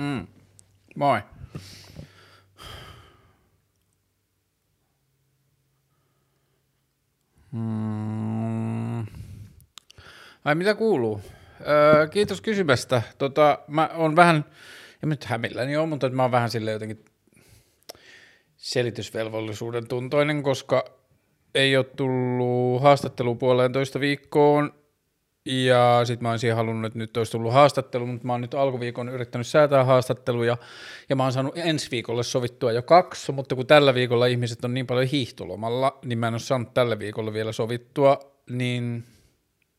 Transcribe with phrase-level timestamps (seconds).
[0.00, 0.26] Mm.
[0.96, 1.20] Moi.
[7.52, 9.00] Mm.
[10.44, 11.20] Ai mitä kuuluu?
[11.68, 13.02] Öö, kiitos kysymästä.
[13.18, 14.44] Tota, mä oon vähän,
[15.02, 17.04] en nyt hämilläni ole, mutta mä oon vähän sille jotenkin
[18.56, 20.84] selitysvelvollisuuden tuntoinen, koska
[21.54, 24.79] ei ole tullut haastattelu puolentoista viikkoon
[25.44, 29.08] ja sitten mä olisin halunnut, että nyt olisi tullut haastattelu, mutta mä oon nyt alkuviikon
[29.08, 30.56] yrittänyt säätää haastatteluja
[31.08, 34.74] ja mä oon saanut ensi viikolle sovittua jo kaksi, mutta kun tällä viikolla ihmiset on
[34.74, 38.18] niin paljon hiihtolomalla, niin mä en ole saanut tällä viikolla vielä sovittua,
[38.50, 39.04] niin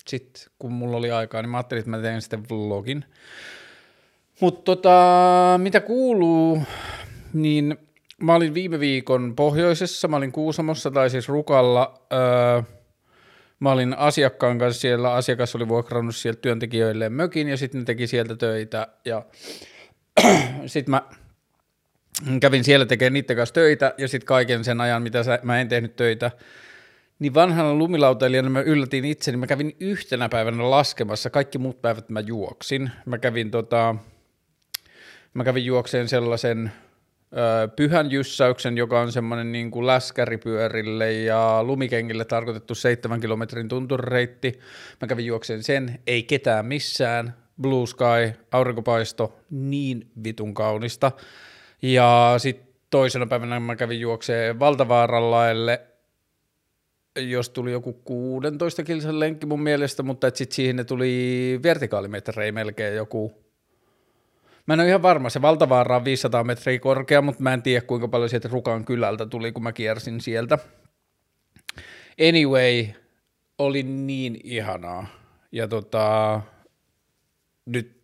[0.08, 3.06] sitten kun mulla oli aikaa, niin mä ajattelin, että mä teen sitten vlogin.
[4.40, 5.00] Mutta tota,
[5.58, 6.64] mitä kuuluu,
[7.34, 7.78] niin
[8.22, 12.62] mä olin viime viikon pohjoisessa, mä olin Kuusamossa tai siis Rukalla, öö,
[13.62, 18.08] mä olin asiakkaan kanssa siellä, asiakas oli vuokrannut sieltä työntekijöille mökin ja sitten ne teki
[18.08, 19.26] sieltä töitä ja
[20.66, 21.02] sitten mä
[22.42, 25.70] kävin siellä tekemään niiden kanssa töitä ja sitten kaiken sen ajan, mitä sä, mä en
[25.70, 26.31] tehnyt töitä,
[27.20, 32.20] niin vanhana lumilautailijana mä yllätin itseni, mä kävin yhtenä päivänä laskemassa, kaikki muut päivät mä
[32.20, 32.92] juoksin.
[33.06, 33.96] Mä kävin, tota,
[35.34, 36.72] mä kävin juokseen sellaisen
[37.76, 44.60] pyhän jyssäyksen, joka on semmoinen niin kuin läskäripyörille ja lumikengille tarkoitettu seitsemän kilometrin tunturireitti.
[45.02, 51.12] Mä kävin juokseen sen, ei ketään missään, blue sky, aurinkopaisto, niin vitun kaunista.
[51.82, 55.81] Ja sitten toisena päivänä mä kävin juokseen Valtavaarallaelle,
[57.19, 62.96] jos tuli joku 16 kilsan lenkki mun mielestä, mutta sitten siihen ne tuli vertikaalimetrejä melkein
[62.96, 63.50] joku.
[64.66, 67.82] Mä en ole ihan varma, se valtavaara on 500 metriä korkea, mutta mä en tiedä
[67.82, 70.58] kuinka paljon sieltä Rukan kylältä tuli, kun mä kiersin sieltä.
[72.30, 72.86] Anyway,
[73.58, 75.08] oli niin ihanaa.
[75.52, 76.42] Ja tota,
[77.66, 78.02] nyt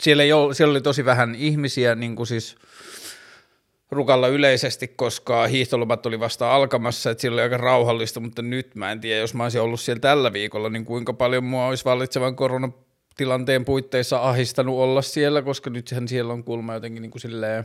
[0.00, 2.56] siellä, ei ole, siellä oli tosi vähän ihmisiä, niin kuin siis
[3.90, 8.92] Rukalla yleisesti, koska hiihtolomat oli vasta alkamassa, että siellä oli aika rauhallista, mutta nyt mä
[8.92, 12.36] en tiedä, jos mä olisin ollut siellä tällä viikolla, niin kuinka paljon mua olisi vallitsevan
[13.18, 17.64] koronatilanteen puitteissa ahistanut olla siellä, koska nythän siellä on kulma jotenkin niin kuin silleen,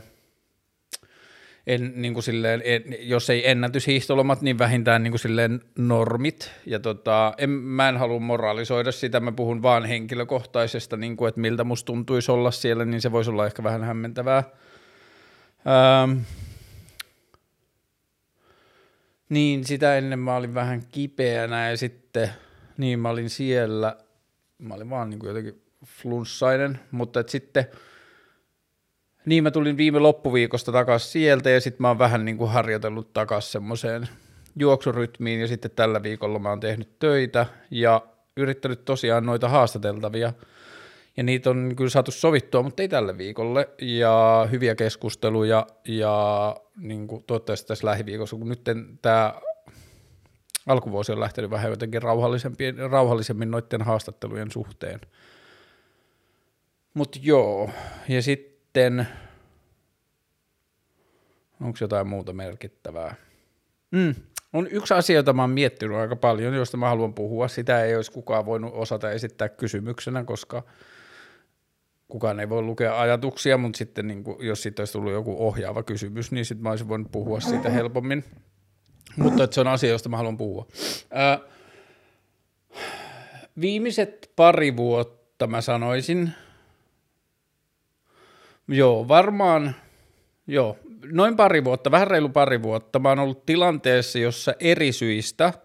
[1.66, 6.50] en, niin kuin silleen, en, jos ei ennätyshiihtolomat, niin vähintään niin kuin silleen normit.
[6.66, 11.40] Ja tota, en, mä en halua moralisoida sitä, mä puhun vaan henkilökohtaisesta, niin kuin, että
[11.40, 14.42] miltä musta tuntuisi olla siellä, niin se voisi olla ehkä vähän hämmentävää.
[15.66, 16.18] Ähm,
[19.28, 22.28] niin, sitä ennen mä olin vähän kipeänä ja sitten,
[22.76, 24.03] niin mä olin siellä,
[24.58, 27.66] mä olin vaan niin kuin jotenkin flunssainen, mutta et sitten,
[29.26, 33.12] niin mä tulin viime loppuviikosta takaisin sieltä ja sitten mä oon vähän niin kuin harjoitellut
[33.12, 34.08] takaisin semmoiseen
[34.56, 38.06] juoksurytmiin ja sitten tällä viikolla mä oon tehnyt töitä ja
[38.36, 40.32] yrittänyt tosiaan noita haastateltavia–
[41.16, 47.06] ja niitä on kyllä saatu sovittua, mutta ei tälle viikolle, ja hyviä keskusteluja, ja niin
[47.06, 48.64] kuin toivottavasti tässä lähiviikossa, kun nyt
[49.02, 49.34] tämä
[50.66, 52.02] alkuvuosi on lähtenyt vähän jotenkin
[52.90, 55.00] rauhallisemmin noiden haastattelujen suhteen.
[56.94, 57.70] Mutta joo,
[58.08, 59.08] ja sitten,
[61.60, 63.14] onko jotain muuta merkittävää?
[63.90, 64.14] Mm,
[64.52, 67.48] on yksi asia, jota mä oon miettinyt aika paljon, josta mä haluan puhua.
[67.48, 70.62] Sitä ei olisi kukaan voinut osata esittää kysymyksenä, koska–
[72.08, 75.82] kukaan ei voi lukea ajatuksia, mutta sitten niin kuin, jos siitä olisi tullut joku ohjaava
[75.82, 78.24] kysymys, niin sitten mä olisin voinut puhua siitä helpommin.
[79.16, 80.66] Mutta että se on asia, josta mä haluan puhua.
[81.10, 81.40] Ää,
[83.60, 86.32] viimeiset pari vuotta mä sanoisin,
[88.68, 89.74] joo, varmaan,
[90.46, 90.78] joo,
[91.12, 95.52] noin pari vuotta, vähän reilu pari vuotta, mä oon ollut tilanteessa, jossa eri syistä–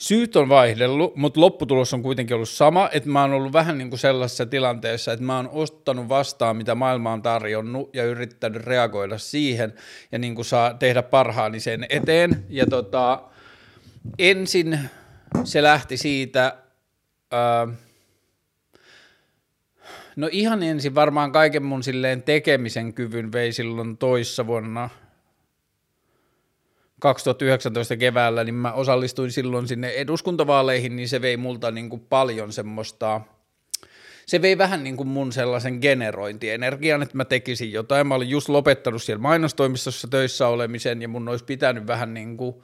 [0.00, 3.90] Syyt on vaihdellut, mutta lopputulos on kuitenkin ollut sama, että mä oon ollut vähän niin
[3.90, 9.18] kuin sellaisessa tilanteessa, että mä oon ostanut vastaan, mitä maailma on tarjonnut ja yrittänyt reagoida
[9.18, 9.74] siihen
[10.12, 12.44] ja niin kuin saa tehdä parhaani sen eteen.
[12.48, 13.22] Ja tota,
[14.18, 14.78] ensin
[15.44, 16.56] se lähti siitä,
[17.30, 17.68] ää,
[20.16, 24.90] no ihan ensin varmaan kaiken mun silleen tekemisen kyvyn vei silloin toissa vuonna–
[27.00, 32.52] 2019 keväällä, niin mä osallistuin silloin sinne eduskuntavaaleihin, niin se vei multa niin kuin paljon
[32.52, 33.20] semmoista,
[34.26, 38.06] se vei vähän niin kuin mun sellaisen generointienergian, että mä tekisin jotain.
[38.06, 42.54] Mä olin just lopettanut siellä mainostoimistossa töissä olemisen ja mun olisi pitänyt vähän niin kuin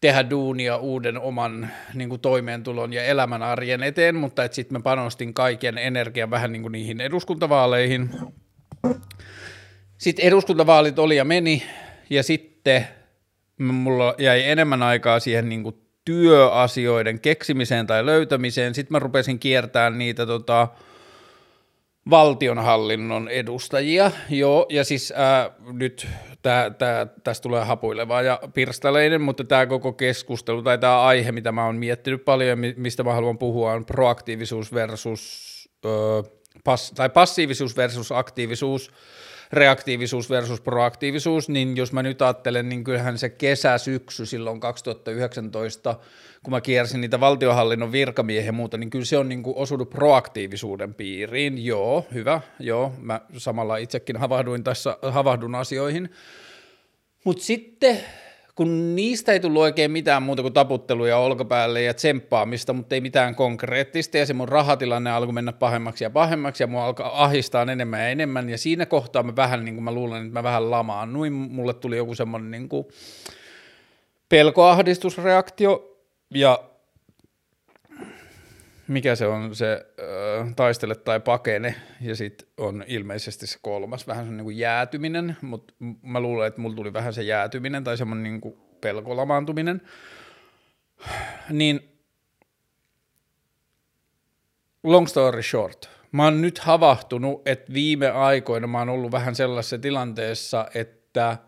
[0.00, 5.34] tehdä duunia uuden oman niin kuin toimeentulon ja elämän arjen eteen, mutta sitten mä panostin
[5.34, 8.10] kaiken energian vähän niin kuin niihin eduskuntavaaleihin.
[9.98, 11.62] Sitten eduskuntavaalit oli ja meni
[12.10, 12.86] ja sitten
[13.58, 18.74] mulla jäi enemmän aikaa siihen niin kuin työasioiden keksimiseen tai löytämiseen.
[18.74, 20.68] Sitten mä rupesin kiertämään niitä tota,
[22.10, 26.08] valtionhallinnon edustajia, joo, ja siis ää, nyt
[26.42, 31.52] tää, tää, tästä tulee hapuilevaa ja pirstaleinen, mutta tämä koko keskustelu tai tämä aihe, mitä
[31.52, 35.88] mä oon miettinyt paljon ja mistä mä haluan puhua, on proaktiivisuus versus, ö,
[36.64, 38.90] pass, tai passiivisuus versus aktiivisuus,
[39.52, 45.98] reaktiivisuus versus proaktiivisuus, niin jos mä nyt ajattelen, niin kyllähän se kesä-syksy silloin 2019,
[46.42, 47.92] kun mä kiersin niitä valtiohallinnon
[48.46, 51.64] ja muuta, niin kyllä se on niin kuin osunut proaktiivisuuden piiriin.
[51.64, 56.10] Joo, hyvä, joo, mä samalla itsekin havahduin tässä, havahdun asioihin.
[57.24, 58.00] Mutta sitten
[58.56, 63.34] kun niistä ei tullut oikein mitään muuta kuin taputteluja olkapäälle ja tsemppaamista, mutta ei mitään
[63.34, 68.00] konkreettista, ja se mun rahatilanne alkoi mennä pahemmaksi ja pahemmaksi, ja mua alkoi ahistaa enemmän
[68.00, 71.32] ja enemmän, ja siinä kohtaa mä vähän, niin kuin mä luulen, että mä vähän lamaannuin,
[71.32, 72.86] mulle tuli joku semmoinen niin kuin
[74.28, 75.98] pelkoahdistusreaktio,
[76.30, 76.60] ja
[78.88, 84.26] mikä se on se äh, taistele tai pakene, ja sitten on ilmeisesti se kolmas, vähän
[84.26, 88.22] se niin kuin jäätyminen, mutta mä luulen, että mulla tuli vähän se jäätyminen tai semmoinen
[88.22, 89.82] niin kuin pelkolamaantuminen,
[91.50, 91.80] niin
[94.84, 99.78] long story short, mä oon nyt havahtunut, että viime aikoina mä oon ollut vähän sellaisessa
[99.78, 101.36] tilanteessa, että–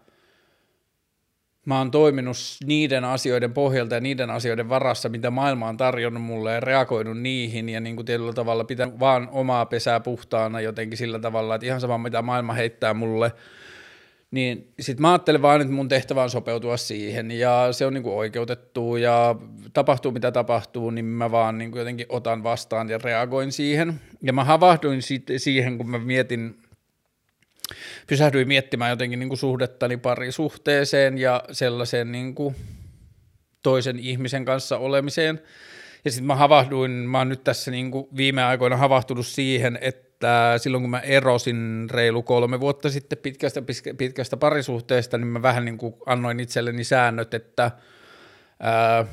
[1.69, 6.53] mä oon toiminut niiden asioiden pohjalta ja niiden asioiden varassa, mitä maailma on tarjonnut mulle
[6.53, 11.19] ja reagoinut niihin ja niin kuin tietyllä tavalla pitää vaan omaa pesää puhtaana jotenkin sillä
[11.19, 13.33] tavalla, että ihan sama mitä maailma heittää mulle,
[14.31, 18.03] niin sit mä ajattelen vaan, että mun tehtävä on sopeutua siihen ja se on niin
[18.03, 19.37] kuin oikeutettu ja
[19.73, 24.01] tapahtuu mitä tapahtuu, niin mä vaan niin kuin jotenkin otan vastaan ja reagoin siihen.
[24.23, 25.01] Ja mä havahduin
[25.37, 26.57] siihen, kun mä mietin
[28.07, 32.57] pysähdyin miettimään jotenkin niin kuin suhdettani parisuhteeseen ja sellaiseen niin kuin
[33.63, 35.41] toisen ihmisen kanssa olemiseen.
[36.05, 40.55] Ja sitten mä havahduin, mä oon nyt tässä niin kuin viime aikoina havahtunut siihen, että
[40.57, 43.63] silloin kun mä erosin reilu kolme vuotta sitten pitkästä,
[43.99, 47.71] pitkästä parisuhteesta, niin mä vähän niin kuin annoin itselleni säännöt, että
[48.61, 49.05] ää,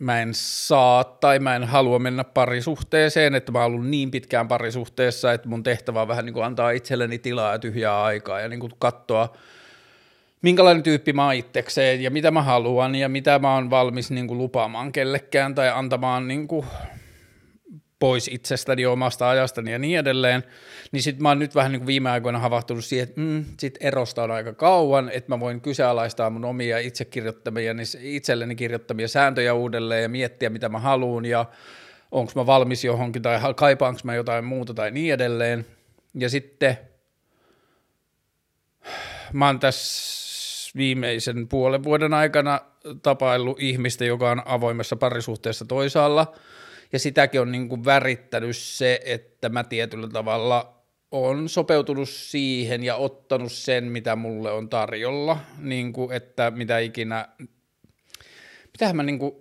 [0.00, 4.48] mä en saa tai mä en halua mennä parisuhteeseen, että mä oon ollut niin pitkään
[4.48, 8.48] parisuhteessa, että mun tehtävä on vähän niin kuin antaa itselleni tilaa ja tyhjää aikaa ja
[8.48, 9.36] niin kuin katsoa,
[10.42, 14.26] minkälainen tyyppi mä oon itsekseen ja mitä mä haluan ja mitä mä oon valmis niin
[14.26, 16.66] kuin lupaamaan kellekään tai antamaan niin kuin
[18.00, 20.44] pois itsestäni, omasta ajastani ja niin edelleen,
[20.92, 24.22] niin sitten mä oon nyt vähän niin viime aikoina havahtunut siihen, että mm, sit erosta
[24.22, 29.54] on aika kauan, että mä voin kyseenalaistaa mun omia itse kirjoittamia, niin itselleni kirjoittamia sääntöjä
[29.54, 31.46] uudelleen ja miettiä, mitä mä haluan ja
[32.10, 35.66] onko mä valmis johonkin tai kaipaanko mä jotain muuta tai niin edelleen.
[36.14, 36.78] Ja sitten
[39.32, 42.60] mä oon tässä viimeisen puolen vuoden aikana
[43.02, 46.32] tapaillut ihmistä, joka on avoimessa parisuhteessa toisaalla–
[46.92, 50.80] ja sitäkin on niin kuin värittänyt se, että mä tietyllä tavalla
[51.10, 57.28] on sopeutunut siihen ja ottanut sen, mitä mulle on tarjolla, niin kuin, että mitä ikinä,
[58.72, 59.32] mitähän mä niin kuin,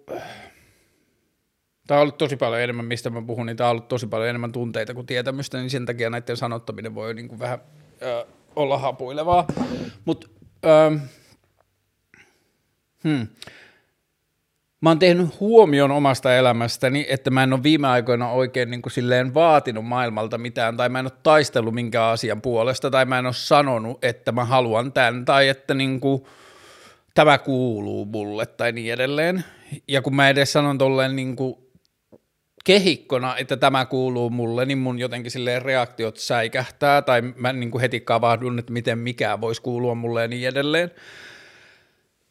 [1.87, 4.29] tämä on ollut tosi paljon enemmän, mistä mä puhun, niin tämä on ollut tosi paljon
[4.29, 7.59] enemmän tunteita kuin tietämystä, niin sen takia näiden sanottaminen voi niin kuin vähän
[8.01, 8.25] ö,
[8.55, 9.47] olla hapuilevaa,
[10.05, 10.27] mutta
[13.03, 13.27] hmm.
[14.81, 18.93] Mä oon tehnyt huomion omasta elämästäni, että mä en ole viime aikoina oikein niin kuin
[18.93, 23.25] silleen vaatinut maailmalta mitään, tai mä en ole taistellut minkään asian puolesta, tai mä en
[23.25, 26.23] ole sanonut, että mä haluan tämän, tai että niin kuin,
[27.13, 29.43] tämä kuuluu mulle, tai niin edelleen.
[29.87, 31.55] Ja kun mä edes sanon tolleen niin kuin
[32.65, 37.81] kehikkona, että tämä kuuluu mulle, niin mun jotenkin silleen reaktiot säikähtää, tai mä niin kuin
[37.81, 40.91] heti kavahdun, että miten mikään voisi kuulua mulle ja niin edelleen.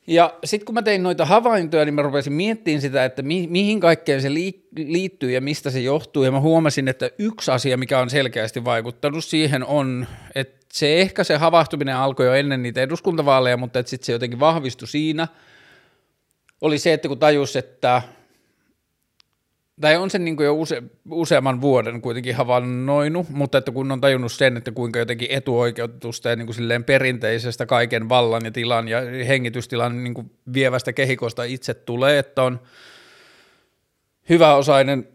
[0.09, 3.81] Ja sitten kun mä tein noita havaintoja, niin mä rupesin miettimään sitä, että mi- mihin
[3.81, 4.31] kaikkeen se
[4.77, 6.25] liittyy ja mistä se johtuu.
[6.25, 11.25] Ja mä huomasin, että yksi asia, mikä on selkeästi vaikuttanut siihen on, että se ehkä
[11.25, 15.29] se havahtuminen alkoi jo ennen niitä eduskuntavaaleja, mutta sitten se jotenkin vahvistui siinä,
[16.61, 18.03] oli se, että kun tajus, että
[19.81, 24.33] tai on se niin jo use, useamman vuoden kuitenkin havainnoinut, mutta että kun on tajunnut
[24.33, 29.01] sen, että kuinka jotenkin etuoikeutusta ja niin kuin silleen perinteisestä kaiken vallan ja tilan ja
[29.29, 32.61] hengitystilan niin kuin vievästä kehikosta itse tulee, että on
[34.29, 35.09] hyväosainen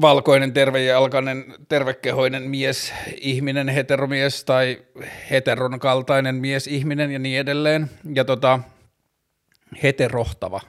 [0.00, 4.82] valkoinen, tervejalkainen, tervekehoinen mies, ihminen, heteromies tai
[5.30, 8.60] heteron kaltainen mies, ihminen ja niin edelleen, ja tota,
[9.82, 10.60] heterohtava.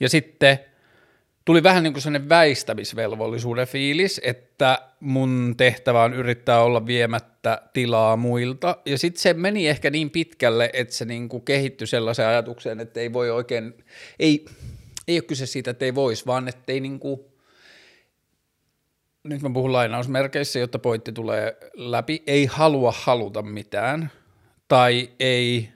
[0.00, 0.58] Ja sitten
[1.44, 8.16] tuli vähän niin kuin sellainen väistämisvelvollisuuden fiilis, että mun tehtävä on yrittää olla viemättä tilaa
[8.16, 8.76] muilta.
[8.86, 13.00] Ja sitten se meni ehkä niin pitkälle, että se niin kuin kehittyi sellaiseen ajatukseen, että
[13.00, 13.74] ei voi oikein,
[14.18, 14.44] ei,
[15.08, 17.20] ei ole kyse siitä, että ei voisi, vaan että ei niin kuin,
[19.24, 24.10] nyt mä puhun lainausmerkeissä, jotta pointti tulee läpi, ei halua haluta mitään
[24.68, 25.68] tai ei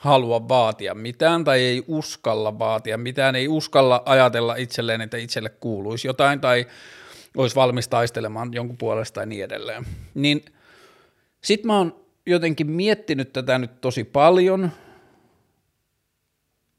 [0.00, 6.08] halua vaatia mitään tai ei uskalla vaatia mitään, ei uskalla ajatella itselleen, että itselle kuuluisi
[6.08, 6.66] jotain tai
[7.36, 9.86] olisi valmis taistelemaan jonkun puolesta ja niin edelleen.
[10.14, 10.44] Niin
[11.44, 14.70] sit mä oon jotenkin miettinyt tätä nyt tosi paljon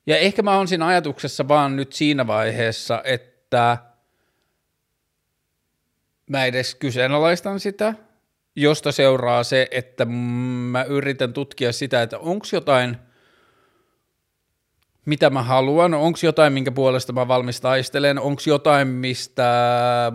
[0.07, 3.77] ja ehkä mä oon siinä ajatuksessa vaan nyt siinä vaiheessa, että
[6.29, 7.93] mä edes kyseenalaistan sitä,
[8.55, 12.97] josta seuraa se, että mä yritän tutkia sitä, että onko jotain–
[15.07, 19.51] mitä mä haluan, onko jotain, minkä puolesta mä valmis taistelen, onko jotain, mistä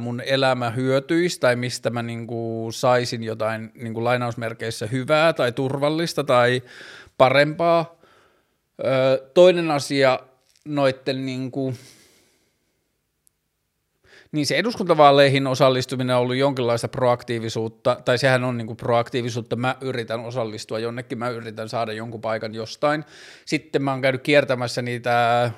[0.00, 6.62] mun elämä hyötyisi tai mistä mä niinku saisin jotain niinku lainausmerkeissä hyvää tai turvallista tai
[7.18, 7.96] parempaa.
[8.84, 10.18] Öö, toinen asia
[10.64, 11.74] noitten niinku,
[14.32, 20.20] niin se eduskuntavaaleihin osallistuminen on ollut jonkinlaista proaktiivisuutta, tai sehän on niin proaktiivisuutta, mä yritän
[20.20, 23.04] osallistua jonnekin, mä yritän saada jonkun paikan jostain.
[23.44, 25.50] Sitten mä oon käynyt kiertämässä niitä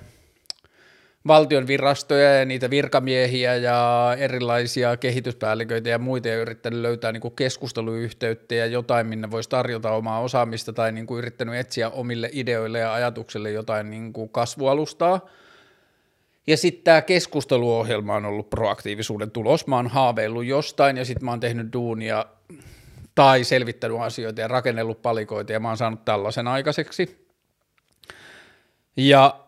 [1.26, 7.36] valtion virastoja ja niitä virkamiehiä ja erilaisia kehityspäälliköitä ja muita ja yrittänyt löytää niin kuin
[7.36, 12.78] keskusteluyhteyttä ja jotain, minne voisi tarjota omaa osaamista tai niin kuin yrittänyt etsiä omille ideoille
[12.78, 15.20] ja ajatuksille jotain niin kuin kasvualustaa–
[16.46, 19.66] ja sitten tämä keskusteluohjelma on ollut proaktiivisuuden tulos.
[19.66, 22.26] Mä oon haaveillut jostain ja sitten mä oon tehnyt duunia
[23.14, 27.26] tai selvittänyt asioita ja rakennellut palikoita ja mä oon saanut tällaisen aikaiseksi.
[28.96, 29.40] Ja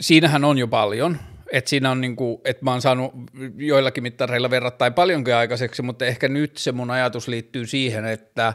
[0.00, 1.16] siinähän on jo paljon,
[1.52, 3.12] että siinä on niinku, että mä oon saanut
[3.56, 8.54] joillakin mittareilla verrattain paljonkin aikaiseksi, mutta ehkä nyt se mun ajatus liittyy siihen, että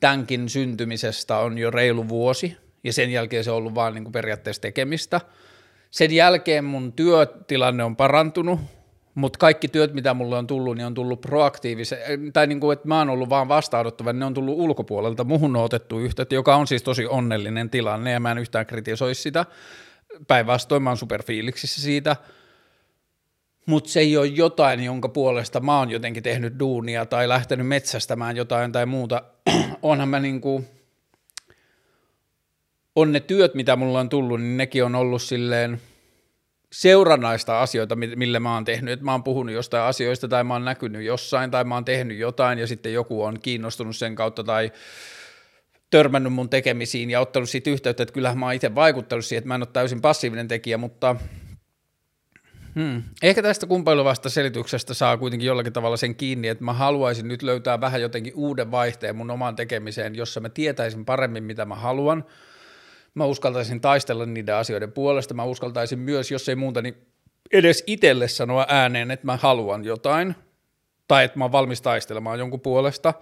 [0.00, 4.62] tämänkin syntymisestä on jo reilu vuosi ja sen jälkeen se on ollut vaan niinku periaatteessa
[4.62, 5.20] tekemistä–
[5.90, 8.60] sen jälkeen mun työtilanne on parantunut,
[9.14, 11.98] mutta kaikki työt, mitä mulle on tullut, niin on tullut proaktiivisen,
[12.32, 15.56] tai niin kuin, että mä oon ollut vaan vastaanottava, niin ne on tullut ulkopuolelta, muhun
[15.56, 19.46] on otettu yhteyttä, joka on siis tosi onnellinen tilanne, ja mä en yhtään kritisoi sitä.
[20.26, 22.16] Päinvastoin mä oon superfiiliksissä siitä,
[23.66, 28.36] mutta se ei ole jotain, jonka puolesta mä oon jotenkin tehnyt duunia tai lähtenyt metsästämään
[28.36, 29.22] jotain tai muuta.
[29.82, 30.66] Onhan mä niin kuin,
[32.96, 35.80] on ne työt, mitä mulla on tullut, niin nekin on ollut silleen
[36.72, 40.64] seurannaista asioita, millä mä oon tehnyt, että mä oon puhunut jostain asioista tai mä oon
[40.64, 44.72] näkynyt jossain tai mä oon tehnyt jotain ja sitten joku on kiinnostunut sen kautta tai
[45.90, 49.48] törmännyt mun tekemisiin ja ottanut siitä yhteyttä, että kyllähän mä oon itse vaikuttanut siihen, että
[49.48, 51.16] mä en ole täysin passiivinen tekijä, mutta
[52.74, 53.02] Hmm.
[53.22, 57.80] Ehkä tästä kumpailuvasta selityksestä saa kuitenkin jollakin tavalla sen kiinni, että mä haluaisin nyt löytää
[57.80, 62.24] vähän jotenkin uuden vaihteen mun omaan tekemiseen, jossa mä tietäisin paremmin, mitä mä haluan–
[63.14, 66.96] mä uskaltaisin taistella niiden asioiden puolesta, mä uskaltaisin myös, jos ei muuta, niin
[67.52, 70.34] edes itselle sanoa ääneen, että mä haluan jotain,
[71.08, 73.14] tai että mä oon valmis taistelemaan jonkun puolesta.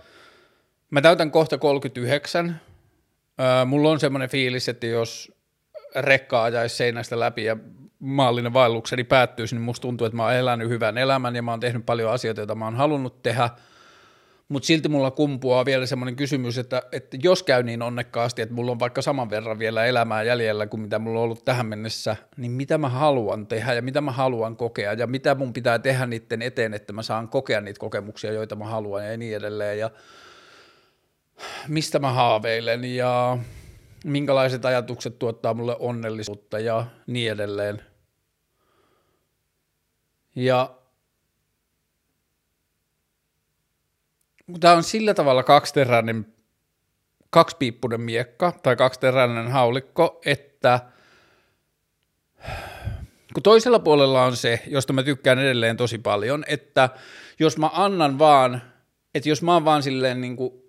[0.90, 2.61] Mä täytän kohta 39.
[3.40, 5.33] Öö, mulla on semmoinen fiilis, että jos
[5.97, 7.57] rekka ajaisi seinästä läpi ja
[7.99, 11.61] maallinen vaellukseni päättyisi, niin musta tuntuu, että mä oon elänyt hyvän elämän ja mä oon
[11.61, 13.50] tehnyt paljon asioita, joita mä oon halunnut tehdä–
[14.49, 18.73] mutta silti mulla kumpuaa vielä semmoinen kysymys, että, että jos käy niin onnekkaasti, että mulla
[18.73, 22.52] on vaikka saman verran vielä elämää jäljellä kuin mitä mulla on ollut tähän mennessä, niin
[22.52, 26.43] mitä mä haluan tehdä ja mitä mä haluan kokea ja mitä mun pitää tehdä niiden
[26.43, 29.90] eteen, että mä saan kokea niitä kokemuksia, joita mä haluan ja niin edelleen ja
[31.69, 33.38] mistä mä haaveilen ja
[34.05, 37.83] minkälaiset ajatukset tuottaa mulle onnellisuutta ja niin edelleen.
[40.35, 40.77] Ja
[44.61, 46.26] tämä on sillä tavalla kaksiteräinen,
[47.31, 50.81] kaksipiippunen miekka tai kaksiteräinen haulikko, että
[53.35, 56.88] kun toisella puolella on se, josta mä tykkään edelleen tosi paljon, että
[57.38, 58.62] jos mä annan vaan,
[59.14, 60.67] että jos mä oon vaan silleen niin kuin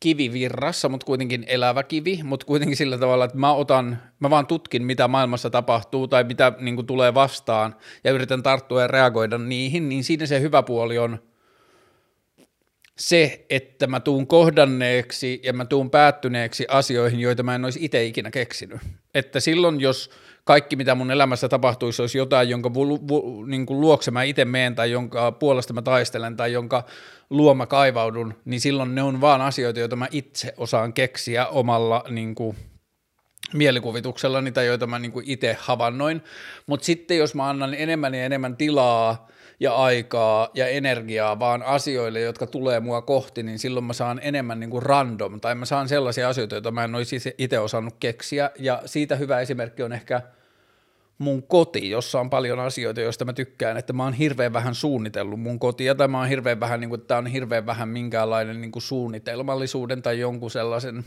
[0.00, 4.46] kivi virrassa, mutta kuitenkin elävä kivi, mutta kuitenkin sillä tavalla, että mä otan, mä vaan
[4.46, 9.88] tutkin, mitä maailmassa tapahtuu tai mitä niin tulee vastaan ja yritän tarttua ja reagoida niihin,
[9.88, 11.18] niin siinä se hyvä puoli on
[12.98, 18.04] se, että mä tuun kohdanneeksi ja mä tuun päättyneeksi asioihin, joita mä en olisi itse
[18.04, 18.80] ikinä keksinyt.
[19.14, 20.10] Että silloin, jos
[20.46, 24.44] kaikki, mitä mun elämässä tapahtuisi, olisi jotain, jonka vu, vu, niin kuin luokse mä itse
[24.44, 26.84] meen tai jonka puolesta mä taistelen tai jonka
[27.30, 32.04] luo mä kaivaudun, niin silloin ne on vaan asioita, joita mä itse osaan keksiä omalla
[32.08, 32.56] niin kuin,
[33.52, 36.22] mielikuvituksellani tai joita mä niin kuin itse havainnoin.
[36.66, 39.28] Mutta sitten jos mä annan enemmän ja enemmän tilaa
[39.60, 44.60] ja aikaa ja energiaa vaan asioille, jotka tulee mua kohti, niin silloin mä saan enemmän
[44.60, 48.50] niin kuin random, tai mä saan sellaisia asioita, joita mä en olisi itse osannut keksiä,
[48.58, 50.22] ja siitä hyvä esimerkki on ehkä
[51.18, 55.40] mun koti, jossa on paljon asioita, joista mä tykkään, että mä oon hirveän vähän suunnitellut
[55.40, 58.72] mun kotia, tai mä oon hirveän vähän, niin kuin, että on hirveän vähän minkäänlainen niin
[58.72, 61.04] kuin suunnitelmallisuuden tai jonkun sellaisen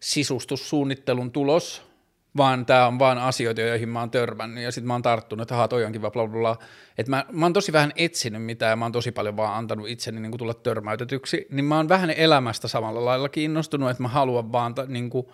[0.00, 1.91] sisustussuunnittelun tulos,
[2.36, 5.68] vaan tämä on vaan asioita, joihin mä oon törmännyt, ja sitten mä oon tarttunut, että
[5.68, 6.56] toi on kiva, bla, bla, bla.
[6.98, 9.88] Et mä, mä oon tosi vähän etsinyt mitään, ja mä oon tosi paljon vaan antanut
[9.88, 14.52] itseni niin tulla törmäytetyksi, niin mä oon vähän elämästä samalla lailla kiinnostunut, että mä haluan
[14.52, 15.26] vaan niin kuin,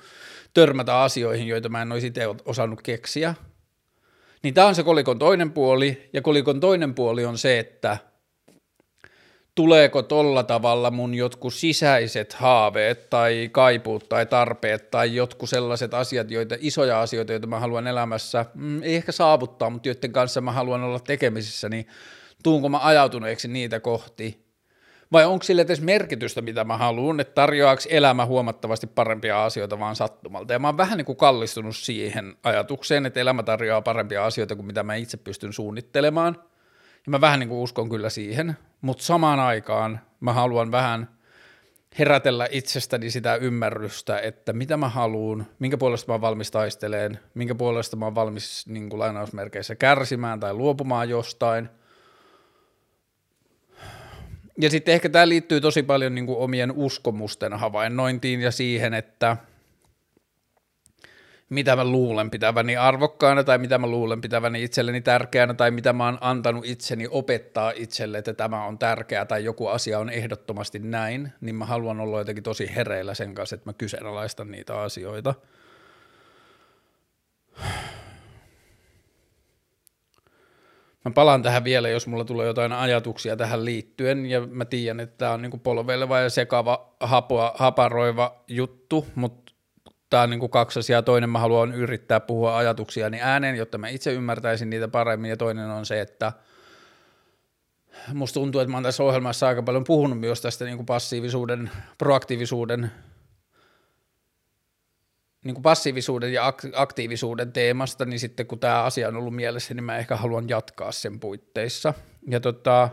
[0.55, 3.35] törmätä asioihin, joita mä en olisi itse osannut keksiä.
[4.43, 7.99] Niin tämä on se kolikon toinen puoli, ja kolikon toinen puoli on se, että
[9.59, 16.31] tuleeko tolla tavalla mun jotkut sisäiset haaveet tai kaipuut tai tarpeet tai jotkut sellaiset asiat,
[16.31, 20.53] joita, isoja asioita, joita mä haluan elämässä, mm, ei ehkä saavuttaa, mutta joiden kanssa mä
[20.53, 21.87] haluan olla tekemisissä, niin
[22.43, 24.45] tuunko mä ajautuneeksi niitä kohti,
[25.13, 29.97] vai onko sille edes merkitystä, mitä mä haluan, että tarjoaako elämä huomattavasti parempia asioita vaan
[29.97, 30.53] sattumalta.
[30.53, 34.67] Ja mä oon vähän niin kuin kallistunut siihen ajatukseen, että elämä tarjoaa parempia asioita kuin
[34.67, 36.43] mitä mä itse pystyn suunnittelemaan.
[37.07, 41.09] Ja mä vähän niin kuin uskon kyllä siihen, mutta samaan aikaan mä haluan vähän
[41.99, 47.55] herätellä itsestäni sitä ymmärrystä, että mitä mä haluan, minkä puolesta mä oon valmis taisteleen, minkä
[47.55, 51.69] puolesta mä oon valmis niin kuin lainausmerkeissä kärsimään tai luopumaan jostain–
[54.61, 59.37] ja sitten ehkä tämä liittyy tosi paljon niin kuin omien uskomusten havainnointiin ja siihen, että
[61.49, 66.05] mitä mä luulen pitäväni arvokkaana tai mitä mä luulen pitäväni itselleni tärkeänä tai mitä mä
[66.05, 71.33] oon antanut itseni opettaa itselle, että tämä on tärkeää tai joku asia on ehdottomasti näin,
[71.41, 75.35] niin mä haluan olla jotenkin tosi hereillä sen kanssa, että mä kyseenalaistan niitä asioita.
[81.05, 85.19] Mä palaan tähän vielä, jos mulla tulee jotain ajatuksia tähän liittyen, ja mä tiedän, että
[85.19, 89.48] tämä on niinku polveleva ja sekava, hapoa, haparoiva juttu, mutta
[90.11, 91.03] tämä on niinku kaksi asiaa.
[91.03, 95.71] Toinen mä haluan yrittää puhua ajatuksiani ääneen, jotta mä itse ymmärtäisin niitä paremmin, ja toinen
[95.71, 96.33] on se, että
[98.15, 102.91] musta tuntuu, että mä oon tässä ohjelmassa aika paljon puhunut myös tästä niinku passiivisuuden, proaktiivisuuden
[105.45, 109.85] niin kuin passiivisuuden ja aktiivisuuden teemasta, niin sitten kun tämä asia on ollut mielessä, niin
[109.85, 111.95] mä ehkä haluan jatkaa sen puitteissa.
[112.31, 112.89] Ja tota,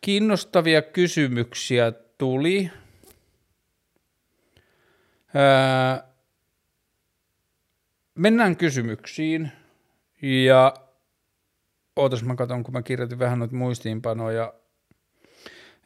[0.00, 2.70] kiinnostavia kysymyksiä tuli.
[5.36, 6.08] Öö,
[8.14, 9.52] mennään kysymyksiin.
[10.22, 10.74] Ja
[11.96, 14.52] ootas mä katson, kun mä kirjoitin vähän noita muistiinpanoja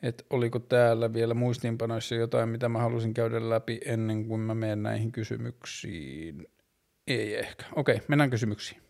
[0.03, 4.83] että oliko täällä vielä muistiinpanoissa jotain, mitä mä halusin käydä läpi ennen kuin mä menen
[4.83, 6.47] näihin kysymyksiin.
[7.07, 7.65] Ei ehkä.
[7.77, 8.81] Okei, mennään kysymyksiin.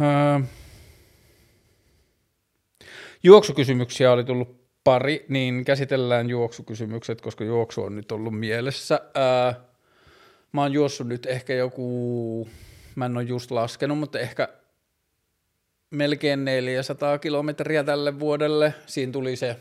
[0.00, 0.40] Öö.
[3.22, 4.57] Juoksukysymyksiä oli tullut
[4.88, 9.00] pari, niin käsitellään juoksukysymykset, koska juoksu on nyt ollut mielessä.
[9.16, 9.62] Öö.
[10.52, 12.48] Mä oon juossut nyt ehkä joku,
[12.94, 14.48] mä en ole just laskenut, mutta ehkä
[15.90, 18.74] melkein 400 kilometriä tälle vuodelle.
[18.86, 19.56] Siinä tuli se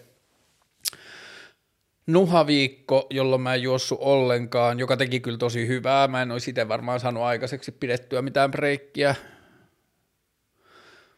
[2.07, 6.07] nuhaviikko, jolloin mä en juossut ollenkaan, joka teki kyllä tosi hyvää.
[6.07, 9.15] Mä en olisi itse varmaan saanut aikaiseksi pidettyä mitään breikkiä.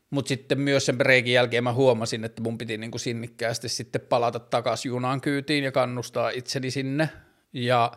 [0.10, 4.40] Mutta sitten myös sen breikin jälkeen mä huomasin, että mun piti niinku sinnikkäästi sitten palata
[4.40, 7.10] takaisin junaan kyytiin ja kannustaa itseni sinne.
[7.54, 7.92] Ja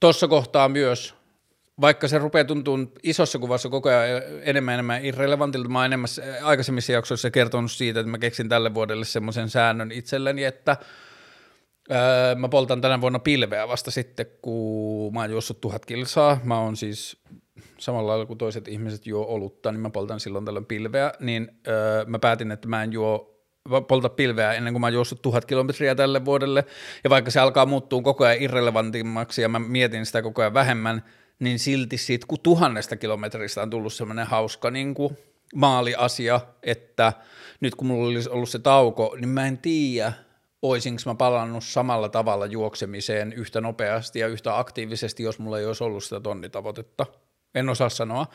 [0.00, 1.18] tuossa kohtaa myös
[1.80, 6.08] vaikka se rupeaa tuntumaan isossa kuvassa koko ajan enemmän enemmän irrelevantilta, mä enemmän
[6.42, 10.76] aikaisemmissa jaksoissa kertonut siitä, että mä keksin tälle vuodelle semmoisen säännön itselleni, että
[11.90, 16.60] öö, mä poltan tänä vuonna pilveä vasta sitten, kun mä oon juossut tuhat kilsaa, mä
[16.60, 17.16] oon siis
[17.78, 22.04] samalla lailla kuin toiset ihmiset juo olutta, niin mä poltan silloin tällöin pilveä, niin öö,
[22.04, 23.38] mä päätin, että mä en juo
[23.88, 26.64] polta pilveä ennen kuin mä oon juossut tuhat kilometriä tälle vuodelle,
[27.04, 31.04] ja vaikka se alkaa muuttua koko ajan irrelevantimmaksi ja mä mietin sitä koko ajan vähemmän,
[31.38, 35.18] niin silti siitä kun tuhannesta kilometristä on tullut semmoinen hauska niin kuin
[35.54, 37.12] maaliasia, että
[37.60, 40.12] nyt kun mulla olisi ollut se tauko, niin mä en tiedä,
[40.62, 45.84] oisinko mä palannut samalla tavalla juoksemiseen yhtä nopeasti ja yhtä aktiivisesti, jos mulla ei olisi
[45.84, 47.06] ollut sitä tonnitavoitetta.
[47.58, 48.26] En osaa sanoa.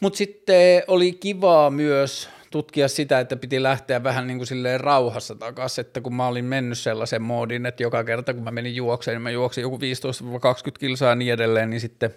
[0.00, 5.34] Mutta sitten oli kivaa myös tutkia sitä, että piti lähteä vähän niin kuin silleen rauhassa
[5.34, 9.14] takaisin, että kun mä olin mennyt sellaisen moodin, että joka kerta kun mä menin juokseen,
[9.14, 9.80] niin mä juoksin joku 15-20
[10.80, 12.14] kilsaa ja niin edelleen, niin sitten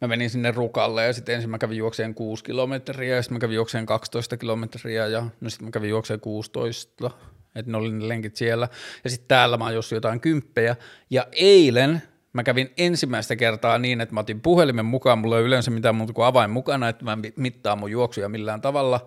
[0.00, 3.40] mä menin sinne rukalle ja sitten ensin mä kävin juokseen 6 kilometriä ja sitten mä
[3.40, 7.10] kävin juokseen 12 kilometriä ja no sitten mä kävin juokseen 16,
[7.54, 8.68] että ne oli ne lenkit siellä
[9.04, 10.76] ja sitten täällä mä oon jotain kymppejä
[11.10, 15.70] ja eilen Mä kävin ensimmäistä kertaa niin, että mä otin puhelimen mukaan, mulla ei yleensä
[15.70, 19.06] mitään muuta kuin avain mukana, että mä mittaan mun juoksuja millään tavalla.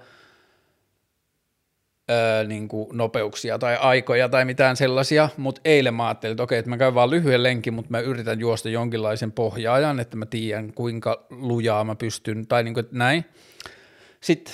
[2.12, 6.60] öö, niin kuin nopeuksia tai aikoja tai mitään sellaisia, mutta eilen mä ajattelin, että okei,
[6.60, 10.74] että mä käyn vaan lyhyen lenkin, mutta mä yritän juosta jonkinlaisen pohjaajan, että mä tiedän
[10.74, 13.26] kuinka lujaa mä pystyn, tai niin kuin, että näin.
[14.22, 14.54] Sitten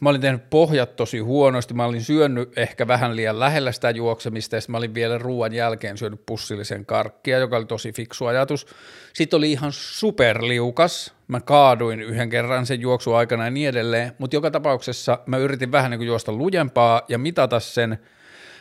[0.00, 4.56] mä olin tehnyt pohjat tosi huonosti, mä olin syönyt ehkä vähän liian lähellä sitä juoksemista,
[4.56, 8.66] ja mä olin vielä ruoan jälkeen syönyt pussillisen karkkia, joka oli tosi fiksu ajatus.
[9.12, 14.36] Sitten oli ihan superliukas, mä kaaduin yhden kerran sen juoksu aikana ja niin edelleen, mutta
[14.36, 17.98] joka tapauksessa mä yritin vähän niin kuin juosta lujempaa ja mitata sen.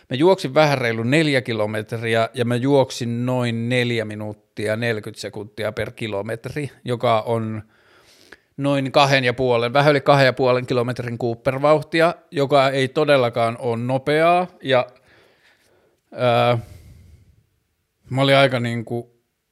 [0.10, 5.92] Mä juoksin vähän reilu neljä kilometriä ja mä juoksin noin neljä minuuttia 40 sekuntia per
[5.92, 7.64] kilometri, joka on
[8.58, 13.78] noin kahden ja puolen, vähän yli kahden ja puolen kilometrin Cooper-vauhtia, joka ei todellakaan ole
[13.78, 14.88] nopeaa ja
[16.12, 16.58] ää,
[18.10, 19.08] mä olin aika niin kuin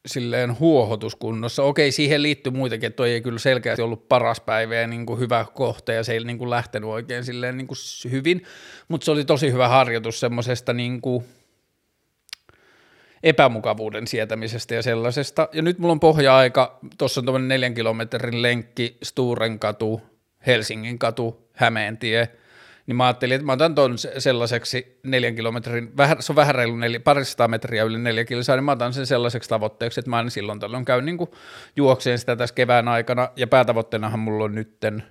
[0.05, 1.63] silleen huohotuskunnossa.
[1.63, 5.19] Okei, siihen liittyy muitakin, että toi ei kyllä selkeästi ollut paras päivä ja niin kuin
[5.19, 7.77] hyvä kohta ja se ei niin kuin lähtenyt oikein silleen niin kuin
[8.11, 8.43] hyvin,
[8.87, 11.23] mutta se oli tosi hyvä harjoitus semmoisesta niin kuin
[13.23, 15.49] epämukavuuden sietämisestä ja sellaisesta.
[15.53, 20.01] Ja nyt mulla on pohja-aika, tuossa on tuommoinen neljän kilometrin lenkki, Sturen katu,
[20.47, 22.29] Helsingin katu, Hämeentie,
[22.87, 26.75] niin mä ajattelin, että mä otan ton sellaiseksi neljän kilometrin, vähän, se on vähän reilu
[26.75, 30.29] neljä, parista metriä yli neljä kilsaa, niin mä otan sen sellaiseksi tavoitteeksi, että mä aina
[30.29, 31.17] silloin tällöin käyn niin
[31.75, 35.03] juokseen sitä tässä kevään aikana, ja päätavoitteenahan mulla on nytten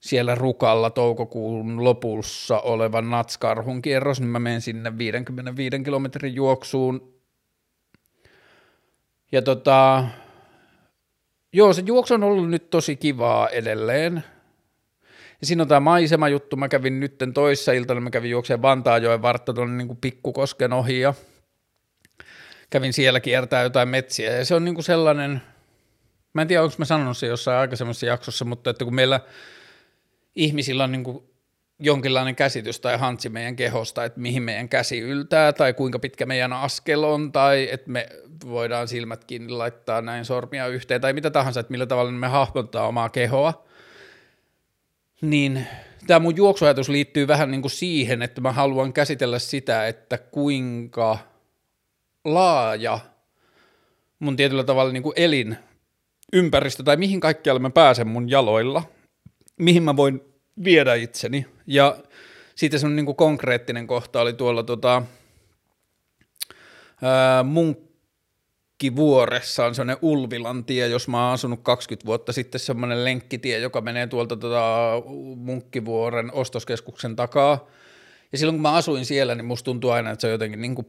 [0.00, 7.14] siellä Rukalla toukokuun lopussa oleva Natskarhun kierros, niin mä menen sinne 55 kilometrin juoksuun.
[9.32, 10.04] Ja tota,
[11.52, 14.24] joo, se juoksu on ollut nyt tosi kivaa edelleen.
[15.40, 19.52] Ja siinä on tämä maisemajuttu, mä kävin nytten toissa iltana, mä kävin juokseen Vantaajoen vartta
[19.52, 21.14] tuonne niin pikkukosken ohi ja
[22.70, 25.42] kävin siellä kiertää jotain metsiä ja se on niin kuin sellainen,
[26.32, 29.20] mä en tiedä onko mä sanonut se jossain aikaisemmassa jaksossa, mutta että kun meillä
[30.40, 31.24] ihmisillä on niin kuin
[31.78, 36.52] jonkinlainen käsitys tai hantsi meidän kehosta, että mihin meidän käsi yltää tai kuinka pitkä meidän
[36.52, 38.06] askel on tai että me
[38.44, 42.86] voidaan silmät kiinni laittaa näin sormia yhteen tai mitä tahansa, että millä tavalla me hahmottaa
[42.86, 43.64] omaa kehoa,
[45.20, 45.66] niin
[46.06, 51.18] tämä mun juoksuajatus liittyy vähän niin kuin siihen, että mä haluan käsitellä sitä, että kuinka
[52.24, 52.98] laaja
[54.18, 55.56] mun tietyllä tavalla niin kuin elin
[56.32, 58.82] ympäristö tai mihin kaikkialle mä pääsen mun jaloilla–
[59.60, 60.20] mihin mä voin
[60.64, 61.46] viedä itseni.
[61.66, 61.96] Ja
[62.54, 65.02] sitten semmoinen niin konkreettinen kohta oli tuolla tota,
[67.02, 73.58] ää, Munkkivuoressa on semmoinen Ulvilan tie, jos mä oon asunut 20 vuotta sitten semmoinen lenkkitie,
[73.58, 74.92] joka menee tuolta tota
[75.36, 77.66] Munkkivuoren ostoskeskuksen takaa.
[78.32, 80.74] Ja silloin kun mä asuin siellä, niin musta tuntuu aina, että se on jotenkin niin
[80.74, 80.86] kuin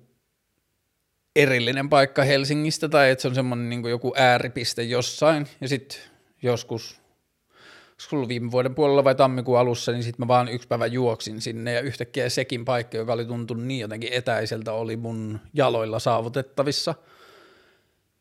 [1.35, 5.47] erillinen paikka Helsingistä tai että se on semmoinen niin joku ääripiste jossain.
[5.61, 5.99] Ja sitten
[6.41, 7.00] joskus
[8.11, 11.73] ollut viime vuoden puolella vai tammikuun alussa, niin sitten mä vaan yksi päivä juoksin sinne
[11.73, 16.95] ja yhtäkkiä sekin paikka, joka oli tuntunut niin jotenkin etäiseltä, oli mun jaloilla saavutettavissa.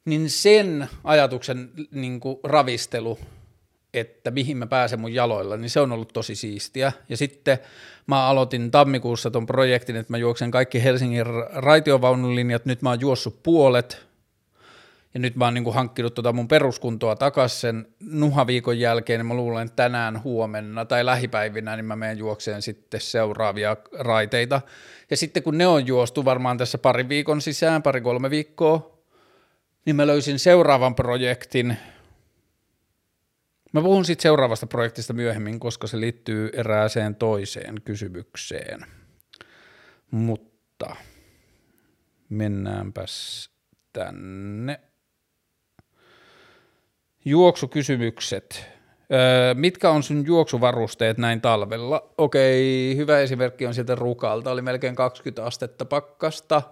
[0.04, 3.18] Niin sen ajatuksen niin kuin ravistelu,
[3.94, 6.92] että mihin mä pääsen mun jaloilla, niin se on ollut tosi siistiä.
[7.08, 7.58] Ja sitten
[8.06, 13.42] mä aloitin tammikuussa ton projektin, että mä juoksen kaikki Helsingin raitiovaunulinjat, nyt mä oon juossut
[13.42, 14.09] puolet,
[15.14, 19.34] ja nyt mä oon niin hankkinut tota mun peruskuntoa takaisin sen nuhaviikon jälkeen, niin mä
[19.34, 24.60] luulen, että tänään, huomenna tai lähipäivinä, niin mä menen juokseen sitten seuraavia raiteita.
[25.10, 28.98] Ja sitten kun ne on juostu varmaan tässä pari viikon sisään, pari-kolme viikkoa,
[29.86, 31.76] niin mä löysin seuraavan projektin.
[33.72, 38.86] Mä puhun sitten seuraavasta projektista myöhemmin, koska se liittyy erääseen toiseen kysymykseen.
[40.10, 40.96] Mutta
[42.28, 43.50] mennäänpäs
[43.92, 44.80] tänne.
[47.24, 48.66] Juoksukysymykset.
[49.12, 52.12] Öö, mitkä on sun juoksuvarusteet näin talvella?
[52.18, 54.50] Okei, hyvä esimerkki on sieltä Rukalta.
[54.50, 56.62] Oli melkein 20 astetta pakkasta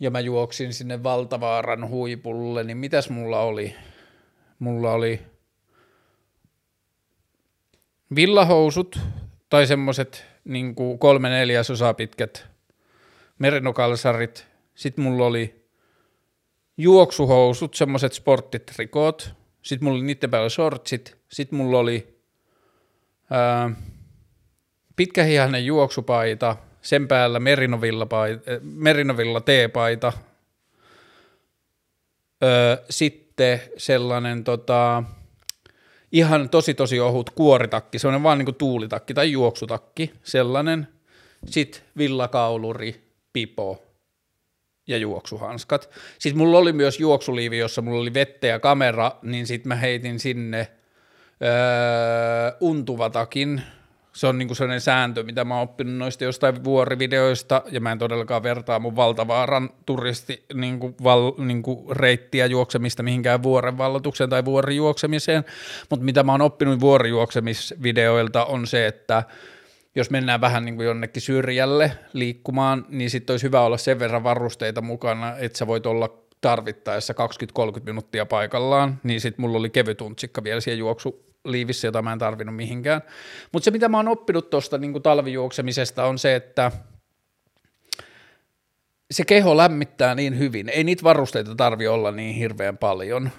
[0.00, 3.74] ja mä juoksin sinne Valtavaaran huipulle, niin mitäs mulla oli?
[4.58, 5.20] Mulla oli
[8.14, 8.98] villahousut
[9.48, 12.46] tai semmoset niin kolme neljäsosaa pitkät
[13.38, 14.46] merinokalsarit.
[14.74, 15.65] Sitten mulla oli
[16.76, 22.16] juoksuhousut, semmoiset sporttitrikot, sitten mulla oli niiden päällä shortsit, sitten mulla oli
[23.30, 23.70] ää,
[24.96, 30.12] pitkähihainen juoksupaita, sen päällä merinovilla, paita, merinovilla teepaita,
[32.44, 35.02] öö, sitten sellainen tota,
[36.12, 40.88] ihan tosi tosi ohut kuoritakki, sellainen vaan niin kuin tuulitakki tai juoksutakki, sellainen,
[41.46, 43.85] sitten villakauluri, pipo,
[44.86, 45.90] ja juoksuhanskat.
[46.18, 50.20] Sitten mulla oli myös juoksuliivi, jossa mulla oli vettä ja kamera, niin sitten mä heitin
[50.20, 50.68] sinne
[51.42, 53.62] öö, untuvatakin,
[54.16, 57.98] Se on niinku sellainen sääntö, mitä mä oon oppinut noista jostain vuorivideoista, ja mä en
[57.98, 65.44] todellakaan vertaa mun valtavaaran turisti niinku val, niinku reittiä juoksemista mihinkään vuoren vallotukseen tai vuorijuoksemiseen,
[65.90, 69.22] mutta mitä mä oon oppinut vuorijuoksemisvideoilta on se, että
[69.96, 74.24] jos mennään vähän niin kuin jonnekin syrjälle liikkumaan, niin sitten olisi hyvä olla sen verran
[74.24, 77.14] varusteita mukana, että sä voit olla tarvittaessa
[77.78, 82.18] 20-30 minuuttia paikallaan, niin sitten mulla oli kevyt untsikka vielä siellä juoksuliivissä, jota mä en
[82.18, 83.02] tarvinnut mihinkään.
[83.52, 86.72] Mutta se, mitä mä oon oppinut tuosta niin talvijuoksemisesta, on se, että
[89.10, 90.68] se keho lämmittää niin hyvin.
[90.68, 93.30] Ei niitä varusteita tarvi olla niin hirveän paljon.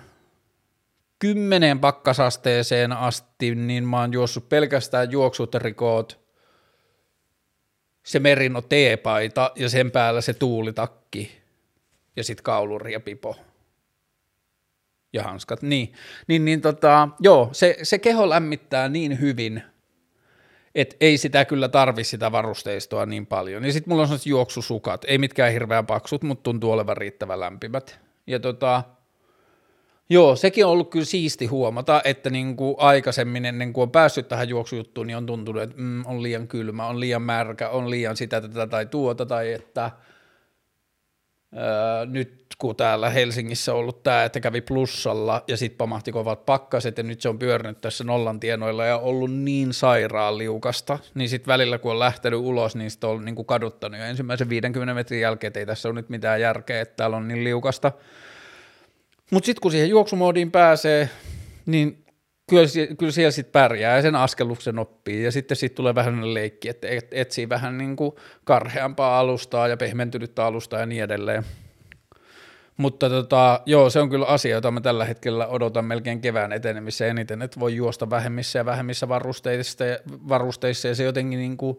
[1.19, 6.26] Kymmeneen pakkasasteeseen asti, niin mä oon juossut pelkästään juoksut rikoot,
[8.07, 11.31] se merino teepaita ja sen päällä se tuulitakki
[12.15, 13.35] ja sitten kauluri ja pipo
[15.13, 15.93] ja hanskat, niin,
[16.27, 19.63] niin, niin tota, joo, se, se keho lämmittää niin hyvin,
[20.75, 23.65] että ei sitä kyllä tarvi sitä varusteistoa niin paljon.
[23.65, 27.99] Ja sitten mulla on sellaiset juoksusukat, ei mitkään hirveän paksut, mutta tuntuu olevan riittävän lämpimät.
[28.27, 28.83] Ja tota,
[30.09, 34.27] Joo, sekin on ollut kyllä siisti huomata, että niin kuin aikaisemmin ennen kuin on päässyt
[34.27, 38.17] tähän juoksujuttuun, niin on tuntunut, että mm, on liian kylmä, on liian märkä, on liian
[38.17, 39.91] sitä, tätä tai tuota, tai että
[41.57, 46.45] öö, nyt kun täällä Helsingissä on ollut tämä, että kävi plussalla ja sitten pamahti kovat
[46.45, 51.29] pakkaset ja nyt se on pyörinyt tässä nollan tienoilla ja ollut niin sairaan liukasta, niin
[51.29, 54.93] sitten välillä kun on lähtenyt ulos, niin sitten on niin kuin kaduttanut jo ensimmäisen 50
[54.93, 57.91] metrin jälkeen, että ei tässä ole nyt mitään järkeä, että täällä on niin liukasta,
[59.31, 61.09] mutta sitten kun siihen juoksumoodiin pääsee,
[61.65, 62.05] niin
[62.49, 66.69] kyllä, kyllä siellä sitten pärjää ja sen askelluksen oppii ja sitten siitä tulee vähän leikki,
[66.69, 68.11] että etsii vähän niin kuin
[68.43, 71.43] karheampaa alustaa ja pehmentynyttä alustaa ja niin edelleen.
[72.77, 77.11] Mutta tota, joo, se on kyllä asia, jota mä tällä hetkellä odotan melkein kevään etenemiseen
[77.11, 81.77] eniten, että voi juosta vähemmissä ja vähemmissä varusteissa ja, varusteissa ja se jotenkin niin kuin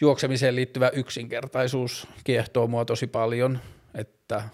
[0.00, 3.58] juoksemiseen liittyvä yksinkertaisuus kiehtoo mua tosi paljon,
[3.94, 4.42] että–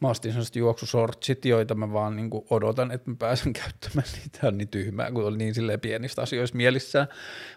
[0.00, 4.48] mä ostin sellaiset juoksusortsit, joita mä vaan niin kuin odotan, että mä pääsen käyttämään niitä,
[4.48, 7.08] on niin tyhmää, kun oli niin silleen pienistä asioista mielissään,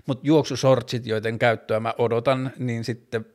[0.06, 3.26] mutta juoksusortsit, joiden käyttöä mä odotan, niin sitten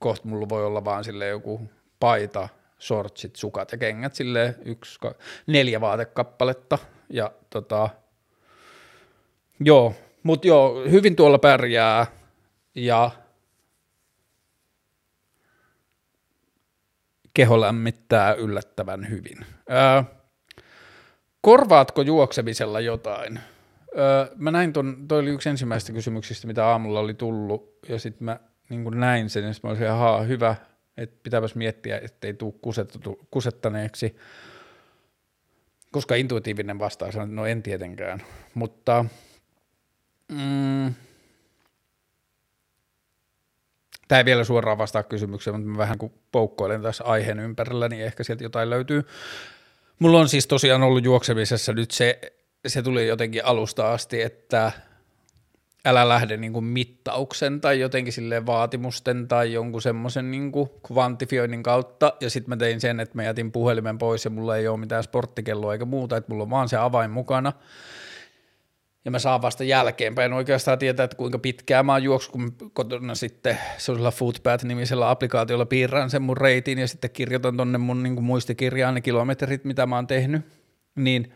[0.00, 1.60] kohta mulla voi olla vaan sille joku
[2.00, 4.98] paita, sortsit, sukat ja kengät, sille yksi,
[5.46, 6.78] neljä vaatekappaletta,
[7.10, 7.88] ja tota,
[9.60, 12.06] joo, mutta joo, hyvin tuolla pärjää,
[12.74, 13.10] ja
[17.40, 19.46] keho lämmittää yllättävän hyvin.
[19.70, 20.02] Öö,
[21.40, 23.40] korvaatko juoksemisella jotain?
[23.98, 28.24] Öö, mä näin ton, toi oli yksi ensimmäistä kysymyksistä, mitä aamulla oli tullut, ja sitten
[28.24, 30.56] mä niin näin sen, ja sitten mä olisin, että hyvä,
[30.96, 34.16] että pitääpäs miettiä, ettei tule kusettaneeksi,
[35.92, 38.22] koska intuitiivinen vastaus on, no en tietenkään,
[38.54, 39.04] mutta
[40.28, 40.94] mm,
[44.10, 48.04] Tämä ei vielä suoraan vastaa kysymykseen, mutta mä vähän kun poukkoilen tässä aiheen ympärillä, niin
[48.04, 49.06] ehkä sieltä jotain löytyy.
[49.98, 52.20] Mulla on siis tosiaan ollut juoksemisessa nyt se,
[52.66, 54.72] se tuli jotenkin alusta asti, että
[55.84, 60.52] älä lähde niin kuin mittauksen tai jotenkin sille vaatimusten tai jonkun semmoisen niin
[60.86, 64.68] kvantifioinnin kautta, ja sitten mä tein sen, että mä jätin puhelimen pois ja mulla ei
[64.68, 67.52] ole mitään sporttikelloa eikä muuta, että mulla on vaan se avain mukana,
[69.04, 70.32] ja mä saan vasta jälkeenpäin.
[70.32, 76.10] Oikeastaan tietää, että kuinka pitkään mä oon juoksu, kun kotona sitten sellaisella Footpath-nimisellä applikaatiolla piirrän
[76.10, 80.06] sen mun reitin ja sitten kirjoitan tonne mun niin muistikirjaan ne kilometrit, mitä mä oon
[80.06, 80.42] tehnyt,
[80.94, 81.32] niin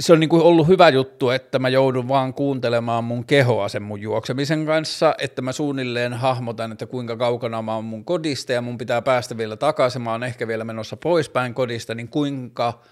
[0.00, 3.82] se on niin kuin ollut hyvä juttu, että mä joudun vaan kuuntelemaan mun kehoa sen
[3.82, 8.62] mun juoksemisen kanssa, että mä suunnilleen hahmotan, että kuinka kaukana mä oon mun kodista ja
[8.62, 12.72] mun pitää päästä vielä takaisin, mä oon ehkä vielä menossa poispäin kodista, niin kuinka–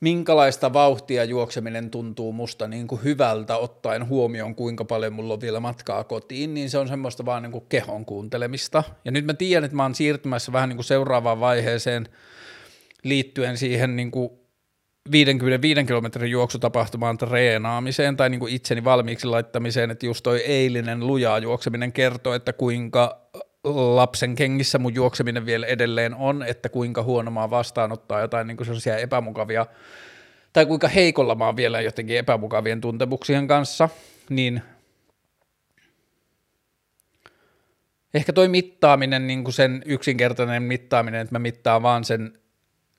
[0.00, 5.60] minkälaista vauhtia juokseminen tuntuu musta niin kuin hyvältä ottaen huomioon, kuinka paljon mulla on vielä
[5.60, 8.82] matkaa kotiin, niin se on semmoista vaan niin kuin kehon kuuntelemista.
[9.04, 12.08] Ja nyt mä tiedän, että mä oon siirtymässä vähän niin kuin seuraavaan vaiheeseen
[13.04, 14.30] liittyen siihen niin kuin
[15.10, 21.38] 55 kilometrin juoksutapahtumaan treenaamiseen tai niin kuin itseni valmiiksi laittamiseen, että just toi eilinen lujaa
[21.38, 23.28] juokseminen kertoo, että kuinka
[23.64, 28.96] lapsen kengissä mun juokseminen vielä edelleen on, että kuinka huono mä vastaanottaa jotain niin sellaisia
[28.96, 29.66] epämukavia,
[30.52, 33.88] tai kuinka heikolla mä oon vielä jotenkin epämukavien tuntemuksien kanssa,
[34.30, 34.62] niin
[38.14, 42.38] ehkä toi mittaaminen, niin kuin sen yksinkertainen mittaaminen, että mä mittaan vaan sen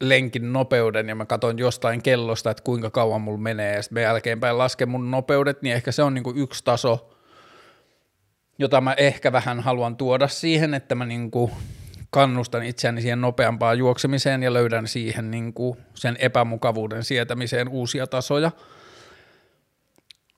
[0.01, 4.57] lenkin nopeuden ja mä katson jostain kellosta, että kuinka kauan mulla menee ja sitten jälkeenpäin
[4.57, 7.18] lasken mun nopeudet, niin ehkä se on niin kuin yksi taso,
[8.59, 11.51] jota mä ehkä vähän haluan tuoda siihen, että mä niin kuin
[12.09, 18.51] kannustan itseäni siihen nopeampaan juoksemiseen ja löydän siihen niin kuin sen epämukavuuden sietämiseen uusia tasoja.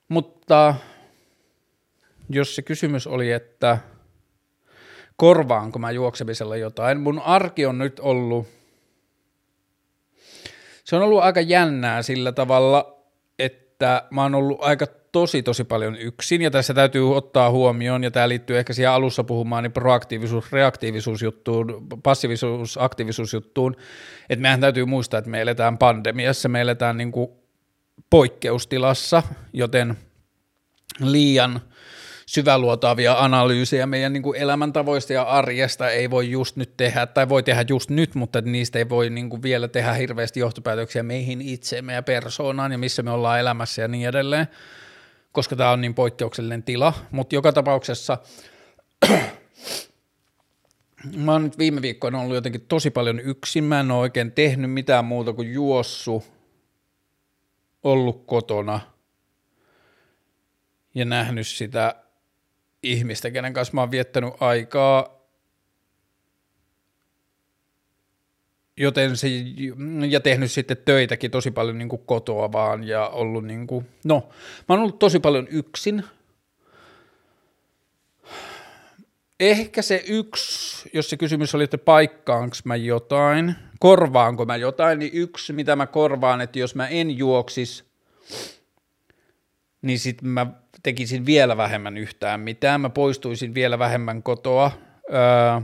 [0.08, 0.76] Mutta
[2.30, 3.78] jos se kysymys oli, että
[5.16, 8.48] korvaanko mä juoksemisella jotain, mun arki on nyt ollut,
[10.84, 13.04] se on ollut aika jännää sillä tavalla,
[13.40, 18.12] että mä oon ollut aika tosi tosi paljon yksin, ja tässä täytyy ottaa huomioon, ja
[18.12, 23.76] tämä liittyy ehkä siihen alussa puhumaan, niin proaktiivisuus, reaktiivisuus juttuun, passiivisuus, aktiivisuus juttuun,
[24.30, 27.32] että mehän täytyy muistaa, että me eletään pandemiassa, me eletään niin kuin
[28.10, 29.98] poikkeustilassa, joten
[31.00, 31.62] liian
[32.26, 37.44] syväluotaavia analyysejä meidän niin kuin elämäntavoista ja arjesta ei voi just nyt tehdä, tai voi
[37.44, 41.94] tehdä just nyt, mutta niistä ei voi niin kuin vielä tehdä hirveästi johtopäätöksiä meihin itseemme
[41.94, 44.48] ja persoonaan ja missä me ollaan elämässä ja niin edelleen,
[45.32, 48.18] koska tämä on niin poikkeuksellinen tila, mutta joka tapauksessa
[51.18, 54.72] mä oon nyt viime viikkoina ollut jotenkin tosi paljon yksin, mä en ole oikein tehnyt
[54.72, 56.24] mitään muuta kuin juossu,
[57.84, 58.80] ollut kotona
[60.96, 61.96] ja nähnyt sitä
[62.84, 65.21] ihmistä, kenen kanssa mä oon viettänyt aikaa,
[68.78, 69.28] joten se,
[70.10, 74.30] ja tehnyt sitten töitäkin tosi paljon niin kuin kotoa vaan ja ollut niin kuin, no,
[74.70, 76.04] mä oon ollut tosi paljon yksin.
[79.40, 85.12] Ehkä se yksi, jos se kysymys oli, että paikkaanko mä jotain, korvaanko mä jotain, niin
[85.14, 87.86] yksi, mitä mä korvaan, että jos mä en juoksis,
[89.82, 90.48] niin sitten mä
[90.84, 94.72] tekisin vielä vähemmän yhtään mitään, mä poistuisin vielä vähemmän kotoa.
[95.14, 95.62] Öö,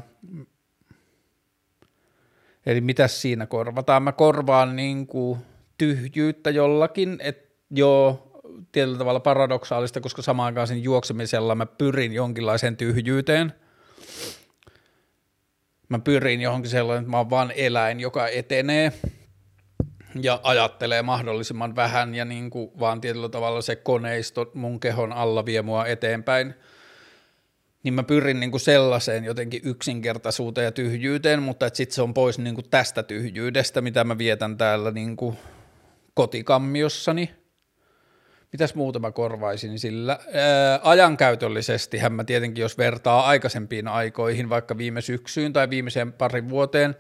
[2.67, 4.03] eli mitä siinä korvataan?
[4.03, 5.39] Mä korvaan niin kuin
[5.77, 8.31] tyhjyyttä jollakin, että joo,
[8.71, 13.53] tietyllä tavalla paradoksaalista, koska samaan aikaan sen juoksemisella mä pyrin jonkinlaiseen tyhjyyteen.
[15.89, 18.93] Mä pyrin johonkin sellainen, että mä oon vaan eläin, joka etenee–
[20.21, 25.45] ja ajattelee mahdollisimman vähän ja niin kuin vaan tietyllä tavalla se koneisto mun kehon alla
[25.45, 26.53] vie mua eteenpäin,
[27.87, 32.39] niin mä pyrin niin kuin sellaiseen jotenkin yksinkertaisuuteen ja tyhjyyteen, mutta sitten se on pois
[32.39, 35.37] niin kuin tästä tyhjyydestä, mitä mä vietän täällä niin kuin
[36.13, 37.29] kotikammiossani.
[38.51, 40.19] Mitäs muuta mä korvaisin sillä?
[40.33, 46.95] Ää, ajankäytöllisesti mä tietenkin, jos vertaa aikaisempiin aikoihin, vaikka viime syksyyn tai viimeiseen parin vuoteen,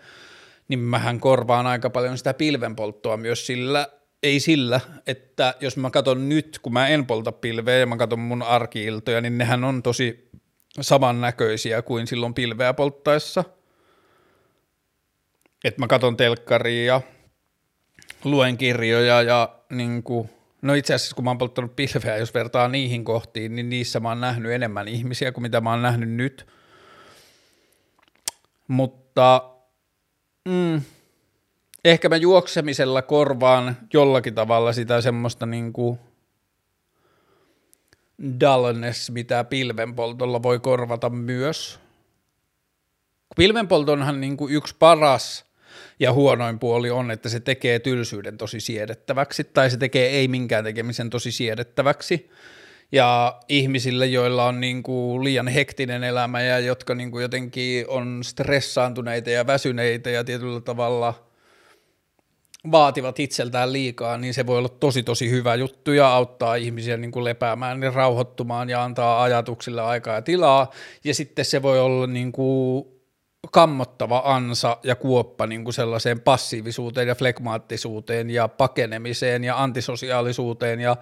[0.67, 3.87] niin mähän korvaan aika paljon sitä pilvenpolttoa myös sillä,
[4.23, 8.19] ei sillä, että jos mä katson nyt, kun mä en polta pilveä ja mä katson
[8.19, 10.27] mun arkiiltoja, niin nehän on tosi
[10.81, 13.43] samannäköisiä kuin silloin pilveä polttaessa.
[15.63, 17.01] Että mä katson telkkaria ja
[18.23, 20.29] luen kirjoja ja niin kuin,
[20.61, 24.09] no itse asiassa kun mä oon polttanut pilveä, jos vertaa niihin kohtiin, niin niissä mä
[24.09, 26.47] oon nähnyt enemmän ihmisiä kuin mitä mä oon nähnyt nyt.
[28.67, 29.57] Mutta
[30.47, 30.81] Mm.
[31.85, 35.99] Ehkä mä juoksemisella korvaan jollakin tavalla sitä semmoista niinku
[38.41, 41.79] dullness, mitä pilvenpoltolla voi korvata myös.
[43.35, 45.45] Pilvenpoltonhan niinku yksi paras
[45.99, 50.63] ja huonoin puoli on, että se tekee tylsyyden tosi siedettäväksi, tai se tekee ei minkään
[50.63, 52.29] tekemisen tosi siedettäväksi
[52.91, 58.23] ja ihmisille, joilla on niin kuin liian hektinen elämä ja jotka niin kuin jotenkin on
[58.23, 61.26] stressaantuneita ja väsyneitä ja tietyllä tavalla
[62.71, 67.11] vaativat itseltään liikaa, niin se voi olla tosi tosi hyvä juttu ja auttaa ihmisiä niin
[67.11, 70.71] kuin lepäämään ja rauhoittumaan ja antaa ajatuksille aikaa ja tilaa.
[71.03, 72.85] Ja sitten se voi olla niin kuin
[73.51, 80.95] kammottava ansa ja kuoppa niin kuin sellaiseen passiivisuuteen ja flegmaattisuuteen ja pakenemiseen ja antisosiaalisuuteen ja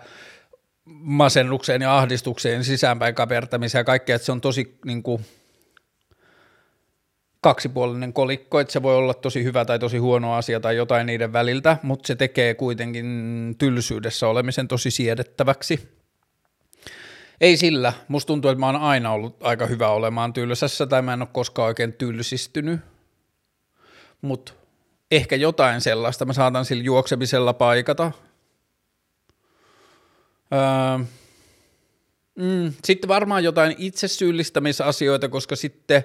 [0.86, 5.26] masennukseen ja ahdistukseen, sisäänpäin kapertamiseen ja kaikkea, että se on tosi niin kuin,
[7.46, 11.34] kaksipuolinen kolikko, että se voi olla tosi hyvä tai tosi huono asia tai jotain niiden
[11.34, 15.90] väliltä, mutta se tekee kuitenkin tylsyydessä olemisen tosi siedettäväksi.
[17.42, 21.14] Ei sillä, musta tuntuu, että mä oon aina ollut aika hyvä olemaan tylsässä tai mä
[21.14, 22.80] en ole koskaan oikein tylsistynyt,
[24.22, 24.54] mutta
[25.12, 26.26] ehkä jotain sellaista.
[26.26, 28.12] Mä saatan sillä juoksemisella paikata–
[30.54, 31.06] Öö,
[32.36, 36.04] mm, sitten varmaan jotain itsesyyllistämisasioita, koska sitten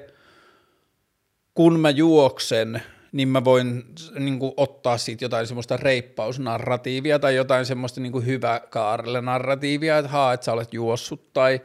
[1.60, 2.82] kun mä juoksen,
[3.12, 3.84] niin mä voin
[4.18, 9.98] niin kuin, ottaa siitä jotain semmoista reippausnarratiivia tai jotain semmoista niin kuin hyvä kaarelle narratiivia,
[9.98, 11.60] että haa, että sä olet juossut tai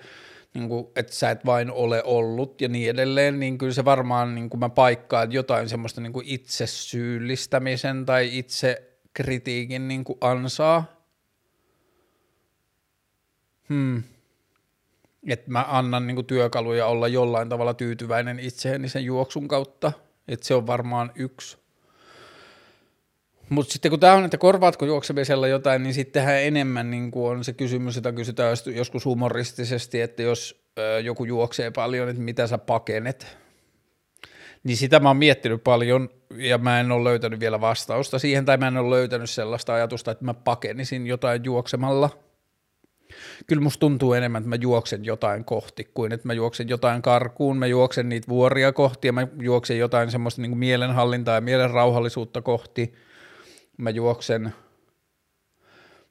[0.54, 4.36] niin kuin, että sä et vain ole ollut ja niin edelleen, niin kyllä se varmaan
[4.36, 10.86] niin kuin mä paikkaan jotain semmoista niin kuin itsesyyllistämisen tai itsekritiikin niin kuin ansaa,
[13.70, 14.04] Hmm.
[15.28, 19.92] Että mä annan niinku työkaluja olla jollain tavalla tyytyväinen itseeni sen juoksun kautta.
[20.28, 21.58] Että se on varmaan yksi.
[23.50, 27.44] Mutta sitten kun tämä on, että korvaatko juoksemisella jotain, niin sittenhän enemmän niin kuin on
[27.44, 32.58] se kysymys, jota kysytään joskus humoristisesti, että jos ö, joku juoksee paljon, että mitä sä
[32.58, 33.38] pakenet.
[34.64, 38.58] Niin sitä mä oon miettinyt paljon ja mä en ole löytänyt vielä vastausta siihen, tai
[38.58, 42.25] mä en ole löytänyt sellaista ajatusta, että mä pakenisin jotain juoksemalla.
[43.48, 47.58] Kyllä musta tuntuu enemmän, että mä juoksen jotain kohti, kuin että mä juoksen jotain karkuun,
[47.58, 52.42] mä juoksen niitä vuoria kohti ja mä juoksen jotain semmoista niin mielenhallintaa ja mielen rauhallisuutta
[52.42, 52.94] kohti–
[53.78, 54.54] mä juoksen,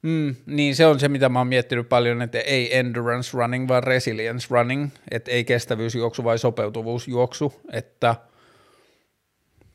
[0.03, 3.83] mm, niin se on se, mitä mä oon miettinyt paljon, että ei endurance running, vaan
[3.83, 8.17] resilience running, että ei kestävyysjuoksu vai sopeutuvuusjuoksu, että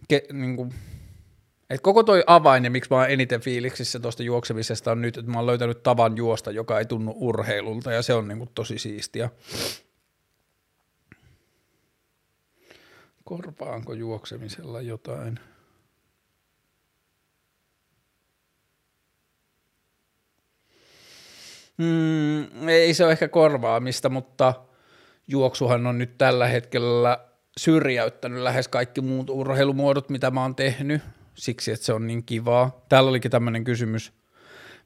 [0.08, 0.74] ke, niin kuin,
[1.70, 5.32] et koko toi avain ja miksi mä oon eniten fiiliksissä tuosta juoksemisesta on nyt, että
[5.32, 8.78] mä oon löytänyt tavan juosta, joka ei tunnu urheilulta ja se on niin kuin tosi
[8.78, 9.30] siistiä.
[13.24, 15.40] Korvaanko juoksemisella jotain?
[21.78, 24.54] Mm, ei se ole ehkä korvaamista, mutta
[25.28, 27.26] juoksuhan on nyt tällä hetkellä
[27.58, 31.02] syrjäyttänyt lähes kaikki muut urheilumuodot, mitä mä oon tehnyt,
[31.40, 32.86] siksi että se on niin kivaa.
[32.90, 34.14] Täällä olikin tämmöinen kysymys,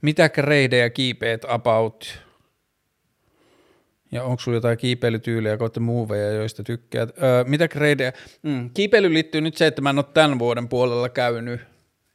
[0.02, 2.20] mitä kreidejä kiipeet about?
[4.12, 7.10] Ja onko sulla jotain kiipeilytyyliä kautta muuveja, joista tykkäät?
[7.24, 8.14] Öö, mitä kreidejä?
[8.44, 11.62] Mm, kiipeily liittyy nyt se, että mä en ole tämän vuoden puolella käynyt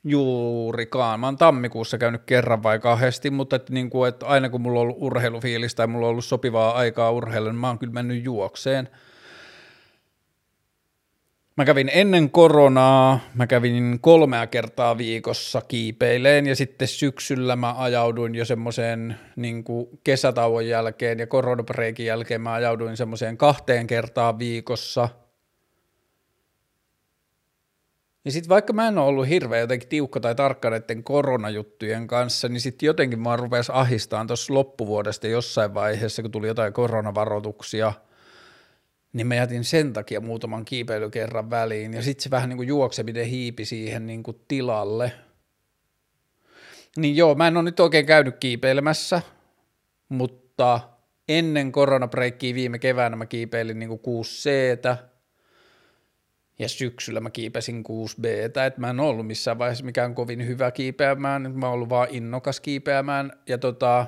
[0.05, 1.20] juurikaan.
[1.20, 4.80] Mä oon tammikuussa käynyt kerran vai kahdesti, mutta että niin kuin, että aina kun mulla
[4.80, 8.24] on ollut urheilufiilis tai mulla on ollut sopivaa aikaa urheilla, niin mä oon kyllä mennyt
[8.24, 8.89] juokseen.
[11.59, 18.34] Mä kävin ennen koronaa, mä kävin kolmea kertaa viikossa kiipeileen ja sitten syksyllä mä ajauduin
[18.34, 19.64] jo semmoiseen niin
[20.04, 25.09] kesätauon jälkeen ja koronapreikin jälkeen mä ajauduin semmoiseen kahteen kertaan viikossa–
[28.24, 32.48] niin sitten vaikka mä en ole ollut hirveän jotenkin tiukka tai tarkka näiden koronajuttujen kanssa,
[32.48, 37.92] niin sitten jotenkin mä rupesi ahistaan tuossa loppuvuodesta jossain vaiheessa, kun tuli jotain koronavaroituksia,
[39.12, 43.26] niin mä jätin sen takia muutaman kiipeilykerran väliin, ja sitten se vähän niin kuin juokseminen
[43.26, 45.12] hiipi siihen niin kuin tilalle.
[46.96, 49.22] Niin joo, mä en ole nyt oikein käynyt kiipeilemässä,
[50.09, 50.80] mutta
[51.28, 54.50] ennen koronabreikkiä viime keväänä mä kiipeilin niin kuin 6 c
[56.59, 61.52] ja syksyllä mä kiipesin 6B, että mä en ollut missään vaiheessa mikään kovin hyvä kiipeämään,
[61.54, 64.06] mä oon ollut vaan innokas kiipeämään, ja tota,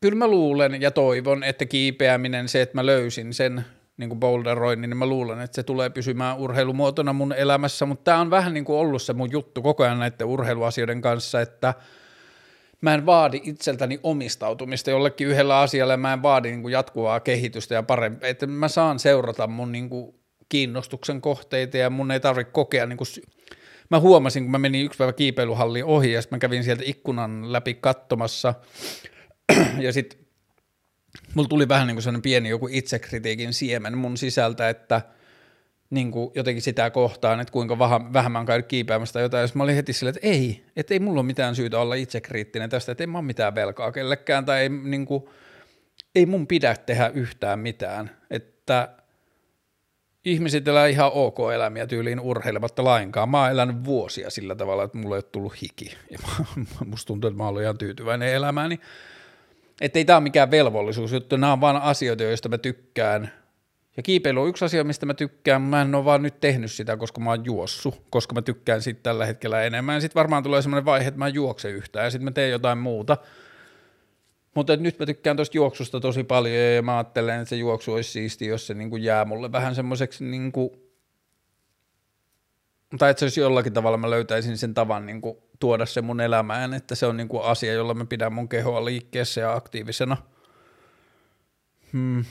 [0.00, 3.64] kyllä mä luulen ja toivon, että kiipeäminen, se, että mä löysin sen
[3.96, 8.20] niin kuin boulderoin, niin mä luulen, että se tulee pysymään urheilumuotona mun elämässä, mutta tämä
[8.20, 11.74] on vähän niin kuin ollut se mun juttu koko ajan näiden urheiluasioiden kanssa, että–
[12.80, 17.74] mä en vaadi itseltäni omistautumista jollekin yhdellä asialle, mä en vaadi niin kuin jatkuvaa kehitystä
[17.74, 20.14] ja parempaa, että mä saan seurata mun niin kuin
[20.48, 23.06] kiinnostuksen kohteita ja mun ei tarvitse kokea niin kuin,
[23.90, 27.74] mä huomasin, kun mä menin yksi päivä kiipeiluhalliin ohi ja mä kävin sieltä ikkunan läpi
[27.74, 28.54] katsomassa
[29.86, 30.18] ja sitten
[31.34, 35.02] mulla tuli vähän niin kuin sellainen pieni joku itsekritiikin siemen mun sisältä, että–
[35.90, 39.54] niin kuin jotenkin sitä kohtaan, että kuinka vähän, vähän mä oon käynyt kiipeämästä jotain, jos
[39.54, 42.92] mä olin heti silleen, että ei, että ei mulla ole mitään syytä olla itsekriittinen tästä,
[42.92, 45.24] että ei mä ole mitään velkaa kellekään, tai ei, niin kuin,
[46.14, 48.88] ei mun pidä tehdä yhtään mitään, että
[50.24, 53.28] ihmiset elää ihan ok elämiä tyyliin urheilematta lainkaan.
[53.28, 56.18] Mä oon elänyt vuosia sillä tavalla, että mulla ei ole tullut hiki, ja
[56.86, 58.80] musta tuntuu, että mä oon ihan tyytyväinen elämääni.
[59.80, 63.30] Että ei tää ole mikään velvollisuus juttu, nämä on vaan asioita, joista mä tykkään–
[63.98, 65.62] ja kiipeily on yksi asia, mistä mä tykkään.
[65.62, 69.00] Mä en ole vaan nyt tehnyt sitä, koska mä oon juossut, koska mä tykkään siitä
[69.02, 70.00] tällä hetkellä enemmän.
[70.00, 72.78] Sitten varmaan tulee semmoinen vaihe, että mä en juokse yhtään ja sitten mä teen jotain
[72.78, 73.16] muuta.
[74.54, 78.10] Mutta nyt mä tykkään tuosta juoksusta tosi paljon ja mä ajattelen, että se juoksu olisi
[78.10, 80.76] siisti, jos se niinku jää mulle vähän semmoiseksi niinku,
[82.98, 86.74] tai että se olisi jollakin tavalla, mä löytäisin sen tavan niinku tuoda se mun elämään,
[86.74, 90.16] että se on niinku asia, jolla mä pidän mun kehoa liikkeessä ja aktiivisena.
[91.92, 92.24] Hmm.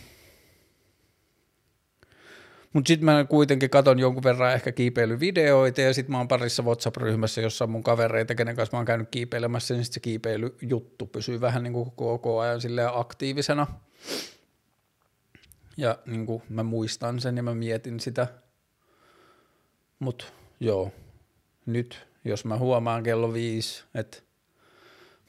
[2.73, 7.41] Mutta sitten mä kuitenkin katon jonkun verran ehkä kiipeilyvideoita ja sitten mä oon parissa WhatsApp-ryhmässä,
[7.41, 11.41] jossa on mun kavereita, kenen kanssa mä oon käynyt kiipeilemässä, niin sitten se kiipeilyjuttu pysyy
[11.41, 12.59] vähän niin kuin koko ajan
[12.93, 13.67] aktiivisena.
[15.77, 18.27] Ja niin kuin mä muistan sen ja mä mietin sitä.
[19.99, 20.25] Mutta
[20.59, 20.91] joo,
[21.65, 24.17] nyt jos mä huomaan kello viisi, että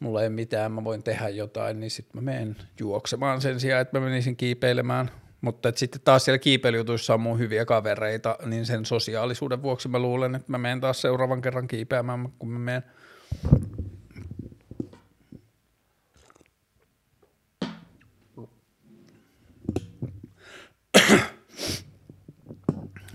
[0.00, 4.00] mulla ei mitään, mä voin tehdä jotain, niin sitten mä menen juoksemaan sen sijaan, että
[4.00, 9.62] mä menisin kiipeilemään– mutta sitten taas siellä kiipeilyjutuissa on mun hyviä kavereita, niin sen sosiaalisuuden
[9.62, 12.82] vuoksi mä luulen, että mä menen taas seuraavan kerran kiipeämään, kun mä menen.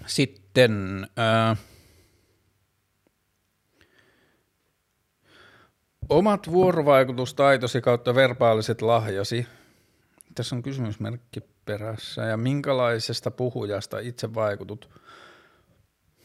[0.06, 1.58] Sitten äh,
[6.14, 9.48] Omat vuorovaikutustaitosi kautta verbaaliset lahjasi.
[10.36, 12.22] Tässä on kysymysmerkki perässä.
[12.22, 14.90] Ja minkälaisesta puhujasta itse vaikutut?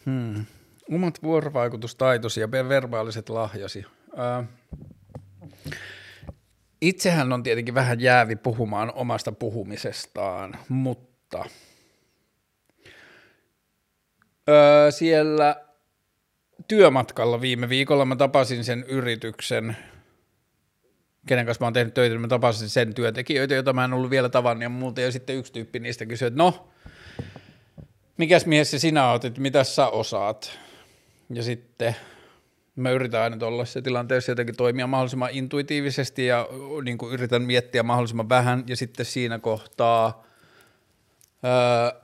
[0.06, 0.44] Hmm.
[0.92, 3.84] Omat vuorovaikutustaitosi ja verbaaliset lahjasi.
[4.16, 4.44] Ää,
[6.80, 11.44] itsehän on tietenkin vähän jäävi puhumaan omasta puhumisestaan, mutta
[14.48, 15.67] öö, siellä
[16.68, 18.04] työmatkalla viime viikolla.
[18.04, 19.76] Mä tapasin sen yrityksen,
[21.26, 24.10] kenen kanssa mä oon tehnyt töitä, niin mä tapasin sen työntekijöitä, joita mä en ollut
[24.10, 26.68] vielä tavannut ja muuta, ja sitten yksi tyyppi niistä kysyi, että no,
[28.16, 30.58] mikäs mies se sinä oot, että mitä sä osaat?
[31.30, 31.96] Ja sitten
[32.76, 36.48] mä yritän aina tuollaisessa tilanteessa jotenkin toimia mahdollisimman intuitiivisesti ja
[36.84, 38.64] niin kuin yritän miettiä mahdollisimman vähän.
[38.66, 40.24] Ja sitten siinä kohtaa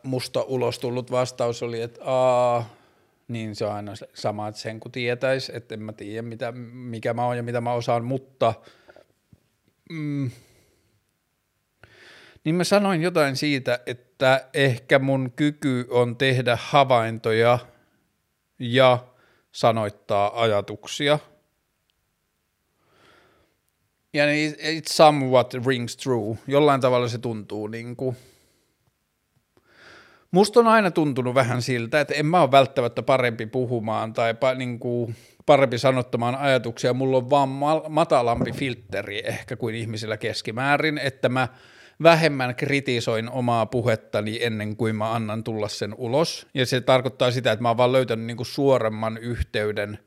[0.02, 2.74] musta ulos tullut vastaus oli, että aa,
[3.28, 7.14] niin se on aina sama, että sen kun tietäisi, että en mä tiedä mitä, mikä
[7.14, 8.54] mä oon ja mitä mä osaan, mutta
[9.90, 10.30] mm,
[12.44, 17.58] niin mä sanoin jotain siitä, että ehkä mun kyky on tehdä havaintoja
[18.58, 19.06] ja
[19.52, 21.18] sanoittaa ajatuksia.
[24.12, 24.24] Ja
[24.58, 26.38] it somewhat rings true.
[26.46, 28.16] Jollain tavalla se tuntuu niin kuin.
[30.34, 34.54] Musta on aina tuntunut vähän siltä, että en mä ole välttämättä parempi puhumaan tai pa,
[34.54, 35.14] niin kuin
[35.46, 36.94] parempi sanottamaan ajatuksia.
[36.94, 37.48] Mulla on vaan
[37.88, 41.48] matalampi filtteri ehkä kuin ihmisillä keskimäärin, että mä–
[42.02, 46.46] vähemmän kritisoin omaa puhettani ennen kuin mä annan tulla sen ulos.
[46.54, 49.98] Ja se tarkoittaa sitä, että mä oon vaan löytänyt niinku suoremman yhteyden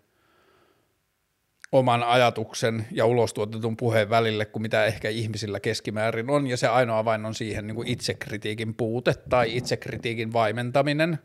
[1.71, 6.47] oman ajatuksen ja ulostuotetun puheen välille kuin mitä ehkä ihmisillä keskimäärin on.
[6.47, 11.19] Ja se ainoa vain on siihen niinku itsekritiikin puute tai itsekritiikin vaimentaminen.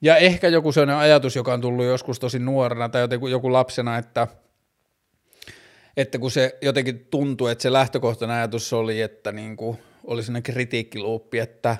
[0.00, 4.26] Ja ehkä joku sellainen ajatus, joka on tullut joskus tosi nuorena tai joku lapsena, että–
[5.96, 10.42] että kun se jotenkin tuntui, että se lähtökohtainen ajatus oli, että niin kuin oli sellainen
[10.42, 11.76] kritiikkiluuppi, että,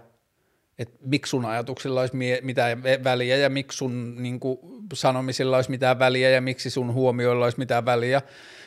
[0.82, 4.58] että miksi sun ajatuksilla olisi mie- mitään väliä ja miksi sun niin kuin,
[4.92, 8.22] sanomisilla olisi mitään väliä ja miksi sun huomioilla olisi mitään väliä,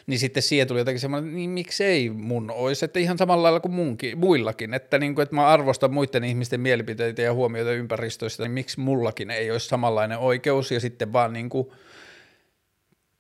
[0.08, 3.74] niin sitten siihen tuli jotenkin semmoinen, niin miksei mun olisi, että ihan samalla lailla kuin
[3.74, 8.52] munkin, muillakin, että, niin kuin, että mä arvostan muiden ihmisten mielipiteitä ja huomioita ympäristöistä, niin
[8.52, 10.72] miksi mullakin ei olisi samanlainen oikeus?
[10.72, 11.68] Ja sitten vaan niin kuin,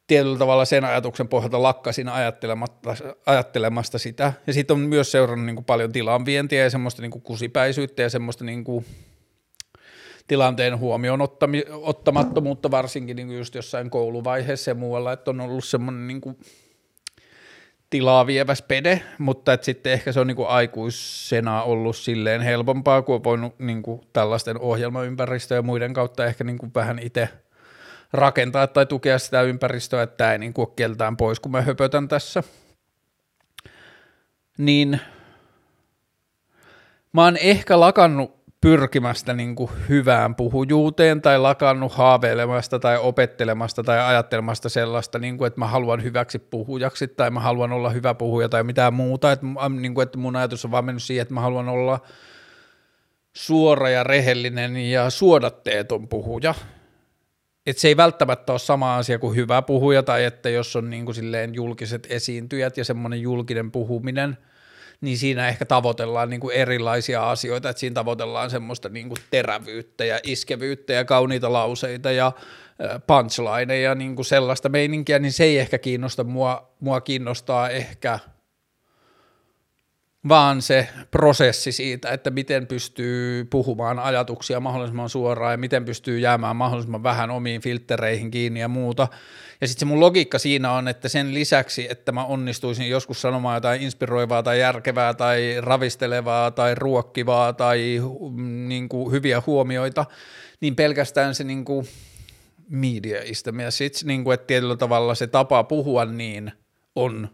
[0.08, 2.95] tietyllä tavalla sen ajatuksen pohjalta lakkasin ajattelemasta,
[3.26, 4.34] ajattelemasta sitä.
[4.47, 8.10] Ja sitten on myös seurannut niin kuin paljon tilanvientiä ja semmoista niin kuin kusipäisyyttä ja
[8.10, 8.86] semmoista niin kuin
[10.28, 15.66] tilanteen huomioon ottami, ottamattomuutta varsinkin niin kuin just jossain kouluvaiheessa ja muualla, että on ollut
[15.66, 16.38] semmoinen niin kuin
[17.89, 23.01] tilaa vievä spede, mutta että sitten ehkä se on niin kuin aikuisena ollut silleen helpompaa,
[23.01, 27.30] kun on voinut niin kuin tällaisten ohjelmaympäristöjen ja muiden kautta ehkä niin kuin vähän itse–
[28.14, 32.08] rakentaa tai tukea sitä ympäristöä, että tämä ei niin kuin keltään pois, kun mä höpötän
[32.08, 32.43] tässä.
[34.58, 34.99] Niin
[37.14, 43.99] mä oon ehkä lakannut pyrkimästä niin kuin hyvään puhujuuteen tai lakannut haaveilemasta tai opettelemasta tai
[43.99, 48.49] ajattelemasta sellaista, niin kuin, että mä haluan hyväksi puhujaksi tai mä haluan olla hyvä puhuja
[48.49, 49.32] tai mitään muuta.
[49.32, 49.45] Että,
[49.80, 51.99] niin kuin, että mun ajatus on vaan mennyt siihen, että mä haluan olla
[53.36, 56.53] suora ja rehellinen ja suodatteeton puhuja
[57.66, 61.05] että se ei välttämättä ole sama asia kuin hyvä puhuja tai että jos on niin
[61.05, 64.38] kuin silleen julkiset esiintyjät ja semmoinen julkinen puhuminen,
[65.01, 70.05] niin siinä ehkä tavoitellaan niin kuin erilaisia asioita, että siinä tavoitellaan semmoista niin kuin terävyyttä
[70.05, 72.32] ja iskevyyttä ja kauniita lauseita ja
[73.07, 78.20] punchlineja ja niin kuin sellaista meininkiä, niin se ei ehkä kiinnosta mua, mua kiinnostaa ehkä–
[80.28, 86.55] vaan se prosessi siitä, että miten pystyy puhumaan ajatuksia mahdollisimman suoraan ja miten pystyy jäämään
[86.55, 89.07] mahdollisimman vähän omiin filttereihin kiinni ja muuta.
[89.61, 93.55] Ja sitten se mun logiikka siinä on, että sen lisäksi, että mä onnistuisin joskus sanomaan
[93.55, 98.01] jotain inspiroivaa tai järkevää tai ravistelevaa tai ruokkivaa tai
[98.32, 100.05] mm, niin kuin hyviä huomioita,
[100.61, 101.88] niin pelkästään se niin kuin
[102.69, 106.51] media is the message, niin kuin, että tietyllä tavalla se tapa puhua niin
[106.95, 107.30] on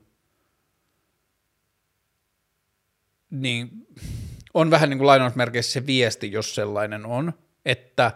[3.32, 3.88] niin
[4.54, 7.34] on vähän niin kuin lainausmerkeissä se viesti, jos sellainen on,
[7.66, 8.12] että,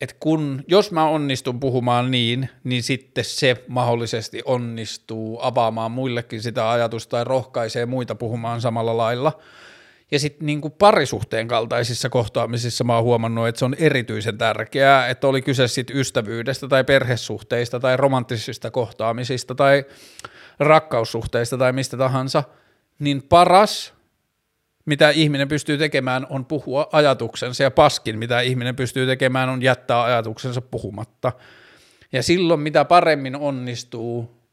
[0.00, 6.70] että kun, jos mä onnistun puhumaan niin, niin sitten se mahdollisesti onnistuu avaamaan muillekin sitä
[6.70, 9.40] ajatusta tai rohkaisee muita puhumaan samalla lailla.
[10.10, 15.08] Ja sitten niin kuin parisuhteen kaltaisissa kohtaamisissa mä oon huomannut, että se on erityisen tärkeää,
[15.08, 19.84] että oli kyse sitten ystävyydestä tai perhesuhteista tai romanttisista kohtaamisista tai
[20.58, 22.44] rakkaussuhteista tai mistä tahansa,
[22.98, 23.94] niin paras
[24.86, 30.02] mitä ihminen pystyy tekemään, on puhua ajatuksensa, ja paskin, mitä ihminen pystyy tekemään, on jättää
[30.02, 31.32] ajatuksensa puhumatta.
[32.12, 34.44] Ja silloin mitä paremmin onnistuu,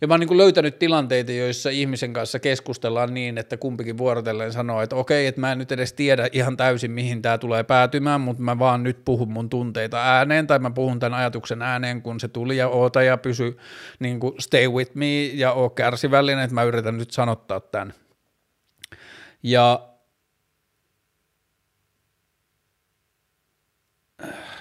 [0.00, 4.82] ja mä oon niin löytänyt tilanteita, joissa ihmisen kanssa keskustellaan niin, että kumpikin vuorotellen sanoo,
[4.82, 8.42] että okei, että mä en nyt edes tiedä ihan täysin, mihin tämä tulee päätymään, mutta
[8.42, 12.28] mä vaan nyt puhun mun tunteita ääneen, tai mä puhun tämän ajatuksen ääneen, kun se
[12.28, 13.56] tuli, ja oota ja pysy,
[13.98, 17.94] niin kuin stay with me, ja oo kärsivällinen, että mä yritän nyt sanottaa tämän.
[19.42, 19.88] Ja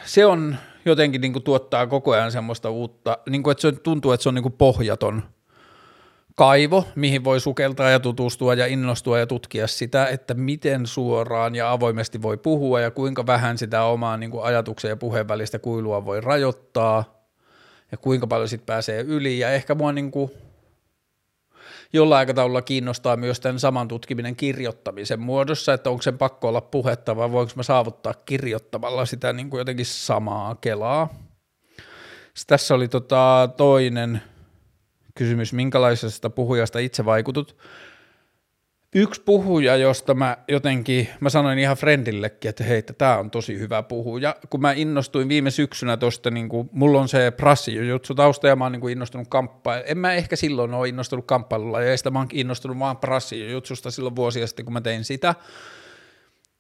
[0.06, 0.56] se on
[0.86, 4.30] jotenkin niin kuin tuottaa koko ajan semmoista uutta, niin kuin, että se tuntuu, että se
[4.30, 5.24] on niin kuin pohjaton
[6.36, 11.72] kaivo, mihin voi sukeltaa ja tutustua ja innostua ja tutkia sitä, että miten suoraan ja
[11.72, 16.06] avoimesti voi puhua ja kuinka vähän sitä omaa niin kuin ajatuksen ja puheen välistä kuilua
[16.06, 17.28] voi rajoittaa
[17.92, 19.40] ja kuinka paljon sit pääsee yli.
[19.40, 20.32] Ja ehkä mua niin kuin
[21.96, 27.16] jollain aikataululla kiinnostaa myös tämän saman tutkiminen kirjoittamisen muodossa, että onko sen pakko olla puhetta
[27.16, 31.10] vai voinko mä saavuttaa kirjoittamalla sitä niin kuin jotenkin samaa kelaa.
[32.34, 34.22] Sitten tässä oli tota toinen
[35.16, 37.58] kysymys, minkälaisesta puhujasta itse vaikutut
[38.96, 43.84] yksi puhuja, josta mä jotenkin, mä sanoin ihan friendillekin, että hei, tämä on tosi hyvä
[43.84, 44.36] puhuja.
[44.50, 48.66] Kun mä innostuin viime syksynä tosta, niin kuin, mulla on se prassijutsu tausta ja mä
[48.66, 49.88] oon niin kuin innostunut kamppailulla.
[49.88, 54.16] En mä ehkä silloin ole innostunut kamppailulla ja sitä mä oon innostunut vaan prassijutsusta silloin
[54.16, 55.36] vuosia sitten, kun mä tein sitä.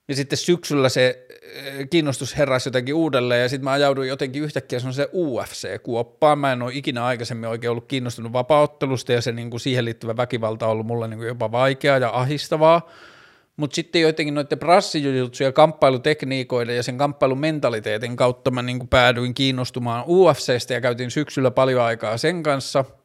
[0.07, 4.79] Ja sitten syksyllä se eh, kiinnostus heräsi jotenkin uudelleen ja sitten mä ajauduin jotenkin yhtäkkiä
[4.79, 6.39] se UFC-kuoppaan.
[6.39, 10.17] Mä en ole ikinä aikaisemmin oikein ollut kiinnostunut vapauttelusta ja se niin kuin siihen liittyvä
[10.17, 12.89] väkivalta on ollut mulle niin kuin jopa vaikeaa ja ahistavaa.
[13.57, 19.33] Mutta sitten jotenkin noiden prassijutsu ja kamppailutekniikoiden ja sen kamppailumentaliteetin kautta mä niin kuin päädyin
[19.33, 22.85] kiinnostumaan UFCstä ja käytiin syksyllä paljon aikaa sen kanssa–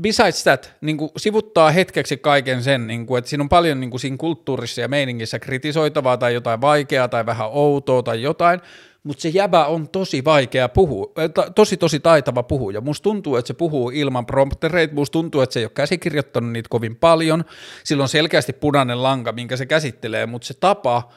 [0.02, 3.90] besides that, niin kuin sivuttaa hetkeksi kaiken sen, niin kuin, että siinä on paljon niin
[3.90, 8.60] kuin siinä kulttuurissa ja meiningissä kritisoitavaa tai jotain vaikeaa tai vähän outoa tai jotain,
[9.04, 11.12] mutta se jäbä on tosi vaikea puhua,
[11.56, 12.82] tosi tosi taitava puhuja.
[12.82, 16.70] Musta tuntuu, että se puhuu ilman promptereita, musta tuntuu, että se ei ole käsikirjoittanut niitä
[16.70, 17.44] kovin paljon,
[17.84, 21.10] sillä on selkeästi punainen lanka, minkä se käsittelee, mutta se tapa,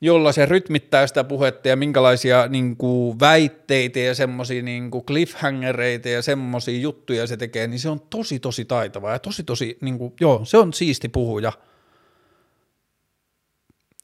[0.00, 6.22] jolla se rytmittää sitä puhetta ja minkälaisia niin kuin, väitteitä ja semmoisia niin cliffhangereita ja
[6.22, 10.12] semmoisia juttuja se tekee, niin se on tosi tosi taitava ja tosi tosi, niin kuin,
[10.20, 11.52] joo, se on siisti puhuja–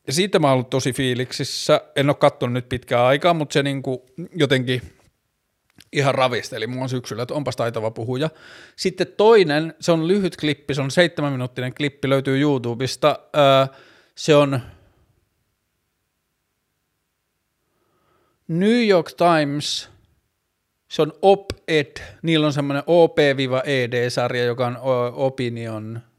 [0.07, 1.81] ja siitä mä oon ollut tosi fiiliksissä.
[1.97, 4.83] En ole katsonut nyt pitkään aikaa, mutta se niinku jotenkin
[5.93, 8.31] ihan ravisteli mua syksyllä, että onpas taitava puhuja.
[8.77, 13.19] Sitten toinen, se on lyhyt klippi, se on seitsemän minuuttinen klippi, löytyy YouTubesta.
[14.15, 14.61] se on
[18.49, 19.91] New York Times,
[20.89, 24.79] se on Op-Ed, niillä on semmoinen OP-ED-sarja, joka on
[25.13, 26.01] Opinion–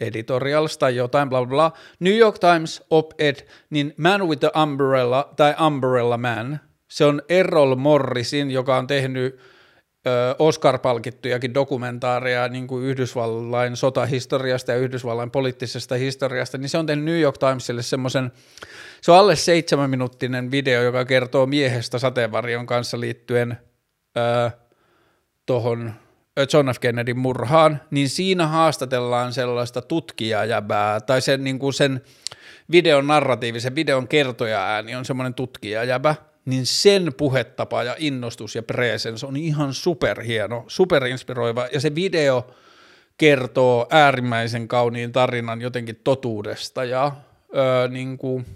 [0.00, 1.72] editorials tai jotain, bla bla bla.
[2.00, 3.36] New York Times op-ed,
[3.70, 9.40] niin Man with the Umbrella tai Umbrella Man, se on Errol Morrisin, joka on tehnyt
[10.38, 17.20] Oscar-palkittujakin dokumentaareja niin kuin Yhdysvallain sotahistoriasta ja Yhdysvallain poliittisesta historiasta, niin se on tehnyt New
[17.20, 18.32] York Timesille semmoisen,
[19.00, 23.58] se on alle seitsemän minuuttinen video, joka kertoo miehestä sateenvarjon kanssa liittyen
[25.46, 25.92] tuohon
[26.52, 26.78] John F.
[26.80, 32.02] Kennedyn murhaan, niin siinä haastatellaan sellaista tutkijajäbää, tai sen, niin kuin sen
[32.70, 36.14] videon narratiivi, sen videon kertoja ääni on semmoinen tutkijajäbä,
[36.44, 42.46] niin sen puhetapa ja innostus ja presence on ihan superhieno, superinspiroiva, ja se video
[43.18, 47.12] kertoo äärimmäisen kauniin tarinan jotenkin totuudesta ja
[47.56, 48.46] öö, niin kuin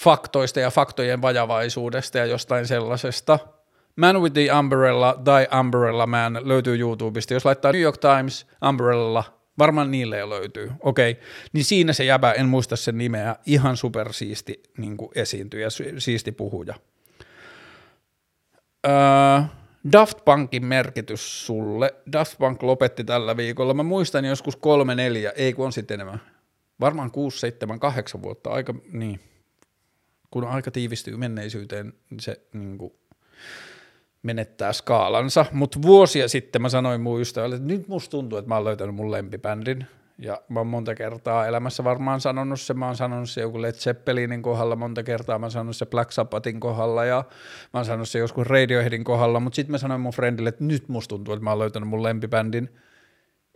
[0.00, 3.38] faktoista ja faktojen vajavaisuudesta ja jostain sellaisesta–
[3.96, 7.34] Man with the Umbrella tai Umbrella Man löytyy YouTubesta.
[7.34, 9.24] Jos laittaa New York Times Umbrella,
[9.58, 11.24] varmaan niille jo löytyy, okei, okay.
[11.52, 15.68] niin siinä se jäbä, en muista sen nimeä, ihan supersiisti niin esiintyjä,
[15.98, 16.74] siisti puhuja.
[18.86, 19.42] Öö,
[19.92, 21.94] Daft Punkin merkitys sulle.
[22.12, 23.74] Daft Punk lopetti tällä viikolla.
[23.74, 26.20] Mä muistan joskus kolme, neljä, ei kun on sitten enemmän.
[26.80, 29.20] Varmaan kuusi, seitsemän, kahdeksan vuotta, aika niin.
[30.30, 32.92] kun aika tiivistyy menneisyyteen, niin se niin kuin,
[34.22, 35.46] menettää skaalansa.
[35.52, 38.94] Mutta vuosia sitten mä sanoin mun ystävälle, että nyt musta tuntuu, että mä oon löytänyt
[38.94, 39.86] mun lempibändin.
[40.18, 43.74] Ja mä oon monta kertaa elämässä varmaan sanonut se, mä oon sanonut se joku Led
[43.74, 47.24] Zeppelinin kohdalla monta kertaa, mä oon sanonut se Black Sabbathin kohdalla ja
[47.72, 50.88] mä oon sanonut se joskus Radioheadin kohdalla, mutta sitten mä sanoin mun friendille, että nyt
[50.88, 52.68] musta tuntuu, että mä oon löytänyt mun lempibändin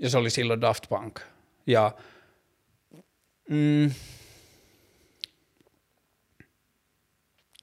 [0.03, 1.21] ja se oli silloin Daft Punk.
[1.67, 1.93] Ja
[3.51, 3.91] mm,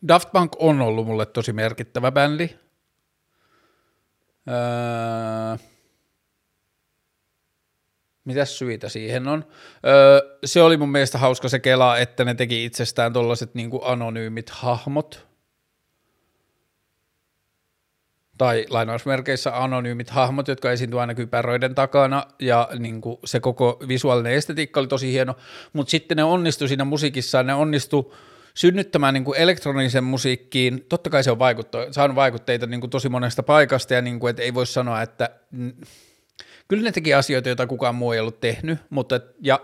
[0.08, 2.50] Daft Punk on ollut mulle tosi merkittävä bändi.
[4.48, 5.58] Öö,
[8.26, 9.46] Mitäs syitä siihen on?
[9.86, 14.50] Öö, se oli mun mielestä hauska se kela, että ne teki itsestään tollaset niinku anonyymit
[14.50, 15.28] hahmot.
[18.38, 24.80] Tai lainausmerkeissä anonyymit hahmot, jotka esiintyvät aina kypäröiden takana, ja niinku se koko visuaalinen estetiikka
[24.80, 25.36] oli tosi hieno,
[25.74, 28.16] mutta sitten ne onnistu siinä musiikissa, ne onnistu
[28.54, 31.38] synnyttämään niin kuin elektronisen musiikkiin, totta kai se on
[31.92, 35.30] saanut vaikutteita niin kuin tosi monesta paikasta, ja niin kuin, että ei voi sanoa, että
[36.68, 39.60] kyllä ne teki asioita, joita kukaan muu ei ollut tehnyt, mutta ja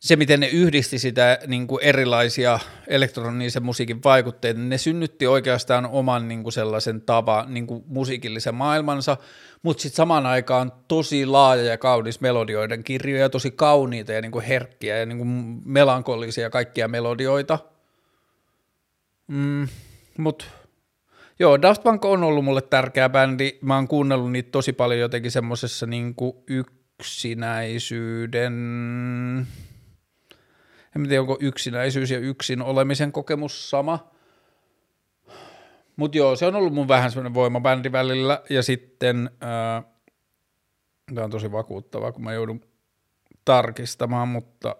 [0.00, 6.28] se, miten ne yhdisti sitä niin kuin erilaisia elektronisen musiikin vaikutteita, ne synnytti oikeastaan oman
[6.28, 9.16] niin kuin sellaisen tavan, niin kuin musiikillisen maailmansa,
[9.62, 14.44] mutta sitten samaan aikaan tosi laaja ja kaunis melodioiden kirjoja, tosi kauniita ja niin kuin
[14.44, 15.28] herkkiä ja niin kuin
[15.64, 17.58] melankolisia kaikkia melodioita.
[19.28, 19.68] Mm,
[20.18, 20.44] mutta
[21.40, 23.58] Joo, Daft Punk on ollut mulle tärkeä bändi.
[23.62, 28.52] Mä oon kuunnellut niitä tosi paljon jotenkin semmosessa niinku yksinäisyyden...
[30.96, 34.10] En tiedä, onko yksinäisyys ja yksin olemisen kokemus sama.
[35.96, 38.42] Mutta joo, se on ollut mun vähän semmoinen voimabändi välillä.
[38.50, 39.30] Ja sitten,
[41.14, 42.60] tämä on tosi vakuuttavaa, kun mä joudun
[43.44, 44.76] tarkistamaan, mutta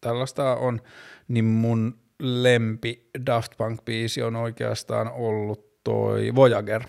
[0.00, 0.80] tällaista on,
[1.28, 6.82] niin mun lempi Daft Punk-biisi on oikeastaan ollut toi Voyager.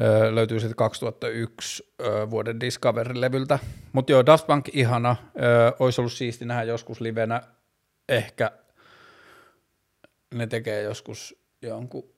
[0.00, 3.58] Öö, löytyy sitten 2001 öö, vuoden Discovery-levyltä.
[3.92, 5.16] Mutta joo, Daft Punk ihana.
[5.42, 7.42] Öö, olisi ollut siisti nähdä joskus livenä.
[8.08, 8.50] Ehkä
[10.34, 12.12] ne tekee joskus jonkun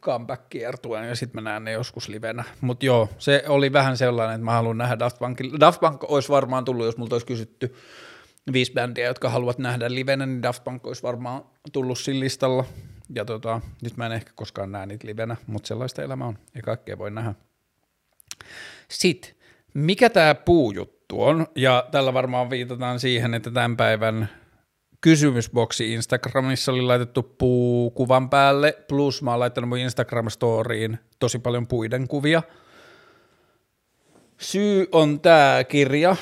[0.00, 2.44] comeback-kiertueen ja sitten mä näen ne joskus livenä.
[2.60, 5.60] Mutta joo, se oli vähän sellainen, että mä haluan nähdä Daft Punkin.
[5.60, 7.74] Daft Punk olisi varmaan tullut, jos multa olisi kysytty
[8.52, 12.64] viisi bändiä, jotka haluat nähdä livenä, niin Daft Punk olisi varmaan tullut sillä listalla.
[13.14, 16.62] Ja tota, nyt mä en ehkä koskaan näe niitä livenä, mutta sellaista elämä on, ja
[16.62, 17.34] kaikkea voi nähdä.
[18.88, 19.30] Sitten,
[19.74, 24.28] mikä tämä puujuttu on, ja tällä varmaan viitataan siihen, että tämän päivän
[25.00, 32.08] kysymysboksi Instagramissa oli laitettu puukuvan päälle, plus mä oon laittanut mun Instagram-storiin tosi paljon puiden
[32.08, 32.42] kuvia.
[34.38, 36.16] Syy on tämä kirja,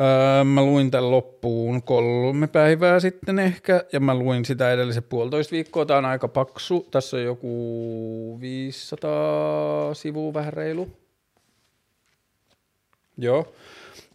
[0.00, 5.52] Öö, mä luin tämän loppuun kolme päivää sitten ehkä, ja mä luin sitä edellisen puolitoista
[5.52, 5.86] viikkoa.
[5.86, 6.86] Tämä on aika paksu.
[6.90, 10.88] Tässä on joku 500 sivua vähän reilu.
[13.18, 13.54] Joo.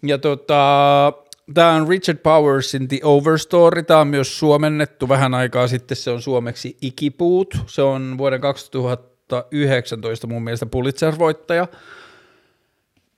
[0.03, 1.13] Ja tota,
[1.53, 3.83] tämä on Richard Powersin The Overstory.
[3.83, 5.97] Tämä on myös suomennettu vähän aikaa sitten.
[5.97, 7.57] Se on suomeksi Ikipuut.
[7.67, 11.67] Se on vuoden 2019 mun mielestä Pulitzer-voittaja.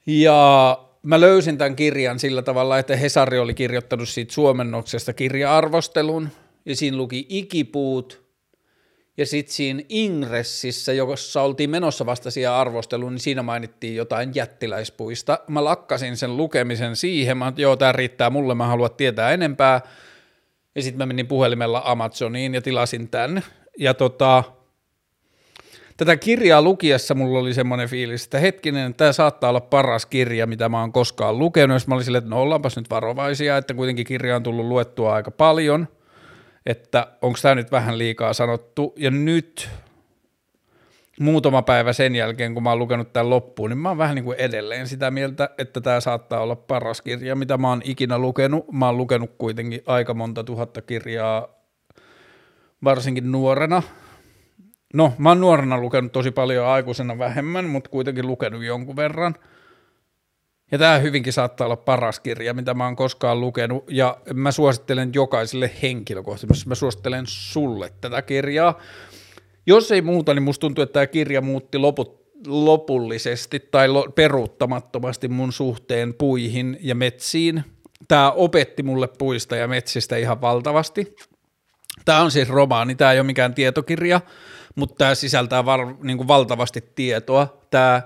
[0.06, 6.30] Ja mä löysin tämän kirjan sillä tavalla, että Hesari oli kirjoittanut siitä suomennoksesta kirja-arvostelun,
[6.66, 8.22] ja siinä luki ikipuut,
[9.18, 15.40] ja sitten siinä Ingressissä, jossa oltiin menossa vasta siihen arvosteluun, niin siinä mainittiin jotain jättiläispuista.
[15.48, 19.82] Mä lakkasin sen lukemisen siihen, mä joo, tämä riittää mulle, mä haluan tietää enempää.
[20.76, 23.44] Ja sitten mä menin puhelimella Amazoniin ja tilasin tämän.
[23.78, 24.44] Ja tota,
[26.06, 30.70] tätä kirjaa lukiessa mulla oli semmoinen fiilis, että hetkinen, tämä saattaa olla paras kirja, mitä
[30.70, 31.76] mä oon koskaan lukenut.
[31.76, 35.14] Jos mä olin silleen, että no ollaanpas nyt varovaisia, että kuitenkin kirja on tullut luettua
[35.14, 35.88] aika paljon,
[36.66, 38.94] että onko tämä nyt vähän liikaa sanottu.
[38.98, 39.70] Ja nyt
[41.20, 44.26] muutama päivä sen jälkeen, kun mä oon lukenut tämän loppuun, niin mä oon vähän niin
[44.26, 48.72] kuin edelleen sitä mieltä, että tämä saattaa olla paras kirja, mitä mä oon ikinä lukenut.
[48.72, 51.48] Mä oon lukenut kuitenkin aika monta tuhatta kirjaa,
[52.84, 53.84] varsinkin nuorena,
[54.94, 59.36] No, mä oon nuorena lukenut tosi paljon, aikuisena vähemmän, mutta kuitenkin lukenut jonkun verran.
[60.72, 65.12] Ja tämä hyvinkin saattaa olla paras kirja, mitä mä oon koskaan lukenut, ja mä suosittelen
[65.14, 68.80] jokaiselle henkilökohtaisesti, mä suosittelen sulle tätä kirjaa.
[69.66, 75.54] Jos ei muuta, niin musta tuntuu, että tämä kirja muutti loput, lopullisesti tai peruuttamattomasti mun
[75.54, 77.64] suhteen puihin ja metsiin.
[78.08, 81.16] Tämä opetti mulle puista ja metsistä ihan valtavasti.
[82.06, 84.22] Tämä on siis romaani, tämä ei ole mikään tietokirja,
[84.76, 87.62] mutta tämä sisältää var, niin kuin valtavasti tietoa.
[87.72, 88.02] Tämä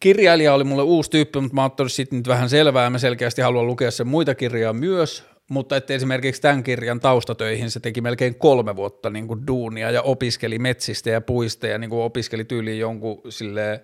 [0.00, 3.42] kirjailija oli mulle uusi tyyppi, mutta mä ottanut sitten nyt vähän selvää, ja mä selkeästi
[3.42, 8.34] haluan lukea sen muita kirjoja myös, mutta että esimerkiksi tämän kirjan taustatöihin se teki melkein
[8.34, 12.78] kolme vuotta niin kuin duunia ja opiskeli metsistä ja puista ja niin kuin opiskeli tyyliin
[12.78, 13.80] jonkun silleen,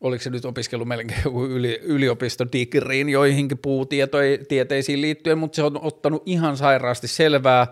[0.00, 6.56] oliko se nyt opiskellut melkein yli, yliopistodigriin joihinkin puutieteisiin liittyen, mutta se on ottanut ihan
[6.56, 7.66] sairaasti selvää.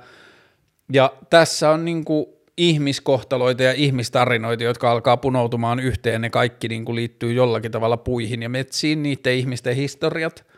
[0.93, 6.21] Ja tässä on niin kuin ihmiskohtaloita ja ihmistarinoita, jotka alkaa punoutumaan yhteen.
[6.21, 10.45] Ne kaikki niin kuin liittyy jollakin tavalla puihin ja metsiin, niiden ihmisten historiat–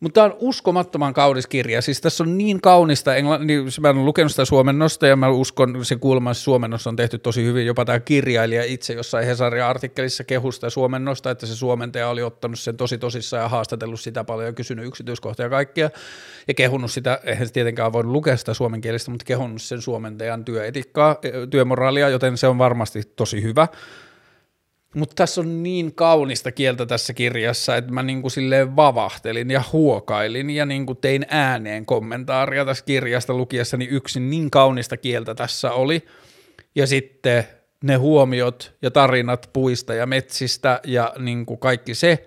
[0.00, 1.82] mutta tämä on uskomattoman kaunis kirja.
[1.82, 5.84] Siis tässä on niin kaunista, engl- niin mä olen lukenut sitä suomennosta ja mä uskon,
[5.84, 7.66] se kuulemma suomennossa on tehty tosi hyvin.
[7.66, 12.76] Jopa tämä kirjailija itse jossain Hesarin artikkelissa kehusta suomennosta, että se suomentaja oli ottanut sen
[12.76, 15.90] tosi tosissaan ja haastatellut sitä paljon ja kysynyt yksityiskohtia ja kaikkia.
[16.48, 21.16] Ja kehunut sitä, eihän se tietenkään voinut lukea sitä suomenkielistä, mutta kehunut sen suomentajan työetikkaa,
[21.50, 23.68] työmoraalia, joten se on varmasti tosi hyvä.
[24.94, 30.50] Mutta tässä on niin kaunista kieltä tässä kirjassa, että mä niinku silleen vavahtelin ja huokailin
[30.50, 34.30] ja niinku tein ääneen kommentaaria tässä kirjasta lukiessani yksin.
[34.30, 36.04] Niin kaunista kieltä tässä oli.
[36.74, 37.44] Ja sitten
[37.84, 42.26] ne huomiot ja tarinat puista ja metsistä ja niinku kaikki se.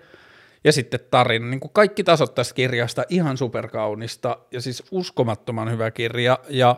[0.64, 5.90] Ja sitten tarina, niin kuin kaikki tasot tästä kirjasta, ihan superkaunista ja siis uskomattoman hyvä
[5.90, 6.38] kirja.
[6.48, 6.76] Ja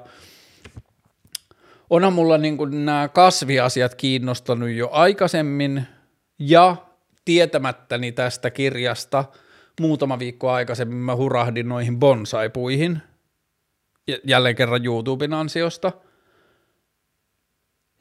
[1.93, 5.87] onhan mulla niin kuin nämä kasviasiat kiinnostanut jo aikaisemmin
[6.39, 6.77] ja
[7.25, 9.25] tietämättäni tästä kirjasta
[9.81, 13.03] muutama viikko aikaisemmin mä hurahdin noihin bonsaipuihin
[14.25, 15.93] jälleen kerran YouTuben ansiosta.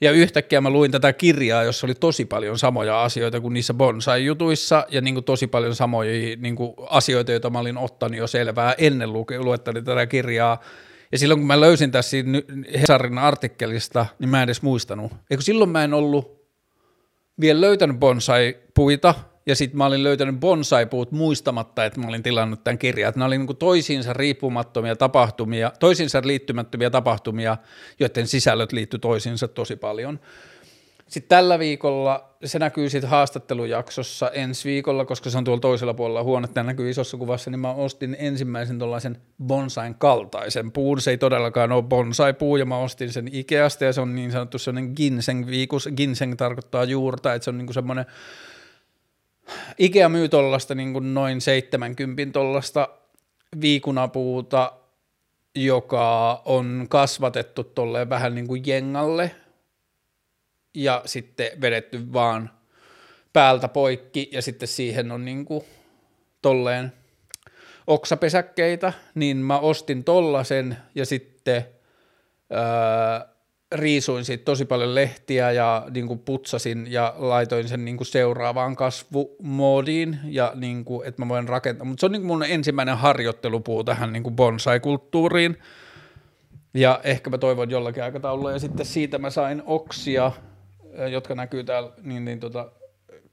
[0.02, 4.86] Ja yhtäkkiä mä luin tätä kirjaa, jossa oli tosi paljon samoja asioita kuin niissä bonsai-jutuissa
[4.90, 8.76] ja niin kuin tosi paljon samoja niin kuin asioita, joita mä olin ottanut jo selvää
[8.78, 10.62] ennen luettani tätä kirjaa–
[11.12, 12.18] ja silloin kun mä löysin tässä
[12.80, 15.12] Hesarin artikkelista, niin mä en edes muistanut.
[15.30, 16.42] Eikö silloin mä en ollut
[17.40, 22.78] vielä löytänyt bonsai-puita, ja sitten mä olin löytänyt bonsai-puut muistamatta, että mä olin tilannut tämän
[22.78, 23.10] kirjan.
[23.10, 27.58] Että nämä oli niin toisiinsa riippumattomia tapahtumia, toisiinsa liittymättömiä tapahtumia,
[28.00, 30.20] joiden sisällöt liittyi toisiinsa tosi paljon.
[31.12, 36.24] Sitten tällä viikolla, se näkyy sitten haastattelujaksossa ensi viikolla, koska se on tuolla toisella puolella
[36.24, 41.02] huonetta, näkyy isossa kuvassa, niin mä ostin ensimmäisen tuollaisen bonsain kaltaisen puun.
[41.02, 44.58] Se ei todellakaan ole bonsai-puu, ja mä ostin sen Ikeasta, ja se on niin sanottu
[44.58, 45.90] sellainen ginseng-viikus.
[45.98, 48.06] Ginseng tarkoittaa juurta, että se on niin semmoinen,
[49.78, 52.90] Ikea myy tuollaista niin noin 70 tuollaista
[53.62, 54.74] viikunapuuta,
[55.56, 59.32] joka on kasvatettu tolleen vähän niin kuin jengalle,
[60.74, 62.50] ja sitten vedetty vaan
[63.34, 65.64] päältä poikki ja sitten siihen on niin kuin
[66.42, 66.94] tolleen
[67.88, 71.66] oksapesäkkeitä, niin mä ostin tollasen ja sitten
[72.52, 73.32] öö,
[73.72, 78.76] riisuin siitä tosi paljon lehtiä ja niin kuin putsasin ja laitoin sen niin kuin seuraavaan
[78.76, 82.98] kasvumoodiin ja niin kuin, että mä voin rakentaa, mutta se on niin kuin mun ensimmäinen
[82.98, 85.58] harjoittelupuu tähän niin kuin bonsai-kulttuuriin.
[86.74, 90.32] Ja ehkä mä toivon jollakin aikataululla ja sitten siitä mä sain oksia
[91.12, 92.72] jotka näkyy täällä niin, niin tota,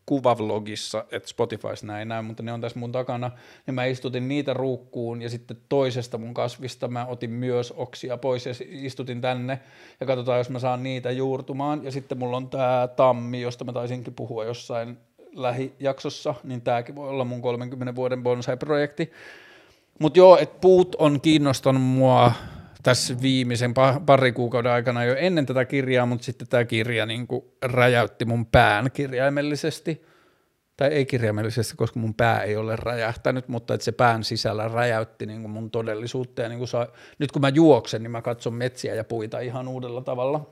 [0.09, 3.31] kuvavlogissa, että Spotifys näin näin, mutta ne on tässä mun takana,
[3.67, 8.47] niin mä istutin niitä ruukkuun ja sitten toisesta mun kasvista mä otin myös oksia pois
[8.47, 9.61] ja istutin tänne.
[10.01, 11.85] Ja katsotaan, jos mä saan niitä juurtumaan.
[11.85, 14.99] Ja sitten mulla on tää tammi, josta mä taisinkin puhua jossain
[15.35, 19.13] lähijaksossa, niin tääkin voi olla mun 30 vuoden bonsai-projekti.
[19.99, 22.33] Mutta joo, että puut on kiinnostanut mua
[22.83, 23.75] tässä viimeisen
[24.07, 28.47] pari kuukauden aikana jo ennen tätä kirjaa, mutta sitten tämä kirja niin kuin räjäytti mun
[28.47, 30.03] pään kirjaimellisesti.
[30.77, 35.27] Tai ei kirjaimellisesti, koska mun pää ei ole räjähtänyt, mutta että se pään sisällä räjäytti
[35.27, 36.43] niin kuin mun todellisuutta.
[36.43, 36.87] Ja niin kuin saa,
[37.19, 40.51] nyt kun mä juoksen, niin mä katson metsiä ja puita ihan uudella tavalla.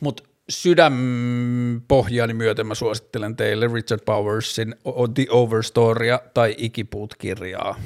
[0.00, 4.74] Mutta sydänpohjaani myöten mä suosittelen teille Richard Powersin
[5.14, 7.76] The Overstorya tai Ikipuut-kirjaa.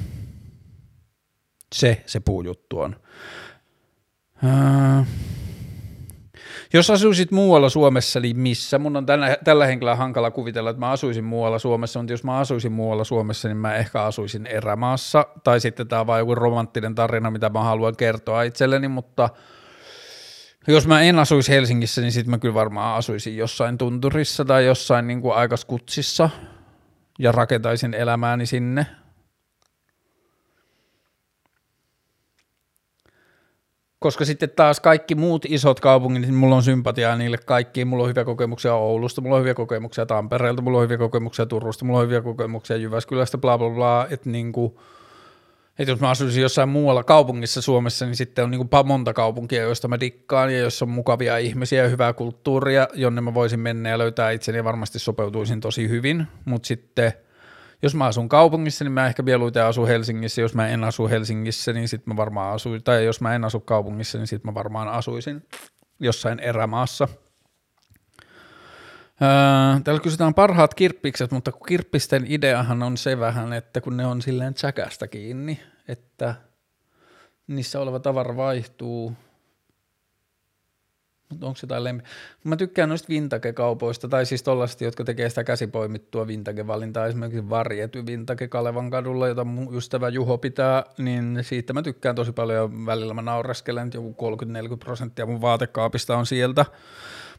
[1.75, 2.95] Se se puujuttu on.
[4.45, 5.07] Äh,
[6.73, 8.79] jos asuisit muualla Suomessa, niin missä?
[8.79, 12.37] Mun on tällä, tällä henkilöllä hankala kuvitella, että mä asuisin muualla Suomessa, mutta jos mä
[12.37, 16.95] asuisin muualla Suomessa, niin mä ehkä asuisin erämaassa, tai sitten tämä on vain joku romanttinen
[16.95, 19.29] tarina, mitä mä haluan kertoa itselleni, mutta
[20.67, 25.07] jos mä en asuisi Helsingissä, niin sitten mä kyllä varmaan asuisin jossain tunturissa tai jossain
[25.07, 26.29] niin kuin aikaskutsissa
[27.19, 28.85] ja rakentaisin elämääni sinne–
[33.99, 37.87] koska sitten taas kaikki muut isot kaupungit, niin mulla on sympatiaa niille kaikkiin.
[37.87, 41.85] Mulla on hyviä kokemuksia Oulusta, mulla on hyviä kokemuksia Tampereelta, mulla on hyviä kokemuksia Turusta,
[41.85, 44.07] mulla on hyviä kokemuksia Jyväskylästä, bla bla bla.
[44.09, 44.81] Että niinku,
[45.79, 49.87] et jos mä asuisin jossain muualla kaupungissa Suomessa, niin sitten on niinku monta kaupunkia, joista
[49.87, 53.97] mä dikkaan ja joissa on mukavia ihmisiä ja hyvää kulttuuria, jonne mä voisin mennä ja
[53.97, 56.27] löytää itseni ja varmasti sopeutuisin tosi hyvin.
[56.45, 57.13] Mutta sitten
[57.85, 60.41] jos mä asun kaupungissa, niin mä ehkä mieluiten asun Helsingissä.
[60.41, 62.83] Jos mä en asu Helsingissä, niin sitten mä varmaan asuin.
[62.83, 65.47] Tai jos mä en asu kaupungissa, niin sitten mä varmaan asuisin
[65.99, 67.07] jossain erämaassa.
[69.21, 74.05] Öö, täällä kysytään parhaat kirppikset, mutta kun kirppisten ideahan on se vähän, että kun ne
[74.05, 76.35] on silleen tsäkästä kiinni, että
[77.47, 79.13] niissä oleva tavara vaihtuu–
[81.29, 82.03] mutta onko jotain lempi?
[82.43, 88.47] Mä tykkään noista vintage-kaupoista, tai siis tollaista, jotka tekee sitä käsipoimittua vintage-valintaa, esimerkiksi Varjety Vintage
[88.47, 93.21] Kalevan kadulla, jota mun ystävä Juho pitää, niin siitä mä tykkään tosi paljon, välillä mä
[93.21, 94.15] naureskelen, että joku
[94.73, 96.65] 30-40 prosenttia mun vaatekaapista on sieltä,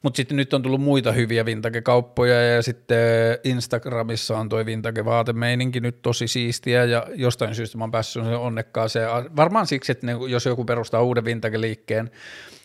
[0.02, 2.98] mutta sitten nyt on tullut muita hyviä vintage-kauppoja ja sitten
[3.44, 9.66] Instagramissa on toi vintage-vaatemeininki nyt tosi siistiä ja jostain syystä mä oon päässyt onnekkaaseen, varmaan
[9.66, 12.10] siksi, että ne, jos joku perustaa uuden vintage-liikkeen,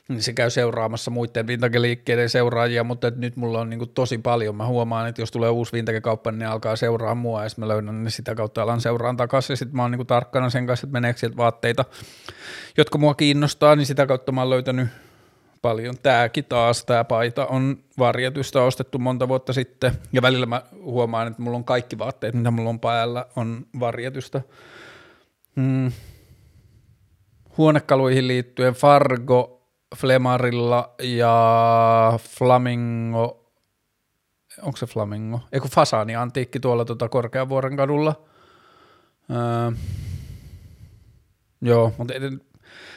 [0.08, 4.56] niin se käy seuraamassa muiden vintage-liikkeiden seuraajia, mutta nyt mulla on niin tosi paljon.
[4.56, 8.04] Mä huomaan, että jos tulee uusi vintage-kauppa, niin ne alkaa seuraa mua ja mä löydän
[8.04, 11.20] ne sitä kautta alan seuraan takaisin sitten mä oon niin tarkkana sen kanssa, että meneekö
[11.20, 11.86] sieltä vaatteita,
[12.78, 14.88] jotka mua kiinnostaa, niin sitä kautta mä oon löytänyt
[15.62, 15.96] paljon.
[16.04, 21.42] Tääkin taas, tämä paita on varjetusta ostettu monta vuotta sitten ja välillä mä huomaan, että
[21.42, 24.42] mulla on kaikki vaatteet, mitä mulla on päällä, on varjetusta.
[25.56, 25.92] Hmm.
[27.58, 29.61] Huonekaluihin liittyen Fargo
[29.96, 33.52] Flemarilla ja Flamingo,
[34.62, 35.40] onko se Flamingo?
[35.52, 38.24] Eiku Fasani Antiikki tuolla tuota Korkeavuoren kadulla.
[39.32, 39.72] Öö,
[41.62, 42.14] joo, mutta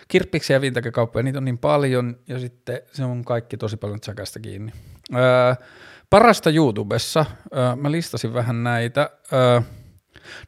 [0.08, 0.90] kirppiksiä ja vintage
[1.22, 4.72] niitä on niin paljon, ja sitten se on kaikki tosi paljon tsäkästä kiinni.
[5.14, 5.54] Öö,
[6.10, 7.24] parasta YouTubessa,
[7.56, 9.10] öö, mä listasin vähän näitä.
[9.32, 9.60] Öö,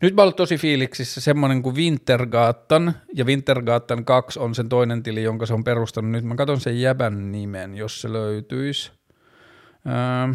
[0.01, 5.23] nyt mä olen tosi fiiliksissä semmoinen kuin Wintergatan, ja Wintergatan 2 on sen toinen tili,
[5.23, 6.11] jonka se on perustanut.
[6.11, 8.93] Nyt mä katson sen jäbän nimen, jos se löytyisi.
[9.87, 10.33] Ähm.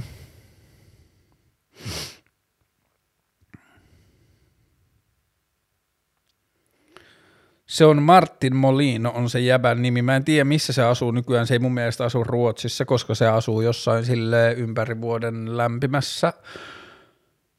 [7.71, 10.01] Se on Martin Molino, on se jäbän nimi.
[10.01, 11.47] Mä en tiedä, missä se asuu nykyään.
[11.47, 16.33] Se ei mun mielestä asu Ruotsissa, koska se asuu jossain sille ympäri vuoden lämpimässä.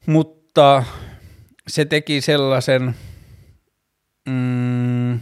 [0.05, 0.83] Mutta
[1.67, 2.95] se teki sellaisen
[4.29, 5.19] mm,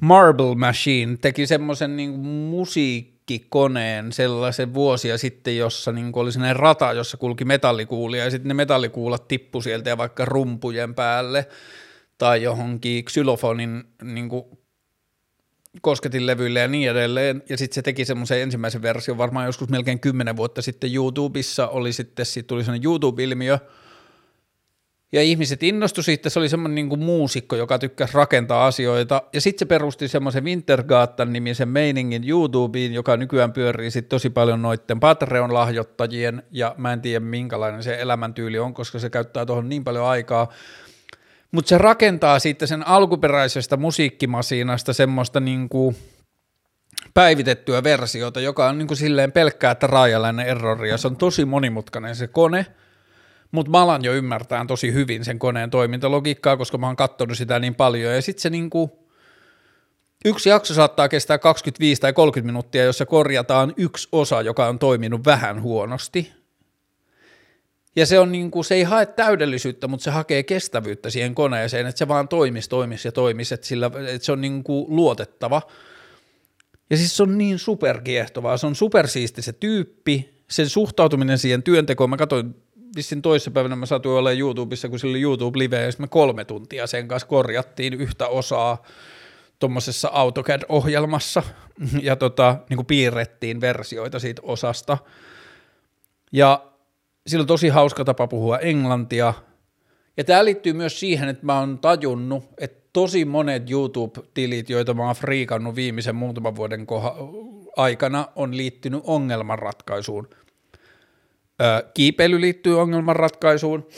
[0.00, 7.16] Marble Machine, teki semmoisen niin musiikkikoneen sellaisen vuosia sitten, jossa niin oli sellainen rata, jossa
[7.16, 11.48] kulki metallikuulia ja sitten ne metallikuulat tippu sieltä ja vaikka rumpujen päälle
[12.18, 14.28] tai johonkin xylofonin niin
[15.80, 20.36] kosketinlevyille ja niin edelleen, ja sitten se teki semmoisen ensimmäisen version varmaan joskus melkein kymmenen
[20.36, 23.58] vuotta sitten YouTubessa, oli sitten, siitä tuli sellainen YouTube-ilmiö,
[25.12, 29.40] ja ihmiset innostu siitä, se oli semmoinen niin kuin muusikko, joka tykkäsi rakentaa asioita, ja
[29.40, 35.00] sitten se perusti semmoisen Wintergatan nimisen meiningin YouTubeen, joka nykyään pyörii sitten tosi paljon noiden
[35.00, 40.06] Patreon-lahjoittajien, ja mä en tiedä minkälainen se elämäntyyli on, koska se käyttää tuohon niin paljon
[40.06, 40.52] aikaa,
[41.52, 45.96] mutta se rakentaa sitten sen alkuperäisestä musiikkimasiinasta semmoista niin kuin
[47.14, 52.26] päivitettyä versiota, joka on niin kuin silleen pelkkää trial erroria, se on tosi monimutkainen se
[52.26, 52.66] kone,
[53.52, 57.58] mutta mä alan jo ymmärtää tosi hyvin sen koneen toimintalogiikkaa, koska mä oon katsonut sitä
[57.58, 59.08] niin paljon, ja sitten se niinku,
[60.24, 65.24] yksi jakso saattaa kestää 25 tai 30 minuuttia, jossa korjataan yksi osa, joka on toiminut
[65.24, 66.32] vähän huonosti,
[67.96, 71.98] ja se, on niinku, se ei hae täydellisyyttä, mutta se hakee kestävyyttä siihen koneeseen, että
[71.98, 75.62] se vaan toimisi, toimisi ja toimisi, että, sillä, että se on niinku luotettava.
[76.90, 82.10] Ja siis se on niin superkiehtovaa, se on supersiisti se tyyppi, sen suhtautuminen siihen työntekoon,
[82.10, 82.54] mä katsoin
[82.96, 87.08] vissin toissapäivänä mä satuin olla YouTubessa, kun sillä oli YouTube-live, ja me kolme tuntia sen
[87.08, 88.82] kanssa korjattiin yhtä osaa
[89.58, 91.42] tuommoisessa AutoCAD-ohjelmassa,
[92.02, 94.98] ja tota, niin kuin piirrettiin versioita siitä osasta.
[96.32, 96.64] Ja
[97.26, 99.34] sillä on tosi hauska tapa puhua englantia,
[100.16, 105.06] ja tämä liittyy myös siihen, että mä oon tajunnut, että tosi monet YouTube-tilit, joita mä
[105.06, 106.86] oon friikannut viimeisen muutaman vuoden
[107.76, 110.28] aikana, on liittynyt ongelmanratkaisuun–
[111.94, 113.88] Kiipeily liittyy ongelmanratkaisuun,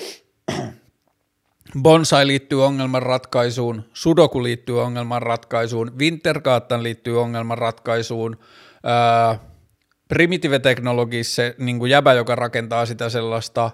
[1.83, 8.39] bonsai liittyy ongelmanratkaisuun, sudoku liittyy ongelmanratkaisuun, wintergaatan liittyy ongelmanratkaisuun,
[10.09, 13.71] primitive Technologies, se niin jäbä, joka rakentaa sitä sellaista,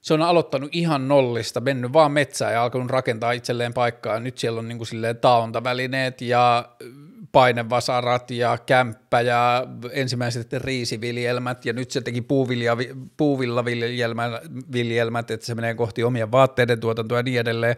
[0.00, 4.20] se on aloittanut ihan nollista, mennyt vaan metsään ja alkanut rakentaa itselleen paikkaa.
[4.20, 6.68] Nyt siellä on niin kuin silleen taontavälineet ja
[7.32, 12.76] painevasarat ja kämppä ja ensimmäiset riisiviljelmät ja nyt se teki puuvilja,
[13.16, 17.76] puuvillaviljelmät, että se menee kohti omia vaatteiden tuotantoa ja niin edelleen,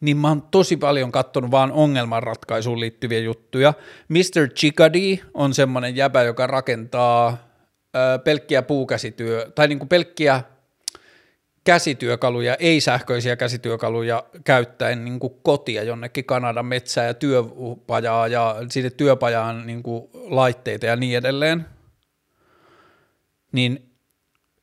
[0.00, 3.74] niin mä oon tosi paljon kattonut vaan ongelmanratkaisuun liittyviä juttuja.
[4.08, 4.48] Mr.
[4.54, 7.50] Chickadee on semmoinen jäbä, joka rakentaa
[8.24, 10.42] pelkkiä puukäsityö, tai niinku pelkkiä
[11.64, 19.66] käsityökaluja, ei-sähköisiä käsityökaluja käyttäen niin kuin kotia jonnekin Kanadan metsää ja työpajaa ja sinne työpajaan
[19.66, 21.64] niin kuin laitteita ja niin edelleen,
[23.52, 23.90] niin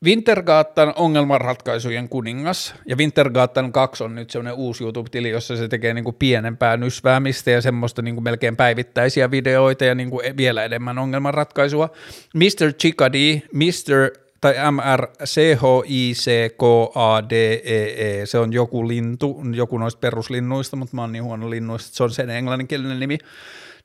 [0.05, 6.11] Wintergatan ongelmanratkaisujen kuningas, ja Wintergatan 2 on nyt semmoinen uusi YouTube-tili, jossa se tekee niinku
[6.11, 11.89] pienempää nysväämistä ja semmoista niinku melkein päivittäisiä videoita ja niinku vielä enemmän ongelmanratkaisua.
[12.35, 12.73] Mr.
[12.73, 14.26] Chickadee, Mr.
[14.41, 16.63] tai MR C H I C K
[16.95, 17.31] A D
[17.63, 22.03] E se on joku lintu, joku noista peruslinnuista, mutta mä oon niin huono linnuista, se
[22.03, 23.17] on sen englanninkielinen nimi,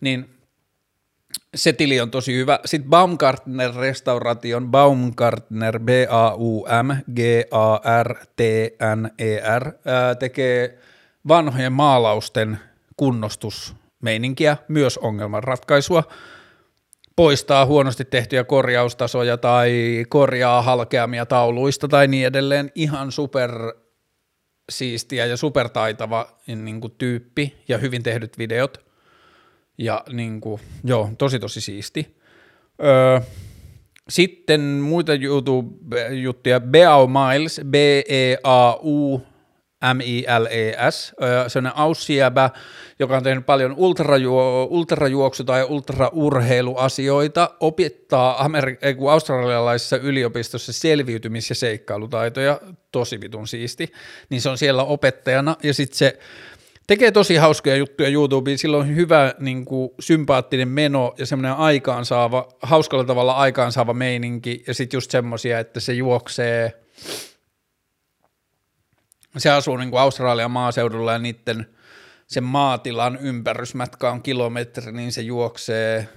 [0.01, 0.27] niin–
[1.55, 2.61] se tili on tosi hyvä.
[2.65, 8.13] Sitten Baumgartner Restauration, Baumgartner, B-A-U-M, G-A-R-T-N-E-R,
[10.19, 10.79] tekee
[11.29, 12.59] vanhojen maalausten
[12.97, 16.03] kunnostusmeininkiä, myös ongelmanratkaisua,
[17.17, 22.71] poistaa huonosti tehtyjä korjaustasoja tai korjaa halkeamia tauluista tai niin edelleen.
[22.75, 23.51] Ihan super
[24.71, 28.79] siistiä ja supertaitava niin kuin, tyyppi ja hyvin tehdyt videot–
[29.79, 32.17] ja niin kuin, joo, tosi tosi siisti.
[32.85, 33.21] Öö,
[34.09, 39.23] sitten muita YouTube-juttuja, Beau Miles, B-E-A-U,
[39.95, 41.15] M-I-L-E-S,
[41.49, 42.51] sellainen aussiäbä,
[42.99, 48.79] joka on tehnyt paljon ultrajuo, ultrajuoksu- tai ultraurheiluasioita, opettaa Ameri-
[49.11, 52.61] australialaisessa yliopistossa selviytymis- ja seikkailutaitoja,
[52.93, 53.93] tosi vitun siisti,
[54.31, 56.19] niin se on siellä opettajana, ja sitten se
[56.87, 62.49] tekee tosi hauskoja juttuja YouTubeen, sillä on hyvä niin kuin, sympaattinen meno ja semmoinen aikaansaava,
[62.63, 66.73] hauskalla tavalla aikaansaava meininki ja sitten just semmoisia, että se juoksee,
[69.39, 71.67] se asuu niin kuin Australian maaseudulla ja niiden
[72.27, 76.09] sen maatilan ympärysmatka on kilometri, niin se juoksee,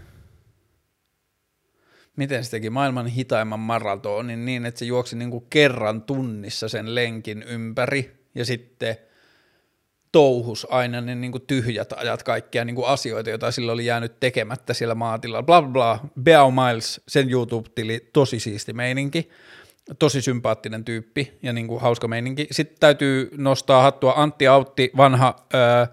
[2.16, 6.96] miten se teki, maailman hitaimman maratonin niin, että se juoksi niin kuin kerran tunnissa sen
[6.96, 8.26] lenkin ympäri.
[8.36, 8.98] Ja sitten–
[10.16, 14.20] touhus aina ne niin kuin tyhjät ajat, kaikkia niin kuin asioita, joita sillä oli jäänyt
[14.20, 19.30] tekemättä siellä maatilalla, bla bla bla, Beau Miles, sen YouTube-tili, tosi siisti meininki,
[20.00, 22.48] tosi sympaattinen tyyppi ja niin kuin hauska meininki.
[22.52, 25.86] Sitten täytyy nostaa hattua Antti Autti, vanha öö,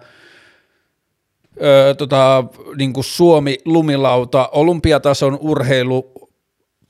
[1.63, 2.43] öö, tota,
[2.77, 6.13] niin kuin Suomi lumilauta, olympiatason urheilu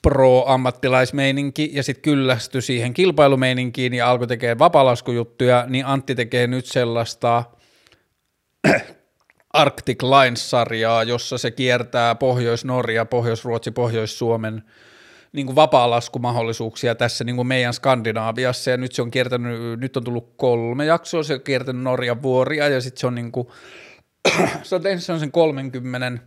[0.01, 7.43] pro-ammattilaismeininki ja sitten kyllästy siihen kilpailumeininkiin ja alkoi tekemään vapalaskujuttuja, niin Antti tekee nyt sellaista
[9.53, 14.63] Arctic Lines-sarjaa, jossa se kiertää Pohjois-Norja, Pohjois-Ruotsi, Pohjois-Suomen
[15.33, 18.71] niin kuin vapaalaskumahdollisuuksia tässä niin kuin meidän Skandinaaviassa.
[18.71, 22.69] Ja nyt se on kiertänyt, nyt on tullut kolme jaksoa, se on kiertänyt Norjan vuoria
[22.69, 23.47] ja sitten se on niin kuin,
[24.63, 26.23] se on tehnyt sen 30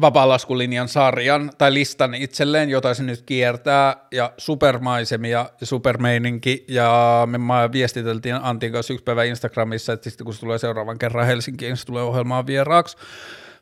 [0.00, 7.38] vapaalaskulinjan sarjan tai listan itselleen, jota se nyt kiertää, ja supermaisemia ja supermeininki, ja me
[7.72, 11.86] viestiteltiin Antin kanssa yksi päivä Instagramissa, että sitten kun se tulee seuraavan kerran Helsinkiin, se
[11.86, 12.96] tulee ohjelmaan vieraaksi,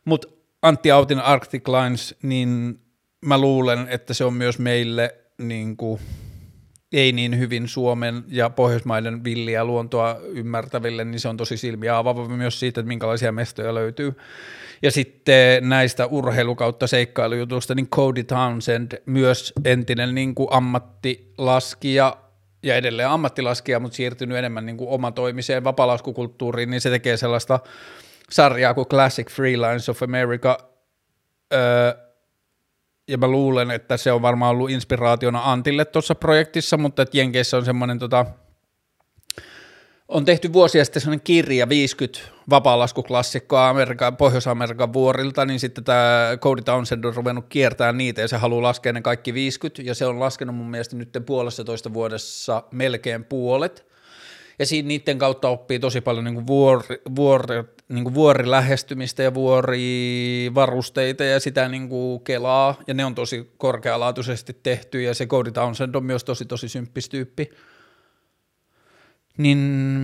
[0.04, 0.28] mutta
[0.62, 2.80] Antti Autin Arctic Lines, niin
[3.24, 6.00] mä luulen, että se on myös meille niin kuin,
[6.92, 12.28] ei niin hyvin Suomen ja Pohjoismaiden villiä luontoa ymmärtäville, niin se on tosi silmiä avaava
[12.28, 14.16] myös siitä, että minkälaisia mestoja löytyy.
[14.82, 22.16] Ja sitten näistä urheilukautta seikkailujutusta, niin Cody Townsend, myös entinen niin kuin ammattilaskija
[22.62, 27.60] ja edelleen ammattilaskija, mutta siirtynyt enemmän niin kuin omatoimiseen vapalaskukulttuuriin, niin se tekee sellaista
[28.30, 30.58] sarjaa kuin Classic Freelines of America,
[31.54, 32.07] öö,
[33.08, 37.56] ja mä luulen, että se on varmaan ollut inspiraationa Antille tuossa projektissa, mutta että Jenkeissä
[37.56, 38.26] on semmoinen tota,
[40.08, 42.20] on tehty vuosia sitten sellainen kirja, 50
[42.50, 48.36] vapaalastuklassikkoa Amerikan, Pohjois-Amerikan vuorilta, niin sitten tämä Cody Townsend on ruvennut kiertämään niitä ja se
[48.36, 52.62] haluaa laskea ne kaikki 50 ja se on laskenut mun mielestä nyt puolessa toista vuodessa
[52.70, 53.86] melkein puolet.
[54.58, 59.34] Ja siinä niiden kautta oppii tosi paljon niin kuin vuori, vuori, niin kuin vuorilähestymistä ja
[59.34, 65.52] vuorivarusteita ja sitä niin kuin kelaa, ja ne on tosi korkealaatuisesti tehty, ja se Cody
[65.52, 67.44] Townsend on myös tosi tosi symppistyyppi.
[67.44, 67.68] tyyppi
[69.38, 69.58] niin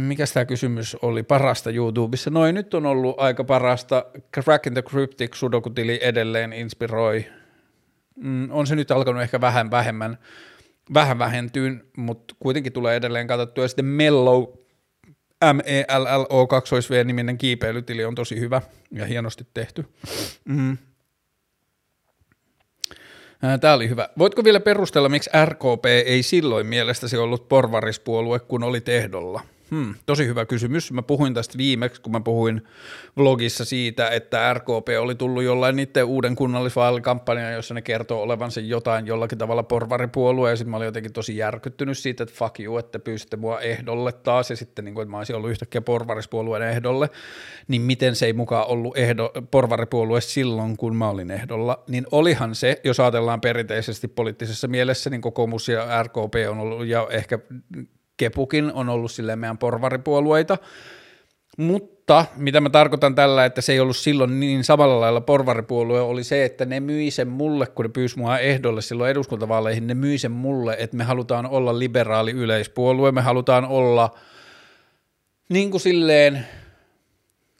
[0.08, 2.30] mikä tämä kysymys oli parasta YouTubessa?
[2.30, 4.04] Noin nyt on ollut aika parasta.
[4.34, 7.26] Crack in the Cryptic sudokutili edelleen inspiroi.
[8.16, 10.18] Mm, on se nyt alkanut ehkä vähän vähemmän,
[10.94, 13.64] vähän vähentyyn, mutta kuitenkin tulee edelleen katsottua.
[13.64, 14.44] Ja sitten Mellow,
[15.52, 19.84] M-E-L-L-O 2 V niminen kiipeilytili on tosi hyvä ja hienosti tehty.
[20.44, 20.78] Mm.
[23.60, 24.08] Tämä oli hyvä.
[24.18, 29.40] Voitko vielä perustella, miksi RKP ei silloin mielestäsi ollut porvarispuolue, kun oli tehdolla?
[29.74, 30.92] Hmm, tosi hyvä kysymys.
[30.92, 32.62] Mä puhuin tästä viimeksi, kun mä puhuin
[33.16, 39.06] vlogissa siitä, että RKP oli tullut jollain niiden uuden kunnallisvaalikampanjan, jossa ne kertoo olevansa jotain
[39.06, 42.98] jollakin tavalla porvaripuolue, ja sitten mä olin jotenkin tosi järkyttynyt siitä, että fuck you, että
[42.98, 47.10] pyysitte mua ehdolle taas, ja sitten niin kuin, että mä olisin ollut yhtäkkiä porvarispuolueen ehdolle,
[47.68, 52.54] niin miten se ei mukaan ollut ehdo, porvaripuolue silloin, kun mä olin ehdolla, niin olihan
[52.54, 57.38] se, jos ajatellaan perinteisesti poliittisessa mielessä, niin kokoomus ja RKP on ollut, ja ehkä
[58.16, 60.58] Kepukin on ollut silleen meidän porvaripuolueita,
[61.58, 66.24] mutta mitä mä tarkoitan tällä, että se ei ollut silloin niin samalla lailla porvaripuolue, oli
[66.24, 70.18] se, että ne myi sen mulle, kun ne pyysi mua ehdolle silloin eduskuntavaaleihin, ne myi
[70.18, 74.14] sen mulle, että me halutaan olla liberaali yleispuolue, me halutaan olla
[75.48, 76.46] niin kuin silleen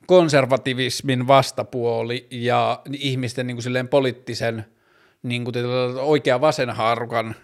[0.07, 4.65] konservativismin vastapuoli ja ihmisten niin kuin silleen poliittisen
[5.23, 5.55] niin kuin
[6.01, 7.35] oikea vasen haarukan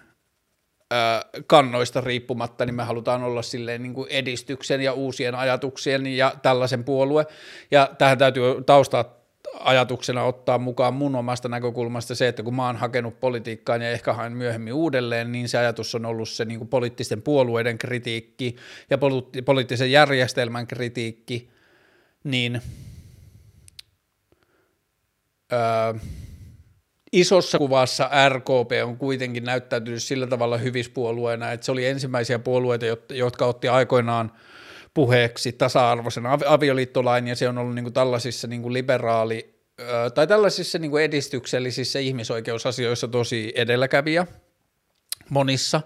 [1.47, 6.85] kannoista riippumatta, niin me halutaan olla silleen niin kuin edistyksen ja uusien ajatuksien ja tällaisen
[6.85, 7.27] puolue.
[7.71, 9.21] Ja tähän täytyy taustaa
[9.61, 14.13] ajatuksena ottaa mukaan mun omasta näkökulmasta se, että kun mä oon hakenut politiikkaan ja ehkä
[14.13, 18.57] haen myöhemmin uudelleen, niin se ajatus on ollut se niin kuin poliittisten puolueiden kritiikki
[18.91, 21.51] ja poli- poliittisen järjestelmän kritiikki,
[22.25, 22.63] niin
[25.53, 25.95] öö,
[27.13, 33.47] isossa kuvassa RKP on kuitenkin näyttäytynyt sillä tavalla hyvispuolueena, että se oli ensimmäisiä puolueita, jotka
[33.47, 34.33] otti aikoinaan
[34.95, 39.55] puheeksi tasa-arvoisen avioliittolain, ja se on ollut niin kuin tällaisissa niin kuin liberaali,
[40.15, 44.27] tai tällaisissa niin kuin edistyksellisissä ihmisoikeusasioissa tosi edelläkävijä
[45.29, 45.81] monissa.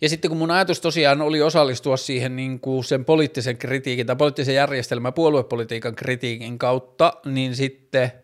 [0.00, 4.16] Ja sitten kun mun ajatus tosiaan oli osallistua siihen niin kuin sen poliittisen kritiikin tai
[4.16, 8.12] poliittisen järjestelmän puoluepolitiikan kritiikin kautta, niin sitten–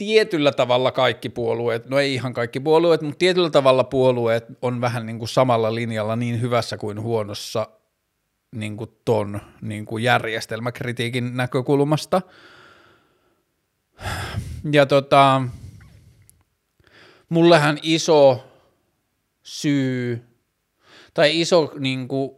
[0.00, 5.06] tietyllä tavalla kaikki puolueet, no ei ihan kaikki puolueet, mutta tietyllä tavalla puolueet on vähän
[5.06, 7.68] niin kuin samalla linjalla niin hyvässä kuin huonossa
[8.54, 12.22] niin kuin ton niin kuin järjestelmäkritiikin näkökulmasta.
[14.72, 15.42] Ja tota,
[17.28, 18.44] mullehan iso
[19.42, 20.22] syy
[21.14, 22.30] tai iso niin kuin,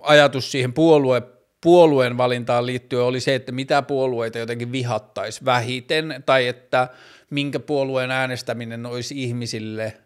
[0.00, 1.22] ajatus siihen puolue
[1.60, 6.88] puolueen valintaan liittyen oli se, että mitä puolueita jotenkin vihattaisi vähiten, tai että
[7.30, 9.96] minkä puolueen äänestäminen olisi ihmisille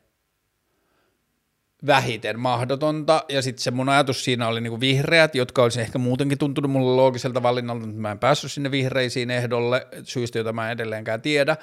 [1.86, 6.38] vähiten mahdotonta, ja sitten se mun ajatus siinä oli niinku vihreät, jotka olisi ehkä muutenkin
[6.38, 10.72] tuntunut mulle loogiselta valinnalta, mutta mä en päässyt sinne vihreisiin ehdolle, syystä, jota mä en
[10.72, 11.56] edelleenkään tiedä,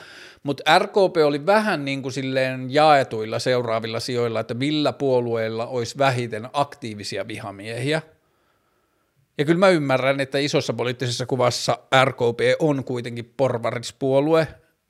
[0.44, 6.50] mutta RKP oli vähän niin kuin silleen jaetuilla seuraavilla sijoilla, että millä puolueilla olisi vähiten
[6.54, 8.02] aktiivisia vihamiehiä,
[9.40, 14.48] ja kyllä mä ymmärrän, että isossa poliittisessa kuvassa RKP on kuitenkin porvarispuolue,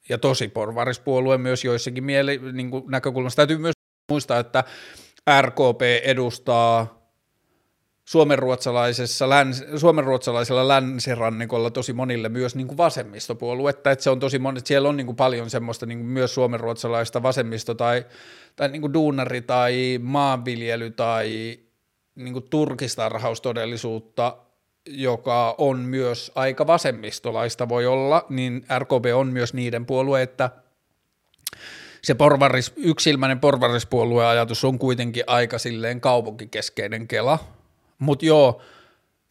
[0.10, 3.36] ja tosi porvarispuolue myös joissakin mieli, niin kuin näkökulmassa.
[3.36, 3.74] Täytyy myös
[4.12, 4.64] muistaa, että
[5.42, 7.00] RKP edustaa
[8.06, 14.60] suomenruotsalaisessa läns, suomenruotsalaisella länsirannikolla tosi monille myös niin kuin vasemmistopuoluetta, että se on tosi moni,
[14.64, 18.06] siellä on niin kuin paljon semmoista niin kuin myös suomenruotsalaista vasemmisto tai,
[18.56, 21.60] tai niin kuin duunari tai maanviljely tai
[22.20, 24.38] niin kuin turkistarhaustodellisuutta,
[24.86, 30.50] joka on myös aika vasemmistolaista voi olla, niin RKP on myös niiden puolue, että
[32.02, 37.40] se porvaris, yksilmäinen porvarispuolueajatus on kuitenkin aika silleen kaupunkikeskeinen kela.
[38.00, 38.62] Mutta joo,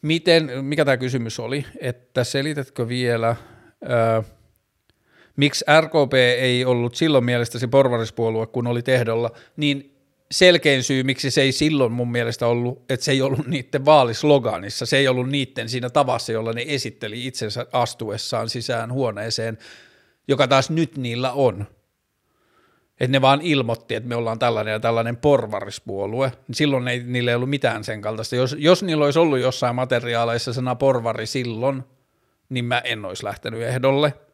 [0.01, 3.35] miten, mikä tämä kysymys oli, että selitätkö vielä,
[3.85, 4.23] ää,
[5.35, 9.98] miksi RKP ei ollut silloin mielestäsi porvarispuolue, kun oli tehdolla, niin
[10.31, 14.85] selkein syy, miksi se ei silloin mun mielestä ollut, että se ei ollut niiden vaalisloganissa,
[14.85, 19.57] se ei ollut niiden siinä tavassa, jolla ne esitteli itsensä astuessaan sisään huoneeseen,
[20.27, 21.65] joka taas nyt niillä on.
[22.99, 27.35] Että ne vaan ilmoitti, että me ollaan tällainen ja tällainen porvarispuolue, silloin ei, niillä ei
[27.35, 28.35] ollut mitään sen kaltaista.
[28.35, 31.83] Jos, jos niillä olisi ollut jossain materiaaleissa sana porvari silloin,
[32.49, 34.13] niin mä en olisi lähtenyt ehdolle–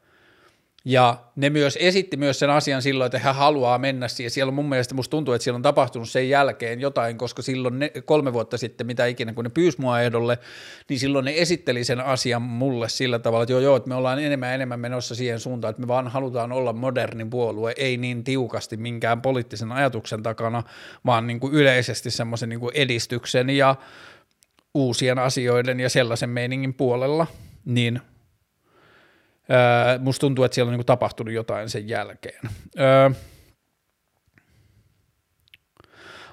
[0.86, 4.32] ja ne myös esitti myös sen asian silloin, että hän haluaa mennä siihen.
[4.32, 7.80] Siellä on mun mielestä, musta tuntuu, että siellä on tapahtunut sen jälkeen jotain, koska silloin
[7.80, 10.40] ne, kolme vuotta sitten, mitä ikinä, kun ne pyysi mua ehdolle,
[10.90, 14.20] niin silloin ne esitteli sen asian mulle sillä tavalla, että joo, joo, että me ollaan
[14.20, 18.24] enemmän ja enemmän menossa siihen suuntaan, että me vaan halutaan olla modernin puolue, ei niin
[18.24, 20.64] tiukasti minkään poliittisen ajatuksen takana,
[21.06, 23.76] vaan niin kuin yleisesti semmoisen niin edistyksen ja
[24.74, 27.28] uusien asioiden ja sellaisen meiningin puolella,
[27.66, 28.02] niin–
[30.00, 32.50] Musta tuntuu, että siellä on niin tapahtunut jotain sen jälkeen.
[32.80, 33.10] Öö,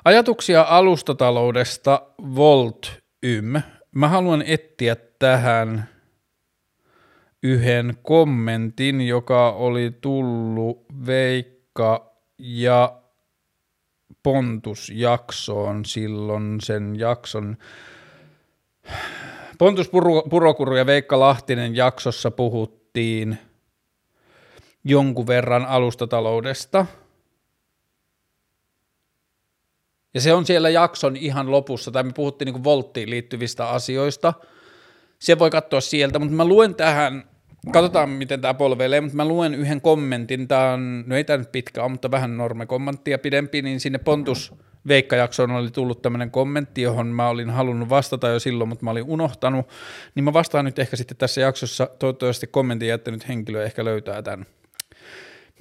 [0.04, 2.02] ajatuksia alustataloudesta
[2.36, 2.92] Volt
[3.24, 3.62] Ym.
[3.94, 5.88] Mä haluan etsiä tähän
[7.42, 13.02] yhden kommentin, joka oli tullut Veikka ja
[14.22, 17.56] Pontus jaksoon silloin sen jakson
[19.58, 19.90] Pontus
[20.30, 22.30] Purokuru ja Veikka Lahtinen jaksossa
[22.92, 23.38] puhuttiin
[24.84, 26.86] jonkun verran alustataloudesta.
[30.14, 34.34] Ja se on siellä jakson ihan lopussa, tai me puhuttiin niin volttiin liittyvistä asioista.
[35.18, 37.24] Se voi katsoa sieltä, mutta mä luen tähän,
[37.72, 41.52] katsotaan miten tämä polveilee, mutta mä luen yhden kommentin, tämä on, no ei tämä nyt
[41.52, 44.54] pitkä mutta vähän norme kommenttia pidempi, niin sinne Pontus
[44.88, 49.04] Veikka-jaksoon oli tullut tämmöinen kommentti, johon mä olin halunnut vastata jo silloin, mutta mä olin
[49.04, 49.68] unohtanut,
[50.14, 54.46] niin mä vastaan nyt ehkä sitten tässä jaksossa, toivottavasti kommentin jättänyt henkilö ehkä löytää tämän.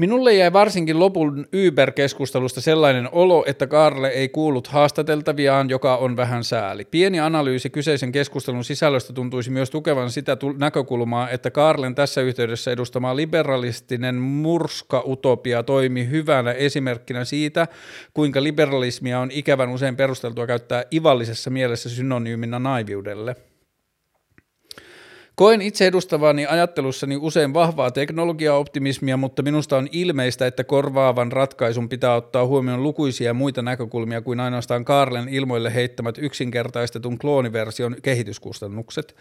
[0.02, 6.44] Minulle jäi varsinkin lopun Uber-keskustelusta sellainen olo, että Karle ei kuullut haastateltaviaan, joka on vähän
[6.44, 6.86] sääli.
[6.86, 13.16] Pieni analyysi kyseisen keskustelun sisällöstä tuntuisi myös tukevan sitä näkökulmaa, että Karlen tässä yhteydessä edustama
[13.16, 17.68] liberalistinen murska-utopia toimi hyvänä esimerkkinä siitä,
[18.14, 23.36] kuinka liberalismia on ikävän usein perusteltua käyttää ivallisessa mielessä synonyyminä naiviudelle.
[25.36, 32.16] Koen itse edustavani ajattelussani usein vahvaa teknologiaoptimismia, mutta minusta on ilmeistä, että korvaavan ratkaisun pitää
[32.16, 39.16] ottaa huomioon lukuisia muita näkökulmia kuin ainoastaan Karlen ilmoille heittämät yksinkertaistetun klooniversion kehityskustannukset.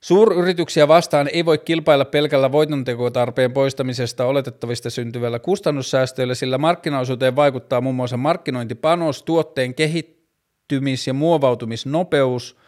[0.00, 7.94] Suuryrityksiä vastaan ei voi kilpailla pelkällä voitontekotarpeen poistamisesta oletettavista syntyvällä kustannussäästöillä, sillä markkinaosuuteen vaikuttaa muun
[7.96, 12.56] muassa markkinointipanos, tuotteen kehittymis- ja muovautumisnopeus–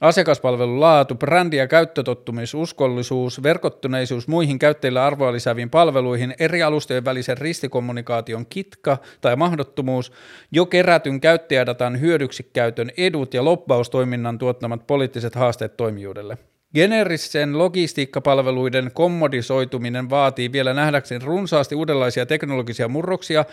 [0.00, 7.38] Asiakaspalvelun laatu, brändi- ja käyttötottumis, uskollisuus, verkottuneisuus muihin käyttäjille arvoa lisääviin palveluihin, eri alustojen välisen
[7.38, 10.12] ristikommunikaation kitka tai mahdottomuus,
[10.52, 16.38] jo kerätyn käyttäjädatan hyödyksikäytön edut ja lobbaustoiminnan tuottamat poliittiset haasteet toimijuudelle.
[16.74, 23.44] Generisen logistiikkapalveluiden kommodisoituminen vaatii vielä nähdäkseen runsaasti uudenlaisia teknologisia murroksia,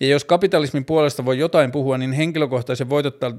[0.00, 2.90] ja jos kapitalismin puolesta voi jotain puhua, niin henkilökohtaisen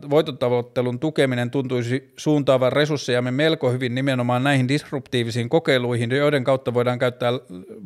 [0.10, 7.32] voitottavottelun tukeminen tuntuisi suuntaavan resurssejamme melko hyvin nimenomaan näihin disruptiivisiin kokeiluihin, joiden kautta voidaan, käyttää,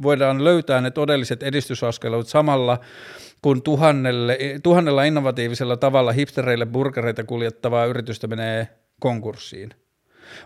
[0.01, 2.79] voidaan löytää ne todelliset edistysaskeleut samalla,
[3.41, 8.67] kun tuhannelle, tuhannella innovatiivisella tavalla hipstereille burgereita kuljettavaa yritystä menee
[8.99, 9.73] konkurssiin.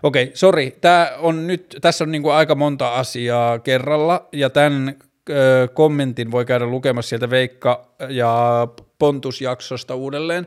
[0.02, 0.76] Okei, sori.
[0.80, 4.94] Tää on nyt, tässä on niinku aika monta asiaa kerralla, ja tämän
[5.30, 10.46] ö, kommentin voi käydä lukemassa sieltä Veikka ja Pontus-jaksosta uudelleen.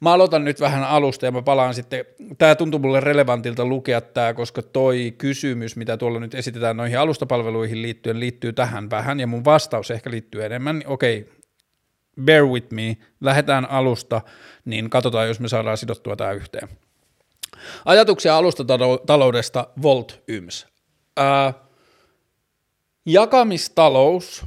[0.00, 2.04] Mä aloitan nyt vähän alusta ja mä palaan sitten,
[2.38, 7.82] tämä tuntuu mulle relevantilta lukea tämä, koska toi kysymys, mitä tuolla nyt esitetään noihin alustapalveluihin
[7.82, 10.82] liittyen, liittyy tähän vähän ja mun vastaus ehkä liittyy enemmän.
[10.86, 11.28] Okei,
[12.24, 14.20] bear with me, lähdetään alusta,
[14.64, 16.68] niin katsotaan, jos me saadaan sidottua tämä yhteen.
[17.84, 20.66] Ajatuksia alustataloudesta Volt Yms.
[21.16, 21.54] Ää,
[23.06, 24.44] jakamistalous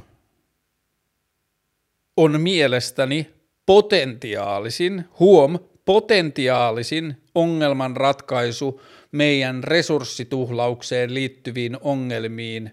[2.16, 3.30] on mielestäni
[3.66, 8.80] potentiaalisin, huom, potentiaalisin ongelmanratkaisu
[9.12, 12.70] meidän resurssituhlaukseen liittyviin ongelmiin,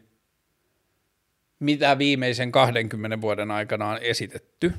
[1.59, 4.73] mitä viimeisen 20 vuoden aikana on esitetty.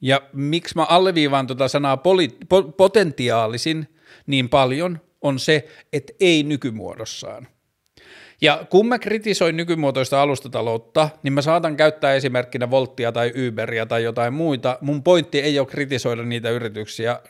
[0.00, 3.88] Ja miksi mä alleviivaan tuota sanaa poli- po- potentiaalisin,
[4.28, 7.48] niin paljon, on se, että ei nykymuodossaan.
[8.40, 14.02] Ja kun mä kritisoin nykymuotoista alustataloutta, niin mä saatan käyttää esimerkkinä Volttia tai Uberia tai
[14.02, 14.78] jotain muita.
[14.80, 17.20] Mun pointti ei ole kritisoida niitä yrityksiä,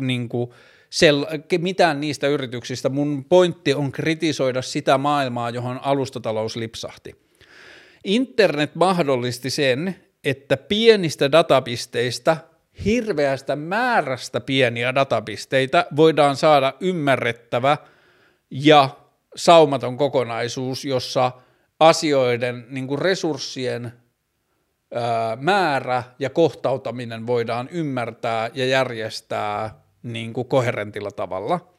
[0.00, 0.50] niin kuin
[0.90, 2.88] sel- mitään niistä yrityksistä.
[2.88, 7.16] Mun pointti on kritisoida sitä maailmaa, johon alustatalous lipsahti.
[8.04, 12.36] Internet mahdollisti sen, että pienistä datapisteistä
[12.84, 17.76] hirveästä määrästä pieniä datapisteitä voidaan saada ymmärrettävä
[18.50, 18.88] ja
[19.36, 21.32] saumaton kokonaisuus, jossa
[21.80, 23.92] asioiden niin kuin resurssien
[24.94, 31.74] ää, määrä ja kohtautaminen voidaan ymmärtää ja järjestää niin kuin koherentilla tavalla.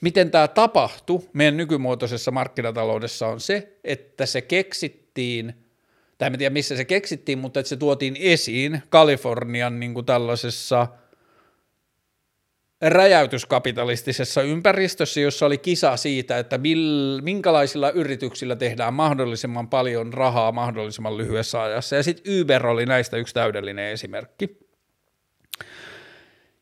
[0.00, 5.54] Miten tämä tapahtui meidän nykymuotoisessa markkinataloudessa on se, että se keksittiin–
[6.18, 10.86] tai en tiedä missä se keksittiin, mutta että se tuotiin esiin Kalifornian niin kuin tällaisessa
[12.82, 21.16] räjäytyskapitalistisessa ympäristössä, jossa oli kisa siitä, että mil, minkälaisilla yrityksillä tehdään mahdollisimman paljon rahaa mahdollisimman
[21.16, 21.96] lyhyessä ajassa.
[21.96, 24.67] Ja sitten Uber oli näistä yksi täydellinen esimerkki.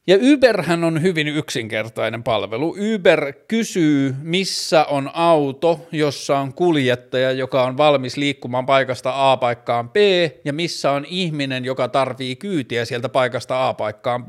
[0.09, 2.77] Ja Uberhän on hyvin yksinkertainen palvelu.
[2.95, 9.91] Uber kysyy, missä on auto, jossa on kuljettaja, joka on valmis liikkumaan paikasta A paikkaan
[9.91, 9.97] B,
[10.45, 14.29] ja missä on ihminen, joka tarvii kyytiä sieltä paikasta A paikkaan B.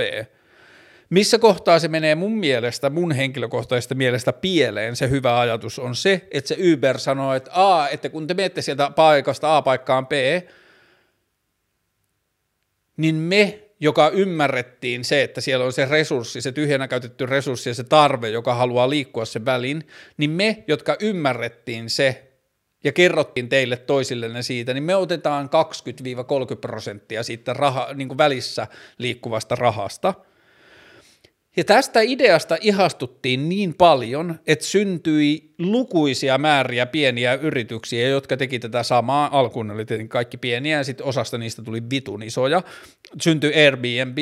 [1.10, 6.28] Missä kohtaa se menee mun mielestä, mun henkilökohtaisesta mielestä pieleen, se hyvä ajatus on se,
[6.32, 10.12] että se Uber sanoo, että A, että kun te menette sieltä paikasta A paikkaan B,
[12.98, 17.74] niin me joka ymmärrettiin se, että siellä on se resurssi, se tyhjänä käytetty resurssi ja
[17.74, 19.88] se tarve, joka haluaa liikkua sen välin,
[20.18, 22.24] niin me, jotka ymmärrettiin se
[22.84, 25.49] ja kerrottiin teille toisillenne siitä, niin me otetaan
[26.56, 28.68] 20-30 prosenttia siitä raha, niin kuin välissä
[28.98, 30.14] liikkuvasta rahasta–
[31.57, 38.84] ja tästä ideasta ihastuttiin niin paljon, että syntyi lukuisia määriä pieniä yrityksiä, jotka teki tätä
[38.84, 39.39] samaa.
[39.39, 42.61] Alkuun oli tietenkin kaikki pieniä ja sitten osasta niistä tuli vitun isoja.
[43.21, 44.17] Syntyi Airbnb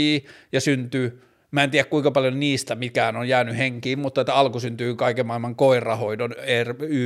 [0.52, 1.12] ja syntyi
[1.52, 5.26] Mä en tiedä kuinka paljon niistä mikään on jäänyt henkiin, mutta että alku syntyy kaiken
[5.26, 6.36] maailman koirahoidon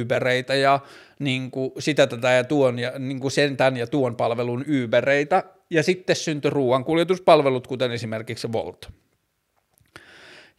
[0.01, 0.80] Ubereita ja
[1.19, 5.43] niin kuin sitä tätä ja tuon ja niin kuin sen tämän ja tuon palvelun Ubereita
[5.69, 8.89] ja sitten syntyi ruoankuljetuspalvelut, kuten esimerkiksi Volt.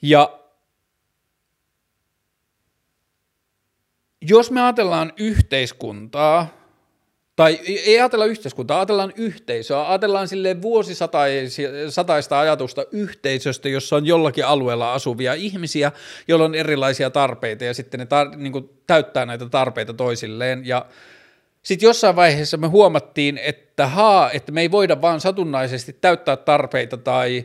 [0.02, 0.40] Ja
[4.22, 6.60] jos me ajatellaan yhteiskuntaa,
[7.36, 14.92] tai ei ajatella yhteiskuntaa, ajatellaan yhteisöä, ajatellaan sille vuosisataista ajatusta yhteisöstä, jossa on jollakin alueella
[14.92, 15.92] asuvia ihmisiä,
[16.28, 20.66] joilla on erilaisia tarpeita ja sitten ne tar- niin kuin täyttää näitä tarpeita toisilleen.
[20.66, 20.86] Ja
[21.62, 26.96] sitten jossain vaiheessa me huomattiin, että haa, että me ei voida vaan satunnaisesti täyttää tarpeita
[26.96, 27.44] tai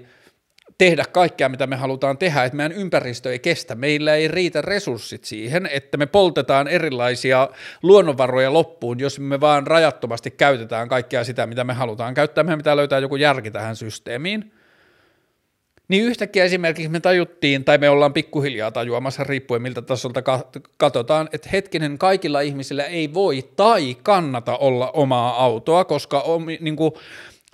[0.78, 5.24] tehdä kaikkea, mitä me halutaan tehdä, että meidän ympäristö ei kestä, meillä ei riitä resurssit
[5.24, 7.50] siihen, että me poltetaan erilaisia
[7.84, 12.76] luonnonvaroja loppuun, jos me vaan rajattomasti käytetään kaikkea sitä, mitä me halutaan käyttää, meidän pitää
[12.76, 14.52] löytää joku järki tähän systeemiin.
[15.88, 20.22] Niin yhtäkkiä esimerkiksi me tajuttiin, tai me ollaan pikkuhiljaa tajuamassa, riippuen miltä tasolta
[20.78, 26.76] katsotaan, että hetkinen, kaikilla ihmisillä ei voi tai kannata olla omaa autoa, koska on, niin
[26.76, 26.92] kuin,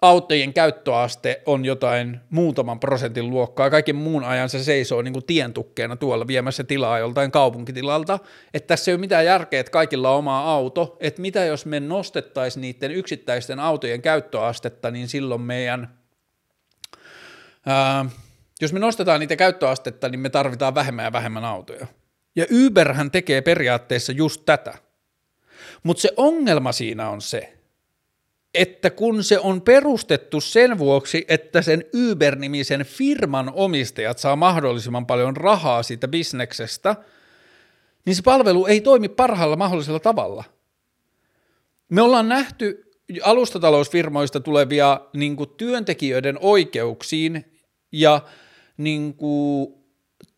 [0.02, 6.28] autojen käyttöaste on jotain muutaman prosentin luokkaa, kaiken muun ajan se seisoo niin tientukkeena tuolla
[6.28, 8.19] viemässä tilaa joltain kaupunkitilalta,
[8.53, 11.80] että tässä ei ole mitään järkeä, että kaikilla on oma auto, että mitä jos me
[11.80, 15.99] nostettaisiin niiden yksittäisten autojen käyttöastetta, niin silloin meidän,
[17.65, 18.06] ää,
[18.61, 21.88] jos me nostetaan niitä käyttöastetta, niin me tarvitaan vähemmän ja vähemmän autoja.
[22.36, 24.73] Ja Uberhän tekee periaatteessa just tätä.
[25.84, 27.61] Mutta se ongelma siinä on se,
[28.53, 35.38] että kun se on perustettu sen vuoksi, että sen Uber-nimisen firman omistajat saa mahdollisimman paljon
[35.38, 36.95] rahaa siitä bisneksestä,
[38.06, 40.44] niin se palvelu ei toimi parhaalla mahdollisella tavalla.
[41.90, 42.91] Me ollaan nähty
[43.23, 47.60] alustatalousfirmoista tulevia niin kuin, työntekijöiden oikeuksiin
[47.91, 48.22] ja
[48.78, 49.81] niin kuin,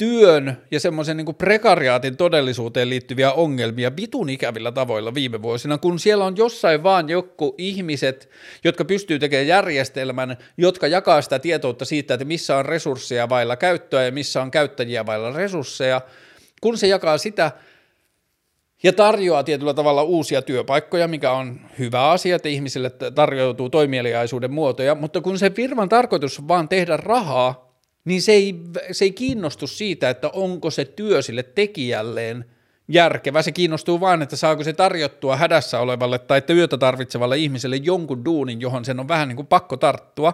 [0.03, 6.25] työn ja semmoisen niin prekariaatin todellisuuteen liittyviä ongelmia vitun ikävillä tavoilla viime vuosina, kun siellä
[6.25, 8.29] on jossain vaan joku ihmiset,
[8.63, 14.03] jotka pystyy tekemään järjestelmän, jotka jakaa sitä tietoutta siitä, että missä on resursseja vailla käyttöä
[14.03, 16.01] ja missä on käyttäjiä vailla resursseja,
[16.61, 17.51] kun se jakaa sitä
[18.83, 24.95] ja tarjoaa tietyllä tavalla uusia työpaikkoja, mikä on hyvä asia, että ihmisille tarjoutuu toimieliaisuuden muotoja,
[24.95, 27.72] mutta kun se firman tarkoitus on vaan tehdä rahaa,
[28.05, 28.55] niin se ei,
[28.91, 32.45] se ei kiinnostu siitä, että onko se työ sille tekijälleen
[32.87, 33.41] järkevä.
[33.41, 38.61] Se kiinnostuu vain, että saako se tarjottua hädässä olevalle tai työtä tarvitsevalle ihmiselle jonkun duunin,
[38.61, 40.33] johon sen on vähän niin kuin pakko tarttua.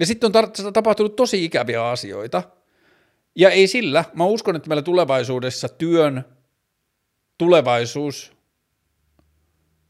[0.00, 2.42] Ja sitten on tar- tapahtunut tosi ikäviä asioita.
[3.34, 6.24] Ja ei sillä, mä uskon, että meillä tulevaisuudessa työn
[7.38, 8.35] tulevaisuus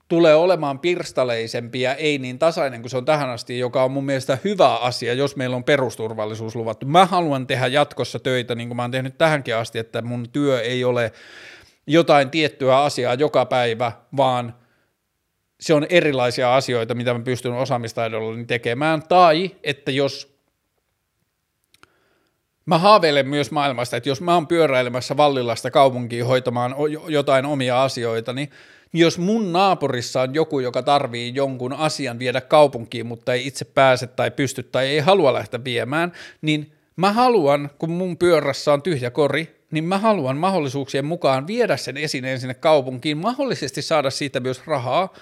[0.08, 4.04] tulee olemaan pirstaleisempi ja ei niin tasainen kuin se on tähän asti, joka on mun
[4.04, 6.86] mielestä hyvä asia, jos meillä on perusturvallisuus luvattu.
[6.86, 10.60] Mä haluan tehdä jatkossa töitä, niin kuin mä oon tehnyt tähänkin asti, että mun työ
[10.60, 11.12] ei ole
[11.86, 14.54] jotain tiettyä asiaa joka päivä, vaan
[15.60, 20.35] se on erilaisia asioita, mitä mä pystyn osaamistaidollani tekemään, tai että jos
[22.66, 26.74] Mä haaveilen myös maailmasta, että jos mä oon pyöräilemässä Vallilasta kaupunkiin hoitamaan
[27.08, 28.50] jotain omia asioita, niin
[28.92, 33.64] niin jos mun naapurissa on joku, joka tarvii jonkun asian viedä kaupunkiin, mutta ei itse
[33.64, 36.12] pääse tai pysty tai ei halua lähteä viemään,
[36.42, 41.76] niin mä haluan, kun mun pyörässä on tyhjä kori, niin mä haluan mahdollisuuksien mukaan viedä
[41.76, 45.14] sen esineen sinne kaupunkiin, mahdollisesti saada siitä myös rahaa,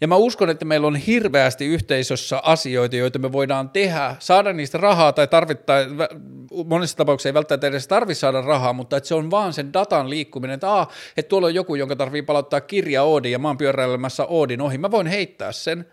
[0.00, 4.78] ja mä uskon, että meillä on hirveästi yhteisössä asioita, joita me voidaan tehdä, saada niistä
[4.78, 5.78] rahaa tai tarvittaa,
[6.66, 10.10] monissa tapauksissa ei välttämättä edes tarvitse saada rahaa, mutta että se on vaan sen datan
[10.10, 13.58] liikkuminen, että, aa, että tuolla on joku, jonka tarvii palauttaa kirja Oodin ja mä oon
[13.58, 15.86] pyöräilemässä Oodin ohi, mä voin heittää sen,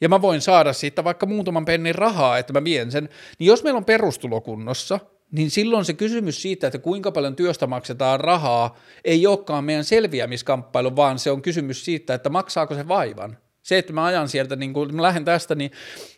[0.00, 3.64] ja mä voin saada siitä vaikka muutaman pennin rahaa, että mä vien sen, niin jos
[3.64, 5.00] meillä on perustulokunnossa–
[5.32, 10.96] niin silloin se kysymys siitä, että kuinka paljon työstä maksetaan rahaa, ei olekaan meidän selviämiskamppailu,
[10.96, 13.38] vaan se on kysymys siitä, että maksaako se vaivan.
[13.62, 15.70] Se, että mä ajan sieltä, niin kun mä lähden tästä, niin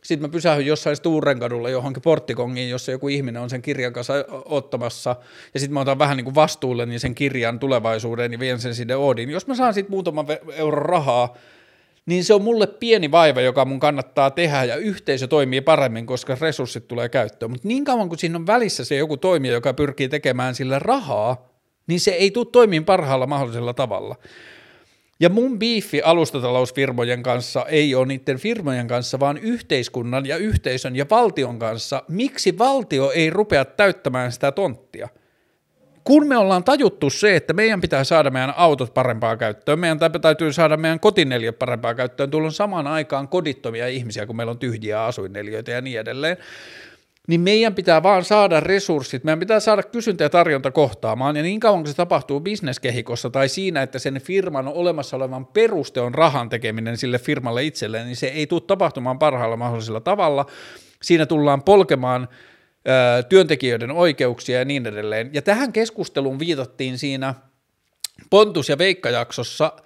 [0.03, 4.15] sitten mä pysähyn jossain Sturenkadulla johonkin porttikongiin, jossa joku ihminen on sen kirjan kanssa
[4.45, 5.17] ottamassa,
[5.55, 8.75] ja sitten mä otan vähän niin kuin vastuulle niin sen kirjan tulevaisuuden ja vien sen
[8.75, 9.31] sinne Oodiin.
[9.31, 10.27] Jos mä saan sitten muutaman
[10.57, 11.35] euron rahaa,
[12.07, 16.37] niin se on mulle pieni vaiva, joka mun kannattaa tehdä ja yhteisö toimii paremmin, koska
[16.41, 17.51] resurssit tulee käyttöön.
[17.51, 21.49] Mutta niin kauan kuin siinä on välissä se joku toimija, joka pyrkii tekemään sillä rahaa,
[21.87, 24.17] niin se ei tule toimiin parhaalla mahdollisella tavalla.
[25.21, 31.07] Ja mun biifi alustatalousfirmojen kanssa ei ole niiden firmojen kanssa, vaan yhteiskunnan ja yhteisön ja
[31.11, 32.03] valtion kanssa.
[32.09, 35.09] Miksi valtio ei rupea täyttämään sitä tonttia?
[36.05, 40.53] Kun me ollaan tajuttu se, että meidän pitää saada meidän autot parempaa käyttöön, meidän täytyy
[40.53, 45.05] saada meidän kotineliö parempaa käyttöön, tuolla on samaan aikaan kodittomia ihmisiä, kun meillä on tyhjiä
[45.05, 46.37] asuinneliöitä ja niin edelleen,
[47.29, 51.61] niin meidän pitää vaan saada resurssit, meidän pitää saada kysyntä ja tarjonta kohtaamaan, ja niin
[51.61, 56.49] kauan kuin se tapahtuu bisneskehikossa tai siinä, että sen firman olemassa olevan peruste on rahan
[56.49, 60.47] tekeminen sille firmalle itselleen, niin se ei tule tapahtumaan parhaalla mahdollisella tavalla.
[61.03, 62.29] Siinä tullaan polkemaan
[63.29, 65.31] työntekijöiden oikeuksia ja niin edelleen.
[65.33, 67.35] Ja tähän keskusteluun viitattiin siinä
[68.31, 69.73] Pontus- ja Veikka-jaksossa–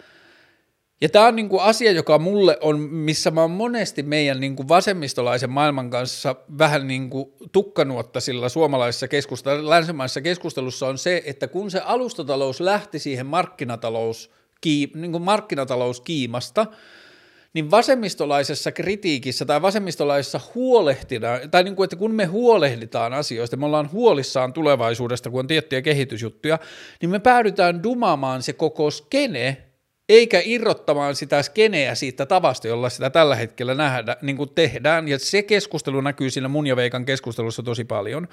[1.00, 4.56] ja tämä on niin kuin asia, joka mulle on, missä mä oon monesti meidän niin
[4.56, 11.22] kuin vasemmistolaisen maailman kanssa vähän niin kuin tukkanuotta sillä suomalaisessa keskustelussa, länsimaisessa keskustelussa on se,
[11.26, 14.30] että kun se alustatalous lähti siihen markkinatalous,
[14.64, 16.66] niin kuin markkinatalouskiimasta,
[17.54, 23.66] niin vasemmistolaisessa kritiikissä tai vasemmistolaisessa huolehtitaan, tai niin kuin, että kun me huolehditaan asioista, me
[23.66, 26.58] ollaan huolissaan tulevaisuudesta, kun on tiettyjä kehitysjuttuja,
[27.00, 29.68] niin me päädytään dumaamaan se koko skene
[30.08, 35.18] eikä irrottamaan sitä skeneä siitä tavasta, jolla sitä tällä hetkellä nähdä, niin kuin tehdään, ja
[35.18, 38.28] se keskustelu näkyy siinä mun ja Veikan keskustelussa tosi paljon,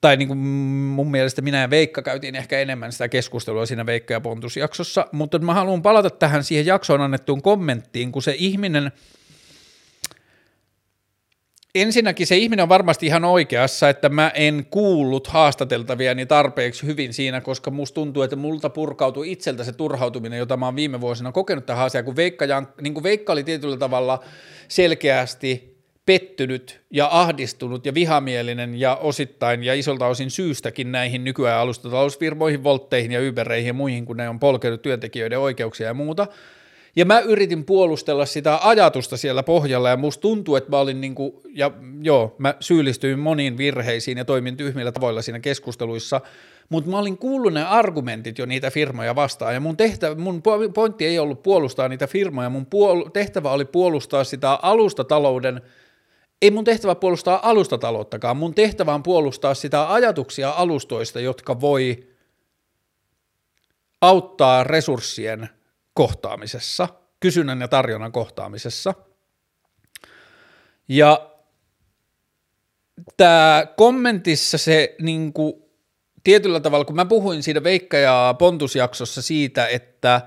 [0.00, 4.12] tai niin kuin mun mielestä minä ja Veikka käytiin ehkä enemmän sitä keskustelua siinä Veikka
[4.12, 8.92] ja Pontus-jaksossa, mutta mä haluan palata tähän siihen jaksoon annettuun kommenttiin, kun se ihminen–
[11.74, 17.40] ensinnäkin se ihminen on varmasti ihan oikeassa, että mä en kuullut haastateltaviani tarpeeksi hyvin siinä,
[17.40, 21.66] koska musta tuntuu, että multa purkautui itseltä se turhautuminen, jota mä oon viime vuosina kokenut
[21.66, 22.44] tähän asiaan, kun Veikka,
[22.80, 24.24] niin kuin Veikka oli tietyllä tavalla
[24.68, 25.73] selkeästi
[26.06, 33.12] pettynyt ja ahdistunut ja vihamielinen ja osittain ja isolta osin syystäkin näihin nykyään alustatalousfirmoihin, voltteihin
[33.12, 36.26] ja Ubereihin ja muihin, kun ne on polkenut työntekijöiden oikeuksia ja muuta–
[36.96, 41.40] ja mä yritin puolustella sitä ajatusta siellä pohjalla ja musta tuntuu, että mä olin niinku,
[41.54, 41.70] ja
[42.02, 46.20] joo, mä syyllistyin moniin virheisiin ja toimin tyhmillä tavoilla siinä keskusteluissa,
[46.68, 50.42] mutta mä olin kuullut ne argumentit jo niitä firmoja vastaan ja mun, tehtävä, mun
[50.74, 55.60] pointti ei ollut puolustaa niitä firmoja, mun puol- tehtävä oli puolustaa sitä alustatalouden
[56.44, 62.08] ei mun tehtävä puolustaa alustatalouttakaan, mun tehtävä on puolustaa sitä ajatuksia alustoista, jotka voi
[64.00, 65.48] auttaa resurssien
[65.94, 66.88] kohtaamisessa,
[67.20, 68.94] kysynnän ja tarjonnan kohtaamisessa.
[70.88, 71.30] Ja
[73.16, 75.54] tämä kommentissa se niin kuin,
[76.24, 80.20] tietyllä tavalla, kun mä puhuin siinä Veikka- ja Pontusjaksossa siitä, että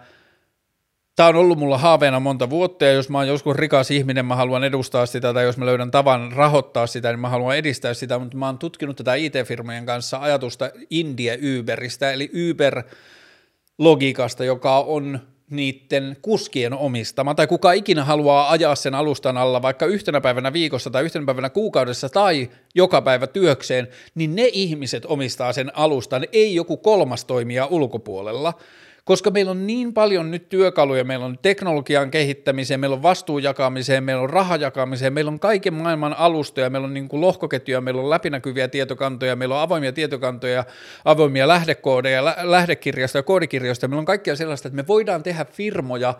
[1.18, 4.35] tämä on ollut mulla haaveena monta vuotta, ja jos mä oon joskus rikas ihminen, mä
[4.35, 8.19] haluan edustaa sitä, tai jos mä löydän tavan rahoittaa sitä, niin mä haluan edistää sitä,
[8.19, 15.19] mutta mä oon tutkinut tätä IT-firmojen kanssa ajatusta India Uberistä, eli Uber-logiikasta, joka on
[15.49, 20.89] niiden kuskien omistama, tai kuka ikinä haluaa ajaa sen alustan alla vaikka yhtenä päivänä viikossa
[20.89, 26.56] tai yhtenä päivänä kuukaudessa tai joka päivä työkseen, niin ne ihmiset omistaa sen alustan, ei
[26.56, 28.53] joku kolmas toimija ulkopuolella
[29.08, 34.04] koska meillä on niin paljon nyt työkaluja, meillä on teknologian kehittämiseen, meillä on vastuun jakamiseen,
[34.04, 38.10] meillä on rahajakamiseen, meillä on kaiken maailman alustoja, meillä on niin kuin lohkoketjuja, meillä on
[38.10, 40.64] läpinäkyviä tietokantoja, meillä on avoimia tietokantoja,
[41.06, 46.14] avoimia lähdekoodeja, lähdekirjasta ja koodikirjoista, meillä on kaikkea sellaista, että me voidaan tehdä firmoja,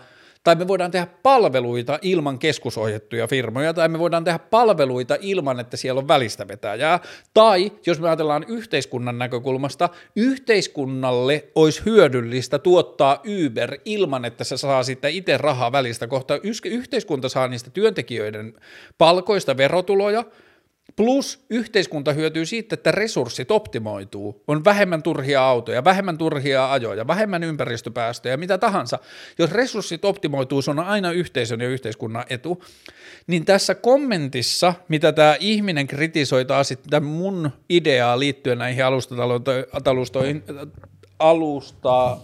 [0.48, 5.78] tai me voidaan tehdä palveluita ilman keskusohjettuja firmoja, tai me voidaan tehdä palveluita ilman, että
[5.78, 7.00] siellä on välistä vetäjää,
[7.34, 14.84] tai jos me ajatellaan yhteiskunnan näkökulmasta, yhteiskunnalle olisi hyödyllistä tuottaa Uber ilman, että se saa
[14.84, 18.54] sitten itse rahaa välistä, kohta yhteiskunta saa niistä työntekijöiden
[18.98, 20.24] palkoista verotuloja,
[20.98, 24.44] Plus yhteiskunta hyötyy siitä, että resurssit optimoituu.
[24.48, 29.00] On vähemmän turhia autoja, vähemmän turhia ajoja, vähemmän ympäristöpäästöjä, mitä tahansa.
[29.40, 32.64] Jos resurssit optimoituu, se on aina yhteisön ja yhteiskunnan etu.
[33.28, 40.44] Niin tässä kommentissa, mitä tämä ihminen kritisoi taas sitten mun ideaa liittyen näihin alustataloustoihin,
[41.20, 42.18] alusta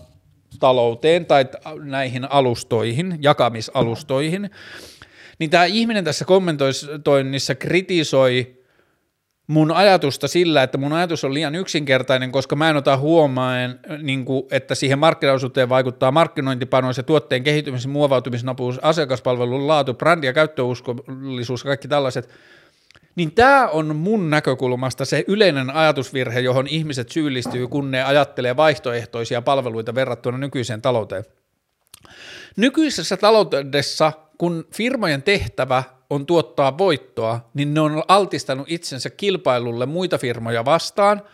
[0.59, 1.45] talouteen tai
[1.83, 4.49] näihin alustoihin, jakamisalustoihin,
[5.39, 8.62] niin tämä ihminen tässä kommentoinnissa kritisoi
[9.47, 14.25] mun ajatusta sillä, että mun ajatus on liian yksinkertainen, koska mä en ota huomaan, niin
[14.25, 21.63] kuin, että siihen markkinaosuuteen vaikuttaa markkinointipanos ja tuotteen kehittymisen, muovautumisnopeus, asiakaspalvelun laatu, brändi- ja käyttöuskollisuus,
[21.63, 22.29] kaikki tällaiset,
[23.15, 29.41] niin tämä on mun näkökulmasta se yleinen ajatusvirhe, johon ihmiset syyllistyy, kun ne ajattelee vaihtoehtoisia
[29.41, 31.25] palveluita verrattuna nykyiseen talouteen.
[32.57, 35.83] Nykyisessä taloudessa, kun firmojen tehtävä
[36.13, 41.21] on tuottaa voittoa, niin ne on altistanut itsensä kilpailulle muita firmoja vastaan–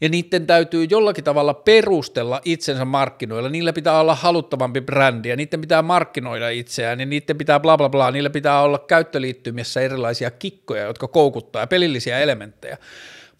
[0.00, 3.48] ja niiden täytyy jollakin tavalla perustella itsensä markkinoilla.
[3.48, 7.88] Niillä pitää olla haluttavampi brändi ja niiden pitää markkinoida itseään ja niiden pitää bla bla
[7.88, 12.78] bla, niillä pitää olla käyttöliittymissä erilaisia kikkoja, jotka koukuttaa ja pelillisiä elementtejä.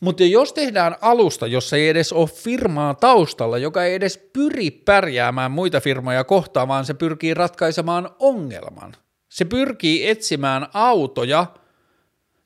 [0.01, 5.51] Mutta jos tehdään alusta, jossa ei edes ole firmaa taustalla, joka ei edes pyri pärjäämään
[5.51, 8.97] muita firmoja kohtaan, vaan se pyrkii ratkaisemaan ongelman.
[9.35, 11.47] Se pyrkii etsimään autoja–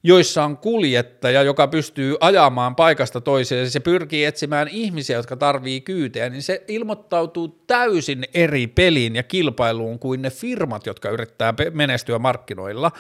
[0.03, 5.81] joissa on kuljettaja, joka pystyy ajamaan paikasta toiseen, ja se pyrkii etsimään ihmisiä, jotka tarvii
[5.81, 12.19] kyytejä, niin se ilmoittautuu täysin eri peliin ja kilpailuun kuin ne firmat, jotka yrittää menestyä
[12.19, 12.91] markkinoilla.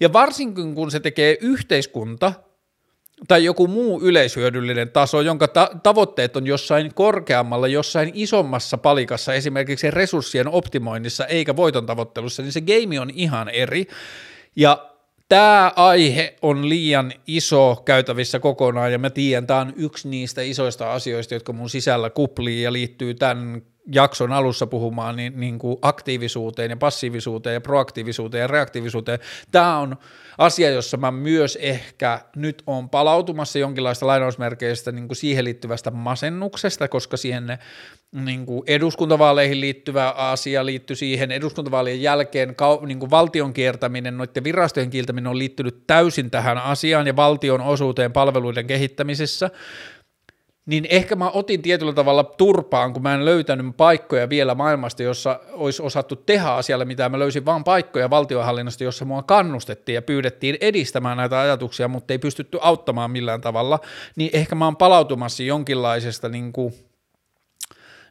[0.00, 2.32] Ja varsinkin kun se tekee yhteiskunta
[3.28, 9.90] tai joku muu yleishyödyllinen taso, jonka ta- tavoitteet on jossain korkeammalla, jossain isommassa palikassa, esimerkiksi
[9.90, 13.86] resurssien optimoinnissa eikä voiton tavoittelussa, niin se game on ihan eri.
[14.56, 14.90] Ja
[15.28, 20.92] tämä aihe on liian iso käytävissä kokonaan, ja mä tiedän, tämä on yksi niistä isoista
[20.92, 23.62] asioista, jotka mun sisällä kuplii ja liittyy tämän
[23.94, 29.18] jakson alussa puhumaan niin, niin kuin aktiivisuuteen ja passiivisuuteen ja proaktiivisuuteen ja reaktiivisuuteen.
[29.50, 29.96] Tämä on
[30.38, 36.88] asia, jossa mä myös ehkä nyt on palautumassa jonkinlaista lainausmerkeistä niin kuin siihen liittyvästä masennuksesta,
[36.88, 37.58] koska siihen ne
[38.12, 42.54] niin kuin eduskuntavaaleihin liittyvä asia liittyy siihen, eduskuntavaalien jälkeen
[42.86, 48.12] niin kuin valtion kiertäminen, noiden virastojen kieltäminen on liittynyt täysin tähän asiaan ja valtion osuuteen
[48.12, 49.50] palveluiden kehittämisessä,
[50.66, 55.40] niin ehkä mä otin tietyllä tavalla turpaan, kun mä en löytänyt paikkoja vielä maailmasta, jossa
[55.52, 60.56] olisi osattu tehdä asialle, mitä mä löysin vaan paikkoja valtiohallinnosta, jossa mua kannustettiin ja pyydettiin
[60.60, 63.78] edistämään näitä ajatuksia, mutta ei pystytty auttamaan millään tavalla,
[64.16, 66.74] niin ehkä mä oon palautumassa jonkinlaisesta niin kuin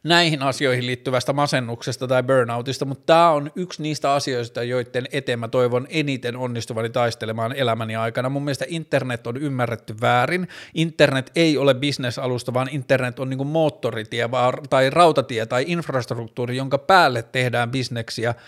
[0.02, 5.48] näihin asioihin liittyvästä masennuksesta tai burnoutista, mutta tämä on yksi niistä asioista, joiden eteen mä
[5.48, 8.28] toivon eniten onnistuvani taistelemaan elämäni aikana.
[8.28, 10.48] Mun mielestä internet on ymmärretty väärin.
[10.74, 14.28] Internet ei ole bisnesalusta, vaan internet on niin moottoritie
[14.70, 18.34] tai rautatie tai infrastruktuuri, jonka päälle tehdään bisneksiä–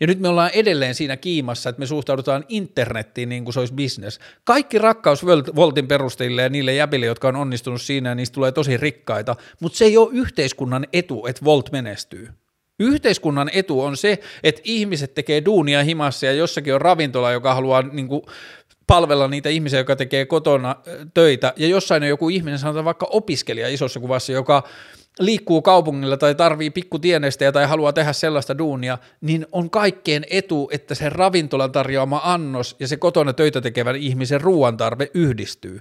[0.00, 3.74] ja nyt me ollaan edelleen siinä kiimassa, että me suhtaudutaan internettiin niin kuin se olisi
[3.74, 4.20] business.
[4.44, 8.76] Kaikki rakkaus Voltin perustajille ja niille jäbille, jotka on onnistunut siinä, ja niistä tulee tosi
[8.76, 12.28] rikkaita, mutta se ei ole yhteiskunnan etu, että Volt menestyy.
[12.78, 17.82] Yhteiskunnan etu on se, että ihmiset tekee duunia himassa ja jossakin on ravintola, joka haluaa
[17.82, 18.22] niin kuin,
[18.90, 20.76] palvella niitä ihmisiä, jotka tekee kotona
[21.14, 24.62] töitä, ja jossain on joku ihminen, sanotaan vaikka opiskelija isossa kuvassa, joka
[25.20, 30.94] liikkuu kaupungilla tai tarvii pikkutienestejä tai haluaa tehdä sellaista duunia, niin on kaikkeen etu, että
[30.94, 35.80] se ravintolan tarjoama annos ja se kotona töitä tekevän ihmisen ruoantarve yhdistyy.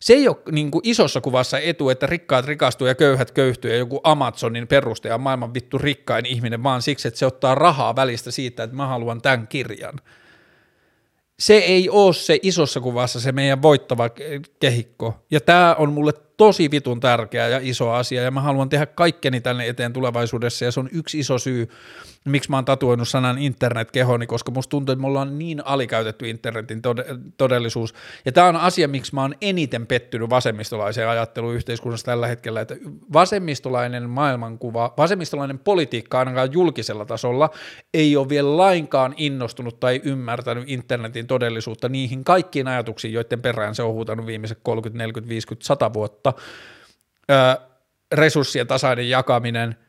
[0.00, 3.76] Se ei ole niin kuin isossa kuvassa etu, että rikkaat rikastuu ja köyhät köyhtyy ja
[3.76, 8.30] joku Amazonin perustaja on maailman vittu rikkain ihminen, vaan siksi, että se ottaa rahaa välistä
[8.30, 10.00] siitä, että mä haluan tämän kirjan.
[11.38, 14.10] Se ei ole se isossa kuvassa se meidän voittava
[14.60, 15.14] kehikko.
[15.30, 19.40] Ja tämä on mulle tosi vitun tärkeä ja iso asia, ja mä haluan tehdä kaikkeni
[19.40, 21.68] tänne eteen tulevaisuudessa, ja se on yksi iso syy,
[22.24, 26.28] miksi mä oon tatuoinut sanan internet kehoni, koska musta tuntuu, että me ollaan niin alikäytetty
[26.28, 26.82] internetin
[27.36, 27.94] todellisuus,
[28.24, 32.76] ja tämä on asia, miksi mä oon eniten pettynyt vasemmistolaiseen ajatteluun yhteiskunnassa tällä hetkellä, että
[33.12, 37.50] vasemmistolainen maailmankuva, vasemmistolainen politiikka ainakaan julkisella tasolla
[37.94, 43.82] ei ole vielä lainkaan innostunut tai ymmärtänyt internetin todellisuutta niihin kaikkiin ajatuksiin, joiden perään se
[43.82, 46.25] on huutanut viimeiset 30, 40, 50, 100 vuotta,
[48.12, 49.76] resurssien tasainen jakaminen–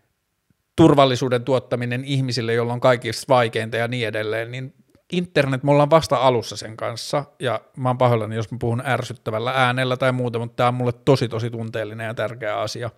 [0.78, 4.74] turvallisuuden tuottaminen ihmisille, joilla on kaikista vaikeinta ja niin edelleen, niin
[5.12, 9.52] internet, me ollaan vasta alussa sen kanssa, ja mä oon pahoillani, jos mä puhun ärsyttävällä
[9.52, 12.90] äänellä tai muuta, mutta tämä on mulle tosi tosi tunteellinen ja tärkeä asia.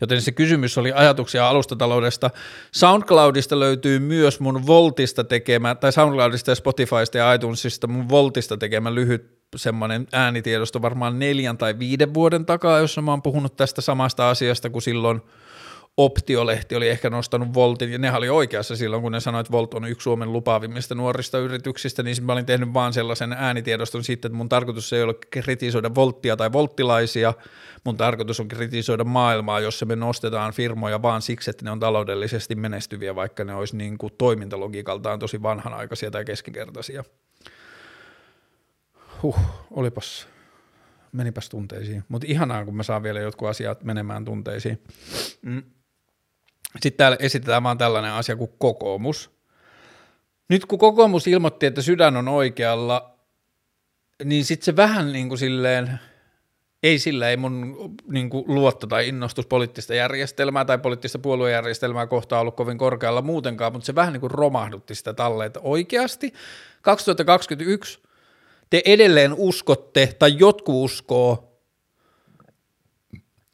[0.00, 2.30] Joten se kysymys oli ajatuksia alustataloudesta.
[2.72, 8.94] SoundCloudista löytyy myös mun Voltista tekemä, tai SoundCloudista ja Spotifysta ja iTunesista mun Voltista tekemä
[8.94, 14.30] lyhyt semmoinen äänitiedosto varmaan neljän tai viiden vuoden takaa, jossa mä oon puhunut tästä samasta
[14.30, 15.20] asiasta kuin silloin–
[15.98, 19.74] Optiolehti oli ehkä nostanut Voltin, ja ne oli oikeassa silloin, kun ne sanoivat, että Volt
[19.74, 24.36] on yksi Suomen lupaavimmista nuorista yrityksistä, niin mä olin tehnyt vaan sellaisen äänitiedoston sitten, että
[24.36, 27.34] mun tarkoitus ei ole kritisoida Volttia tai volttilaisia,
[27.84, 32.54] mun tarkoitus on kritisoida maailmaa, jossa me nostetaan firmoja vaan siksi, että ne on taloudellisesti
[32.54, 37.04] menestyviä, vaikka ne olisi niin kuin toimintalogiikaltaan tosi vanhanaikaisia tai keskinkertaisia.
[39.22, 39.38] Huh,
[39.70, 40.28] olipas
[41.12, 42.04] menipäs tunteisiin.
[42.08, 44.82] Mutta ihanaa, kun mä saan vielä jotkut asiat menemään tunteisiin.
[45.42, 45.62] Mm.
[46.80, 49.30] Sitten täällä esitetään vaan tällainen asia kuin kokoomus.
[50.48, 53.18] Nyt kun kokoomus ilmoitti, että sydän on oikealla,
[54.24, 56.00] niin sitten se vähän niin kuin silleen
[56.82, 57.76] ei sillä, ei mun
[58.10, 63.72] niin kuin, luotto tai innostus poliittista järjestelmää tai poliittista puoluejärjestelmää kohtaan ollut kovin korkealla muutenkaan,
[63.72, 66.32] mutta se vähän niin kuin romahdutti sitä talle, että oikeasti
[66.82, 68.02] 2021
[68.70, 71.48] te edelleen uskotte tai jotkut uskoo,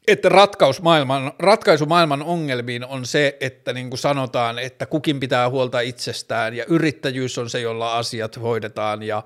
[0.07, 5.49] että ratkaus maailman, ratkaisu maailman ongelmiin on se, että niin kuin sanotaan, että kukin pitää
[5.49, 9.23] huolta itsestään ja yrittäjyys on se, jolla asiat hoidetaan ja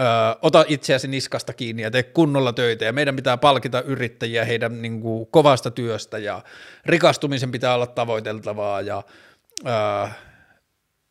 [0.00, 0.02] ö,
[0.42, 5.00] ota itseäsi niskasta kiinni ja tee kunnolla töitä ja meidän pitää palkita yrittäjiä heidän niin
[5.00, 6.42] kuin, kovasta työstä ja
[6.86, 9.02] rikastumisen pitää olla tavoiteltavaa ja
[9.66, 10.08] ö,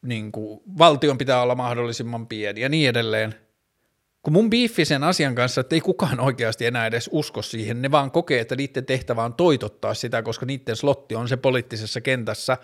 [0.01, 3.35] niin kuin, valtion pitää olla mahdollisimman pieni ja niin edelleen–
[4.25, 7.91] kun mun biiffi sen asian kanssa, että ei kukaan oikeasti enää edes usko siihen, ne
[7.91, 12.57] vaan kokee, että niiden tehtävä on toitottaa sitä, koska niiden slotti on se poliittisessa kentässä,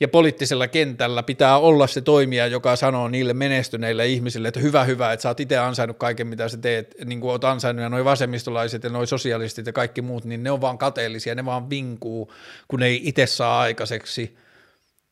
[0.00, 5.12] ja poliittisella kentällä pitää olla se toimija, joka sanoo niille menestyneille ihmisille, että hyvä, hyvä,
[5.12, 8.04] että sä oot itse ansainnut kaiken, mitä sä teet, niin kuin oot ansainnut, ja noi
[8.04, 12.32] vasemmistolaiset ja noi sosialistit ja kaikki muut, niin ne on vaan kateellisia, ne vaan vinkuu,
[12.68, 14.36] kun ei itse saa aikaiseksi–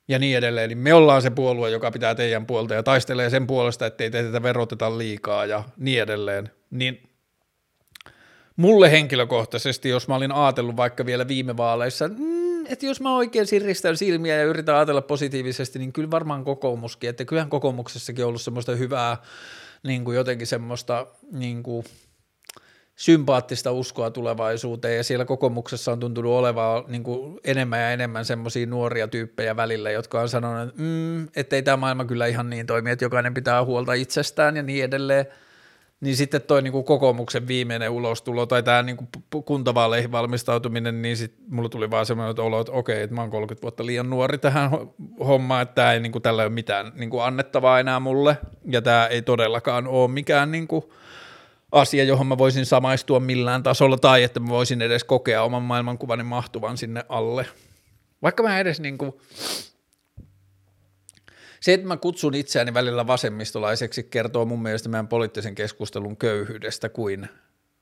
[0.09, 3.47] ja niin edelleen, niin me ollaan se puolue, joka pitää teidän puolta ja taistelee sen
[3.47, 7.03] puolesta, ettei teitä veroteta liikaa ja niin edelleen, niin
[8.57, 13.47] mulle henkilökohtaisesti, jos mä olin ajatellut vaikka vielä viime vaaleissa, mm, että jos mä oikein
[13.47, 18.43] siristän silmiä ja yritän ajatella positiivisesti, niin kyllä varmaan kokoomuskin, että kyllähän kokoomuksessakin on ollut
[18.43, 19.17] semmoista hyvää,
[19.83, 21.85] niin kuin jotenkin semmoista niin kuin–
[22.97, 28.67] sympaattista uskoa tulevaisuuteen ja siellä kokoomuksessa on tuntunut olevan niin kuin enemmän ja enemmän semmoisia
[28.67, 32.91] nuoria tyyppejä välillä, jotka on sanonut, että mm, ettei tämä maailma kyllä ihan niin toimi,
[32.91, 35.27] että jokainen pitää huolta itsestään ja niin edelleen.
[36.01, 39.09] Niin sitten toi niin kuin kokoomuksen viimeinen ulostulo tai tämä niin kuin
[39.45, 43.63] kuntavaaleihin valmistautuminen, niin sitten mulla tuli vaan semmoinen olo, että okei, että mä oon 30
[43.63, 44.71] vuotta liian nuori tähän
[45.27, 48.37] hommaan, että tämä ei niin kuin, tällä ei ole mitään niin kuin annettavaa enää mulle
[48.71, 50.85] ja tämä ei todellakaan ole mikään niin kuin,
[51.75, 56.23] asia, johon mä voisin samaistua millään tasolla tai että mä voisin edes kokea oman maailmankuvani
[56.23, 57.47] mahtuvan sinne alle.
[58.23, 59.13] Vaikka mä edes niin kuin,
[61.61, 67.29] se, että mä kutsun itseäni välillä vasemmistolaiseksi, kertoo mun mielestä meidän poliittisen keskustelun köyhyydestä kuin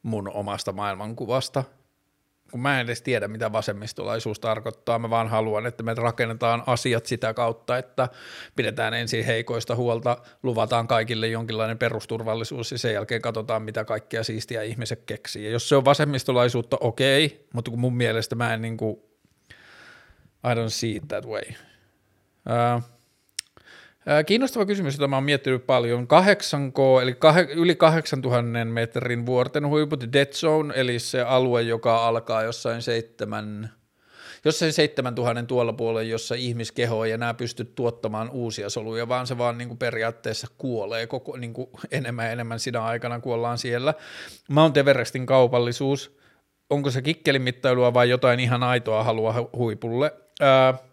[0.03, 1.65] mun omasta maailmankuvasta–
[2.53, 7.07] kun mä en edes tiedä, mitä vasemmistolaisuus tarkoittaa, mä vaan haluan, että me rakennetaan asiat
[7.07, 8.09] sitä kautta, että
[8.57, 14.63] pidetään ensin heikoista huolta, luvataan kaikille jonkinlainen perusturvallisuus ja sen jälkeen katsotaan, mitä kaikkia siistiä
[14.63, 15.45] ihmiset keksii.
[15.45, 18.97] Ja jos se on vasemmistolaisuutta, okei, okay, mutta kun mun mielestä mä en niin kuin,
[20.45, 21.43] I don't see it that way.
[21.49, 22.83] Uh,
[24.27, 26.09] Kiinnostava kysymys, jota mä oon miettinyt paljon.
[26.09, 32.43] 8K, eli kah- yli 8000 metrin vuorten huiput, Dead Zone, eli se alue, joka alkaa
[32.43, 33.71] jossain seitsemän,
[34.45, 39.59] jossain 7000 tuolla puolella, jossa ihmiskeho ei enää pysty tuottamaan uusia soluja, vaan se vaan
[39.59, 43.95] niin kuin periaatteessa kuolee koko, niin kuin enemmän ja enemmän sinä aikana, kun ollaan siellä.
[44.49, 46.17] Mount Everestin kaupallisuus,
[46.71, 50.13] onko se kikkelimittailua vai jotain ihan aitoa halua huipulle?
[50.43, 50.92] Öö,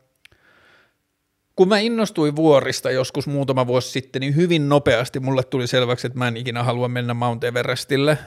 [1.60, 6.20] kun mä innostuin vuorista joskus muutama vuosi sitten, niin hyvin nopeasti mulle tuli selväksi, että
[6.20, 8.18] mä en ikinä halua mennä Mount Everestille.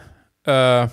[0.48, 0.86] Öö,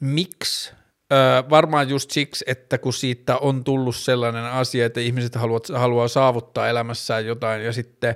[0.00, 0.72] miksi?
[1.12, 6.08] Öö, varmaan just siksi, että kun siitä on tullut sellainen asia, että ihmiset haluaa, haluaa
[6.08, 8.14] saavuttaa elämässään jotain ja sitten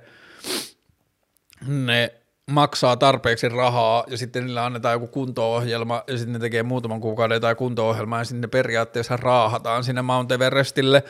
[1.66, 2.14] ne
[2.50, 7.40] maksaa tarpeeksi rahaa ja sitten niillä annetaan joku kunto-ohjelma ja sitten ne tekee muutaman kuukauden
[7.40, 11.04] tai kunto-ohjelmaa ja sitten ne periaatteessa raahataan sinne Mount Everestille.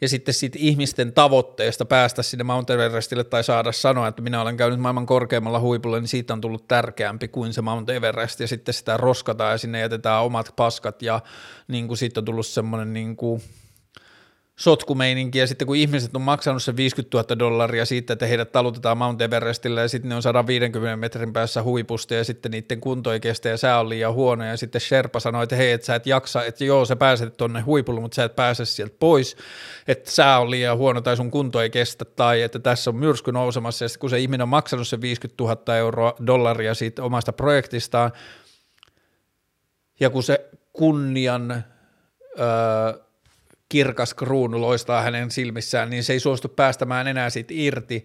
[0.00, 4.56] Ja sitten sit ihmisten tavoitteesta päästä sinne Mount Everestille tai saada sanoa, että minä olen
[4.56, 8.40] käynyt maailman korkeammalla huipulla, niin siitä on tullut tärkeämpi kuin se Mount Everest.
[8.40, 11.20] Ja sitten sitä roskataan ja sinne jätetään omat paskat ja
[11.68, 13.42] niin kuin siitä on tullut semmoinen niin kuin–
[14.58, 18.98] sotkumeininki, ja sitten kun ihmiset on maksanut sen 50 000 dollaria siitä, että heidät talutetaan
[18.98, 23.20] Mount Everestille, ja sitten ne on 150 metrin päässä huipusta, ja sitten niiden kunto ei
[23.20, 26.06] kestä, ja sää on liian huono, ja sitten Sherpa sanoi, että hei, että sä et
[26.06, 29.36] jaksa, että joo, sä pääset tonne huipulle, mutta sä et pääse sieltä pois,
[29.88, 33.32] että sää on liian huono, tai sun kunto ei kestä, tai että tässä on myrsky
[33.32, 37.32] nousemassa, ja sitten kun se ihminen on maksanut sen 50 000 euroa dollaria siitä omasta
[37.32, 38.12] projektistaan,
[40.00, 41.64] ja kun se kunnian...
[42.40, 43.05] Öö,
[43.68, 48.04] kirkas kruunu loistaa hänen silmissään, niin se ei suostu päästämään enää siitä irti.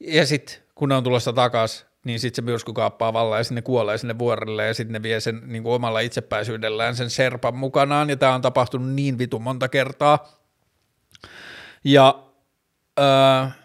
[0.00, 3.62] Ja sitten kun ne on tulossa takaisin, niin sitten se myrsky kaappaa vallan ja sinne
[3.62, 8.10] kuolee sinne vuorelle ja sitten ne vie sen niin kuin omalla itsepäisyydellään sen serpan mukanaan
[8.10, 10.28] ja tämä on tapahtunut niin vitu monta kertaa.
[11.84, 12.22] Ja
[13.00, 13.56] äh,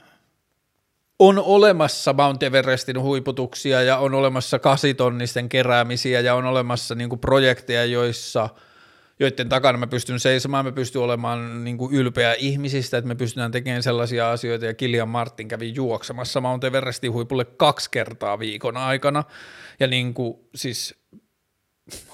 [1.19, 7.19] on olemassa Mount Everestin huiputuksia ja on olemassa kasitonnisten keräämisiä ja on olemassa niin kuin
[7.19, 8.49] projekteja, joissa–
[9.19, 13.51] joiden takana mä pystyn seisomaan, mä pystyn olemaan niin kuin ylpeä ihmisistä, että me pystytään
[13.51, 19.23] tekemään sellaisia asioita, ja Kilian Martin kävi juoksemassa Mount Everestin huipulle kaksi kertaa viikon aikana,
[19.79, 20.95] ja niin kuin, siis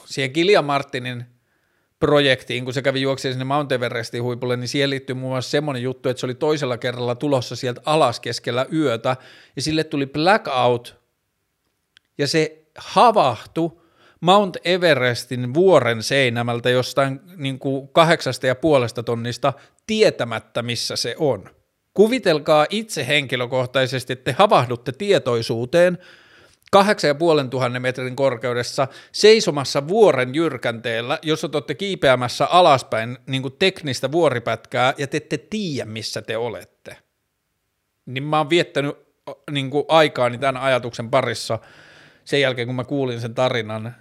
[0.06, 1.26] siihen Kilian Martinin
[2.00, 5.84] projektiin, kun se kävi juoksemaan sinne Mount Everestin huipulle, niin siihen liittyy muun muassa semmoinen
[5.84, 9.18] juttu, että se oli toisella kerralla tulossa sieltä alas keskellä yötä,
[9.56, 11.00] ja sille tuli blackout,
[12.18, 13.80] ja se havahtui
[14.22, 19.54] Mount Everestin vuoren seinämältä jostain niin kuin kahdeksasta ja puolesta tonnista
[19.88, 21.50] tietämättä, missä se on.
[21.94, 25.98] Kuvitelkaa itse henkilökohtaisesti, että te havahdutte tietoisuuteen
[26.72, 33.42] kahdeksan ja puolen tuhannen metrin korkeudessa seisomassa vuoren jyrkänteellä, jossa te olette kiipeämässä alaspäin niin
[33.42, 36.98] kuin teknistä vuoripätkää ja te ette tiedä, missä te olette.
[38.06, 38.98] Niin mä oon viettänyt
[39.52, 41.60] niin kuin aikaani tämän ajatuksen parissa
[42.26, 43.96] sen jälkeen, kun mä kuulin sen tarinan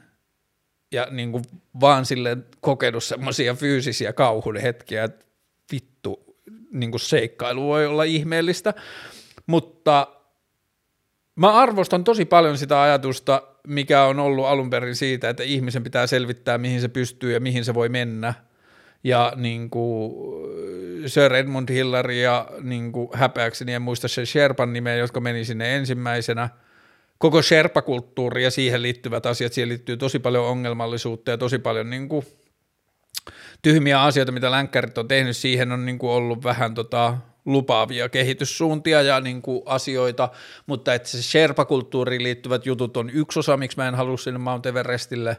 [0.93, 1.45] ja niin kuin
[1.81, 5.27] vaan sille kokenut semmoisia fyysisiä kauhun hetkiä, että
[5.73, 6.37] vittu,
[6.73, 8.75] niin kuin seikkailu voi olla ihmeellistä,
[9.47, 10.07] mutta
[11.37, 16.07] mä arvostan tosi paljon sitä ajatusta, mikä on ollut alun perin siitä, että ihmisen pitää
[16.07, 18.35] selvittää, mihin se pystyy ja mihin se voi mennä.
[19.05, 20.13] Ja niin kuin
[21.07, 25.77] Sir Edmund Hillary ja niin kuin häpeäkseni en muista sen Sherpan nimeä, jotka meni sinne
[25.77, 26.49] ensimmäisenä–
[27.19, 32.09] koko sherpakulttuuri ja siihen liittyvät asiat, siihen liittyy tosi paljon ongelmallisuutta ja tosi paljon niin
[32.09, 32.27] kuin,
[33.63, 39.03] tyhmiä asioita, mitä länkkärit on tehnyt, siihen on niin kuin, ollut vähän tota, lupaavia kehityssuuntia
[39.03, 40.29] ja niin kuin, asioita,
[40.67, 44.67] mutta että se sherpakulttuuriin liittyvät jutut on yksi osa, miksi mä en halua sinne Mount
[44.67, 45.37] Everestille.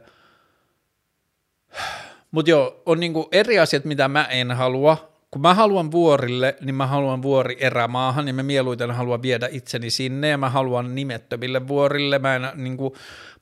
[2.31, 6.56] Mutta joo, on niin kuin, eri asiat, mitä mä en halua, kun mä haluan vuorille,
[6.61, 10.95] niin mä haluan vuori erämaahan ja mä mieluiten haluan viedä itseni sinne ja mä haluan
[10.95, 12.19] nimettömille vuorille.
[12.19, 12.93] Mä, en, niin kuin,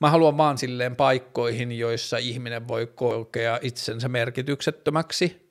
[0.02, 5.48] mä haluan vaan silleen paikkoihin, joissa ihminen voi kokea itsensä merkityksettömäksi.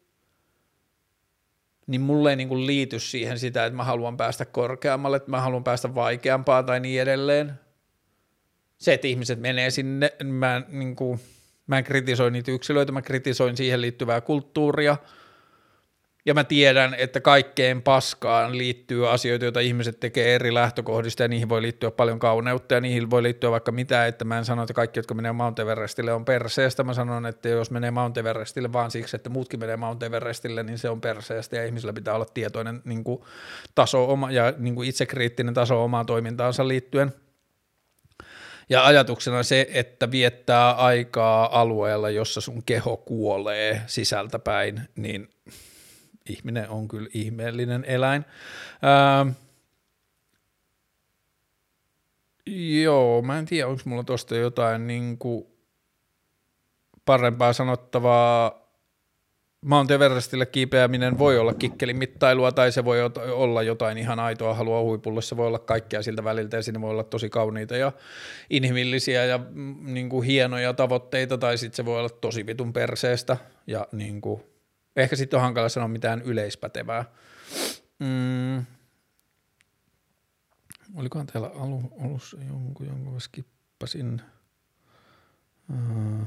[1.86, 5.40] Niin mulle ei niin kuin liity siihen sitä, että mä haluan päästä korkeammalle, että mä
[5.40, 7.52] haluan päästä vaikeampaan tai niin edelleen.
[8.78, 11.20] Se, että ihmiset menee sinne, niin mä, niin kuin,
[11.66, 14.96] mä en kritisoi niitä yksilöitä, mä kritisoin siihen liittyvää kulttuuria–
[16.26, 21.48] ja mä tiedän, että kaikkeen paskaan liittyy asioita, joita ihmiset tekee eri lähtökohdista ja niihin
[21.48, 24.74] voi liittyä paljon kauneutta ja niihin voi liittyä vaikka mitä, että mä en sano, että
[24.74, 28.90] kaikki, jotka menee Mount Everestille on perseestä, mä sanon, että jos menee Mount Everestille vaan
[28.90, 32.82] siksi, että muutkin menee Mount Everestille, niin se on perseestä ja ihmisillä pitää olla tietoinen
[32.84, 33.22] niin kuin,
[33.74, 37.12] taso oma, ja niin kuin itsekriittinen taso omaa toimintaansa liittyen.
[38.68, 45.28] Ja ajatuksena se, että viettää aikaa alueella, jossa sun keho kuolee sisältäpäin, niin
[46.28, 48.24] ihminen on kyllä ihmeellinen eläin.
[48.82, 49.26] Ää,
[52.82, 55.46] joo, mä en tiedä, onko mulla tosta jotain niin kuin
[57.04, 58.66] parempaa sanottavaa.
[59.60, 62.98] Mount Everestille kiipeäminen voi olla kikkelimittailua tai se voi
[63.30, 66.90] olla jotain ihan aitoa halua huipulle, se voi olla kaikkea siltä väliltä ja siinä voi
[66.90, 67.92] olla tosi kauniita ja
[68.50, 73.36] inhimillisiä ja mm, niin kuin hienoja tavoitteita tai sitten se voi olla tosi vitun perseestä
[73.66, 74.42] ja niin kuin
[74.96, 77.04] Ehkä sitten on hankala sanoa mitään yleispätevää.
[77.98, 78.66] Mm.
[80.94, 84.22] Olikohan täällä alu, alussa jonkun, jonkun mä skippasin.
[85.70, 86.26] Uh.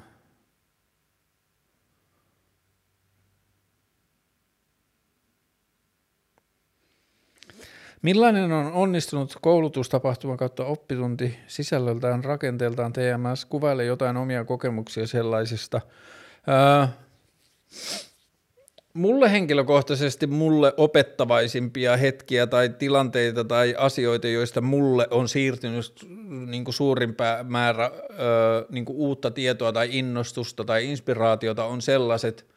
[8.01, 13.45] Millainen on onnistunut koulutustapahtuma kautta oppitunti sisällöltään, rakenteeltaan TMS?
[13.45, 15.81] Kuvaile jotain omia kokemuksia sellaisista.
[16.83, 16.89] Uh,
[18.93, 26.07] mulle henkilökohtaisesti mulle opettavaisimpia hetkiä tai tilanteita tai asioita, joista mulle on siirtynyt
[26.47, 27.91] niin kuin suurin määrä
[28.69, 32.45] niin kuin uutta tietoa tai innostusta tai inspiraatiota on sellaiset–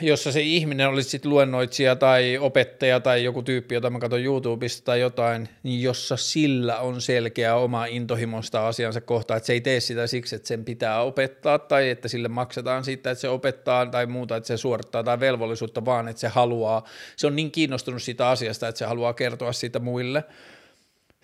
[0.00, 4.84] jossa se ihminen olisi sitten luennoitsija tai opettaja tai joku tyyppi, jota mä katson YouTubesta
[4.84, 9.80] tai jotain, niin jossa sillä on selkeä oma intohimosta asiansa kohtaan, että se ei tee
[9.80, 14.06] sitä siksi, että sen pitää opettaa tai että sille maksetaan siitä, että se opettaa tai
[14.06, 16.84] muuta, että se suorittaa tai velvollisuutta, vaan että se haluaa,
[17.16, 20.24] se on niin kiinnostunut siitä asiasta, että se haluaa kertoa siitä muille.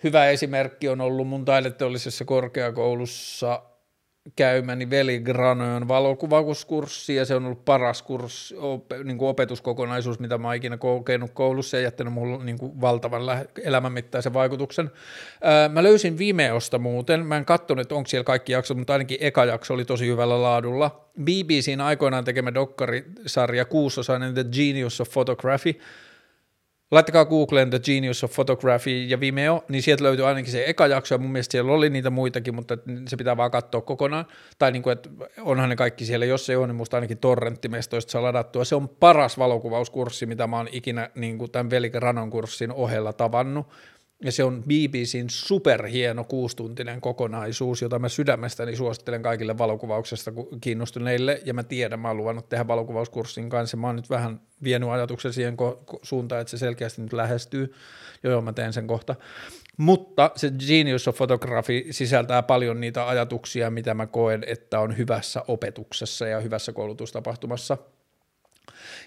[0.03, 3.61] Hyvä esimerkki on ollut mun taideteollisessa korkeakoulussa
[4.35, 10.37] käymäni veli Granojon valokuvauskurssi ja se on ollut paras kurssi, op, niin kuin opetuskokonaisuus, mitä
[10.37, 14.91] mä oon ikinä kokenut koulussa ja jättänyt mulle niin kuin valtavan lä- elämänmittaisen vaikutuksen.
[15.41, 19.45] Ää, mä löysin Vimeosta muuten, mä en katsonut, onko siellä kaikki jaksot, mutta ainakin eka
[19.45, 21.05] jakso oli tosi hyvällä laadulla.
[21.23, 25.79] BBCin aikoinaan tekemä dokkarisarja kuusosainen The Genius of Photography,
[26.91, 31.15] laittakaa Googleen The Genius of Photography ja Vimeo, niin sieltä löytyy ainakin se eka jakso,
[31.15, 34.25] ja mun mielestä siellä oli niitä muitakin, mutta se pitää vaan katsoa kokonaan,
[34.59, 35.09] tai niin kuin, että
[35.41, 38.65] onhan ne kaikki siellä, jos se on, niin musta ainakin torrenttimestoista saa ladattua.
[38.65, 43.13] Se on paras valokuvauskurssi, mitä mä oon ikinä niin kuin tämän Velik Ranon kurssin ohella
[43.13, 43.67] tavannut,
[44.23, 50.31] ja se on BBCin superhieno kuustuntinen kokonaisuus, jota mä sydämestäni suosittelen kaikille valokuvauksesta
[50.61, 54.89] kiinnostuneille, ja mä tiedän, mä oon luvannut tehdä valokuvauskurssin kanssa, mä oon nyt vähän vienyt
[54.89, 57.73] ajatuksen siihen ko- suuntaan, että se selkeästi nyt lähestyy,
[58.23, 59.15] joo, joo mä teen sen kohta,
[59.77, 65.43] mutta se Genius of Photography sisältää paljon niitä ajatuksia, mitä mä koen, että on hyvässä
[65.47, 67.77] opetuksessa ja hyvässä koulutustapahtumassa.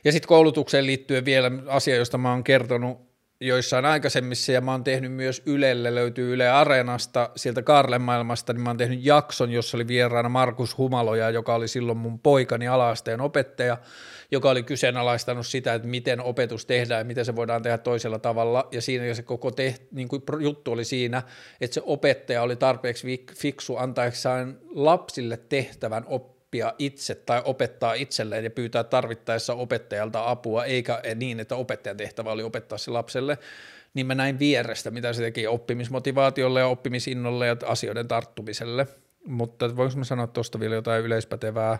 [0.04, 3.11] Ja sitten koulutukseen liittyen vielä asia, josta mä oon kertonut
[3.46, 8.60] joissain aikaisemmissa, ja mä oon tehnyt myös Ylelle, löytyy Yle Areenasta, sieltä Karlen maailmasta, niin
[8.60, 13.20] mä oon tehnyt jakson, jossa oli vieraana Markus Humaloja, joka oli silloin mun poikani alaasteen
[13.20, 13.76] opettaja,
[14.30, 18.68] joka oli kyseenalaistanut sitä, että miten opetus tehdään ja miten se voidaan tehdä toisella tavalla,
[18.72, 21.22] ja siinä se koko teht, niin kuin juttu oli siinä,
[21.60, 28.44] että se opettaja oli tarpeeksi fiksu antaessaan lapsille tehtävän oppia oppia itse tai opettaa itselleen
[28.44, 33.38] ja pyytää tarvittaessa opettajalta apua, eikä niin, että opettajan tehtävä oli opettaa se lapselle,
[33.94, 38.86] niin mä näin vierestä, mitä se teki oppimismotivaatiolle ja oppimisinnolle ja asioiden tarttumiselle.
[39.26, 41.78] Mutta voinko mä sanoa tuosta vielä jotain yleispätevää?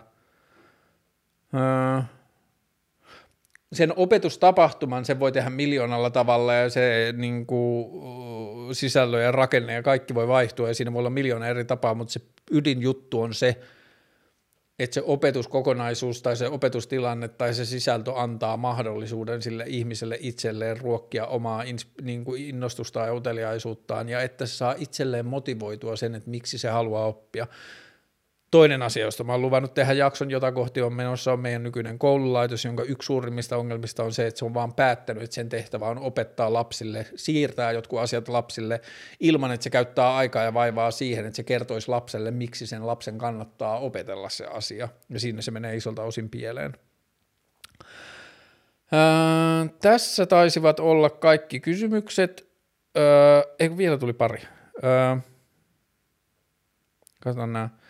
[1.53, 2.01] Öö,
[3.73, 7.87] sen opetustapahtuman sen voi tehdä miljoonalla tavalla ja se niin kuin,
[8.71, 12.13] sisällö ja rakenne ja kaikki voi vaihtua ja siinä voi olla miljoona eri tapaa, mutta
[12.13, 12.21] se
[12.51, 13.59] ydinjuttu on se,
[14.79, 21.25] että se opetuskokonaisuus tai se opetustilanne tai se sisältö antaa mahdollisuuden sille ihmiselle itselleen ruokkia
[21.25, 21.63] omaa
[22.01, 27.05] niin innostusta ja uteliaisuuttaan ja että se saa itselleen motivoitua sen, että miksi se haluaa
[27.05, 27.47] oppia.
[28.53, 31.99] Toinen asia, josta mä oon luvannut tehdä jakson, jota kohti on menossa, on meidän nykyinen
[31.99, 35.85] koululaitos, jonka yksi suurimmista ongelmista on se, että se on vaan päättänyt, että sen tehtävä
[35.85, 38.81] on opettaa lapsille, siirtää jotkut asiat lapsille
[39.19, 43.17] ilman, että se käyttää aikaa ja vaivaa siihen, että se kertoisi lapselle, miksi sen lapsen
[43.17, 44.89] kannattaa opetella se asia.
[45.09, 46.73] Ja siinä se menee isolta osin pieleen.
[48.93, 52.49] Öö, tässä taisivat olla kaikki kysymykset.
[52.97, 54.41] Öö, eikö vielä tuli pari?
[54.83, 55.15] Öö,
[57.19, 57.82] katsotaan nämä.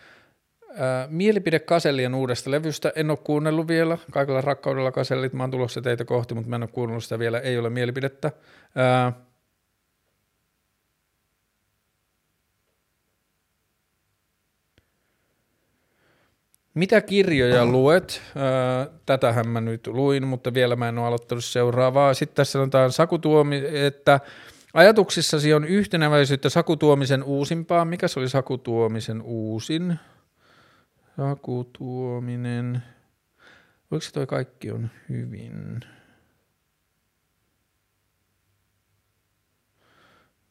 [0.76, 5.82] Ää, mielipide Kasellien uudesta levystä, en ole kuunnellut vielä, kaikella rakkaudella Kasellit, mä oon tulossa
[5.82, 8.30] teitä kohti, mutta mä en ole kuunnellut sitä vielä, ei ole mielipidettä.
[8.76, 9.12] Ää,
[16.74, 18.22] Mitä kirjoja luet?
[19.06, 22.14] tätähän mä nyt luin, mutta vielä mä en ole aloittanut seuraavaa.
[22.14, 24.20] Sitten tässä sanotaan Saku Tuomi, että
[24.74, 27.84] ajatuksissasi on yhtenäväisyyttä Saku Tuomisen uusimpaa.
[27.84, 29.98] Mikä se oli Saku Tuomisen uusin?
[31.16, 32.82] Saku Tuominen.
[33.90, 35.80] Oliko toi kaikki on hyvin?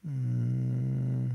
[0.03, 1.29] Mm.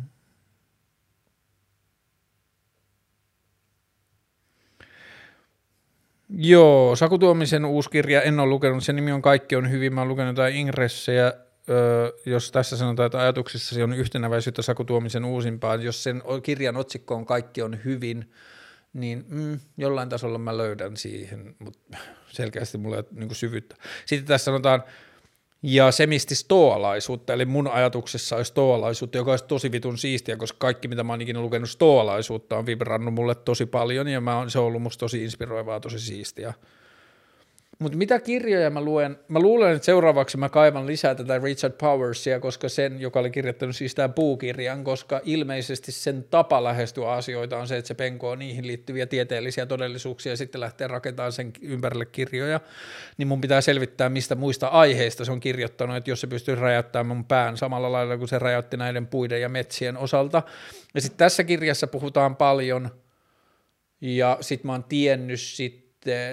[6.28, 10.00] Joo, Saku Tuomisen uusi kirja, en ole lukenut, sen nimi on Kaikki on hyvin, mä
[10.00, 11.32] oon lukenut jotain ingressejä,
[11.70, 17.14] öö, jos tässä sanotaan, että ajatuksissa on yhtenäväisyyttä Saku Tuomisen uusimpaan, jos sen kirjan otsikko
[17.14, 18.32] on Kaikki on hyvin,
[19.01, 21.99] niin mm, jollain tasolla mä löydän siihen, mutta
[22.29, 23.77] selkeästi mulla ei ole niin syvyyttä.
[24.07, 24.83] Sitten tässä sanotaan,
[25.62, 30.89] ja semisti stoalaisuutta, eli mun ajatuksessa olisi stoalaisuutta, joka olisi tosi vitun siistiä, koska kaikki,
[30.89, 34.59] mitä mä oon ikinä lukenut stoalaisuutta, on vibrannut mulle tosi paljon, ja mä oon, se
[34.59, 36.55] on ollut musta tosi inspiroivaa, tosi siistiä.
[37.78, 39.18] Mutta mitä kirjoja mä luen?
[39.28, 43.76] Mä luulen, että seuraavaksi mä kaivan lisää tätä Richard Powersia, koska sen, joka oli kirjoittanut
[43.76, 48.66] siis tämän puukirjan, koska ilmeisesti sen tapa lähestyä asioita on se, että se penkoo niihin
[48.66, 52.60] liittyviä tieteellisiä todellisuuksia ja sitten lähtee rakentamaan sen ympärille kirjoja,
[53.18, 57.06] niin mun pitää selvittää, mistä muista aiheista se on kirjoittanut, että jos se pystyy räjäyttämään
[57.06, 60.42] mun pään samalla lailla kuin se räjäytti näiden puiden ja metsien osalta.
[60.94, 62.90] Ja sitten tässä kirjassa puhutaan paljon,
[64.00, 65.88] ja sitten mä oon tiennyt sitten,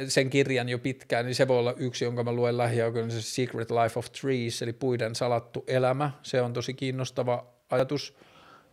[0.07, 3.71] sen kirjan jo pitkään, niin se voi olla yksi, jonka mä luen lähiaikoina, se Secret
[3.71, 6.11] Life of Trees, eli puiden salattu elämä.
[6.21, 8.17] Se on tosi kiinnostava ajatus.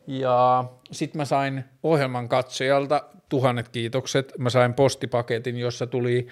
[0.07, 6.27] Ja sitten mä sain ohjelman katsojalta, tuhannet kiitokset, mä sain postipaketin, jossa tuli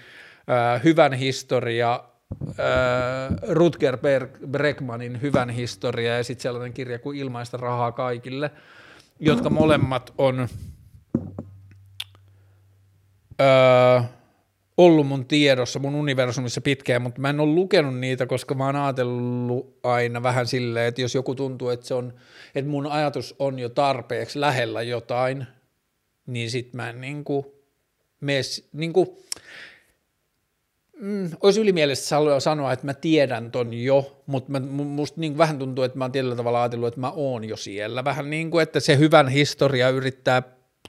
[0.49, 2.03] äh, hyvän historia,
[2.49, 2.57] äh,
[3.47, 3.97] Rutger
[4.47, 8.51] Bregmanin hyvän historia ja sitten sellainen kirja kuin Ilmaista rahaa kaikille,
[9.19, 10.47] jotka molemmat on...
[13.41, 14.09] Äh,
[14.85, 18.75] ollut mun tiedossa mun universumissa pitkään, mutta mä en ole lukenut niitä, koska mä oon
[18.75, 22.13] ajatellut aina vähän silleen, että jos joku tuntuu, että, se on,
[22.55, 25.47] että mun ajatus on jo tarpeeksi lähellä jotain,
[26.27, 27.55] niin sit mä en niinku,
[28.21, 29.23] mes, niinku
[31.01, 35.83] mm, olisi ylimielistä sanoa, että mä tiedän ton jo, mutta mä, musta niin vähän tuntuu,
[35.83, 38.03] että mä oon tietyllä tavalla ajatellut, että mä oon jo siellä.
[38.03, 40.43] Vähän niin kuin, että se hyvän historia yrittää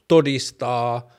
[0.09, 1.11] todistaa,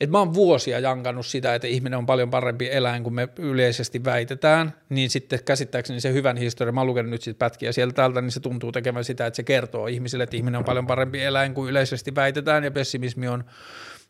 [0.00, 4.04] että mä oon vuosia jankannut sitä, että ihminen on paljon parempi eläin kuin me yleisesti
[4.04, 8.20] väitetään, niin sitten käsittääkseni se hyvän historia, mä oon lukenut nyt sitten pätkiä sieltä täältä,
[8.20, 11.54] niin se tuntuu tekemään sitä, että se kertoo ihmisille, että ihminen on paljon parempi eläin
[11.54, 13.44] kuin yleisesti väitetään, ja pessimismi on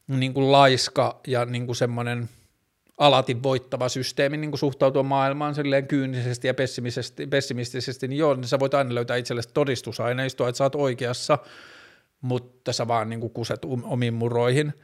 [0.08, 2.28] niin kuin laiska ja niin kuin semmoinen–
[3.00, 8.48] alati voittava systeemi niin kuin suhtautua maailmaan silleen kyynisesti ja pessimisesti, pessimistisesti, niin joo, niin
[8.48, 11.38] sä voit aina löytää itsellesi todistusaineistoa, että sä oot oikeassa,
[12.20, 14.74] mutta sä vaan niin kuin kuset um, omiin muroihin.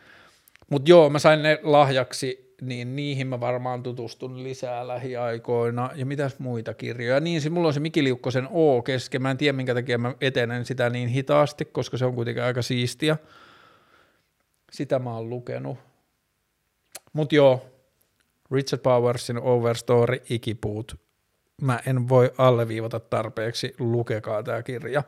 [0.70, 5.90] Mutta joo, mä sain ne lahjaksi, niin niihin mä varmaan tutustun lisää lähiaikoina.
[5.94, 7.20] Ja mitäs muita kirjoja?
[7.20, 9.22] Niin, siis mulla on se Miki Liukkosen O kesken.
[9.22, 12.62] Mä en tiedä, minkä takia mä etenen sitä niin hitaasti, koska se on kuitenkin aika
[12.62, 13.16] siistiä.
[14.72, 15.78] Sitä mä oon lukenut.
[17.12, 17.66] Mutta joo,
[18.50, 21.00] Richard Powersin Overstory Ikipuut.
[21.62, 25.02] Mä en voi alleviivata tarpeeksi, lukekaa tämä kirja.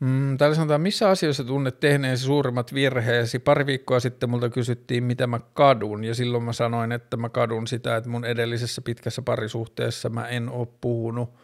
[0.00, 3.38] Mm, täällä sanotaan, missä asioissa tunnet tehneesi suurimmat virheesi?
[3.38, 7.66] Pari viikkoa sitten multa kysyttiin, mitä mä kadun, ja silloin mä sanoin, että mä kadun
[7.66, 11.34] sitä, että mun edellisessä pitkässä parisuhteessa mä en ole puhunut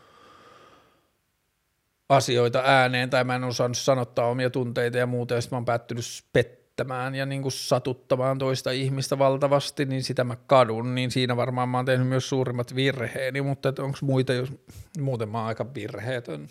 [2.08, 6.04] asioita ääneen, tai mä en osannut sanottaa omia tunteita ja muuta, ja mä oon päättynyt
[6.38, 11.36] pet- selittämään ja niin kuin satuttamaan toista ihmistä valtavasti, niin sitä mä kadun, niin siinä
[11.36, 14.52] varmaan mä oon tehnyt myös suurimmat virheeni, mutta onko muita, jos
[14.98, 16.48] muuten mä oon aika virheetön.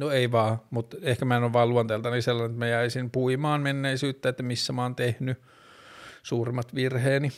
[0.00, 3.60] No ei vaan, mutta ehkä mä en ole vaan luonteeltani sellainen, että mä jäisin puimaan
[3.60, 5.38] menneisyyttä, että missä mä oon tehnyt
[6.22, 7.32] suurimmat virheeni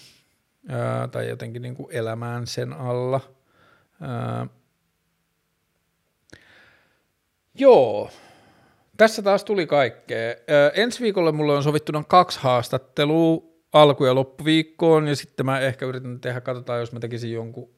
[0.68, 3.20] ää, tai jotenkin niin kuin elämään sen alla.
[4.00, 4.46] Ää,
[7.54, 8.10] joo,
[8.96, 10.34] tässä taas tuli kaikkea.
[10.74, 16.20] Ensi viikolle mulle on sovittuna kaksi haastattelua alku- ja loppuviikkoon, ja sitten mä ehkä yritän
[16.20, 17.70] tehdä, katsotaan, jos mä tekisin jonkun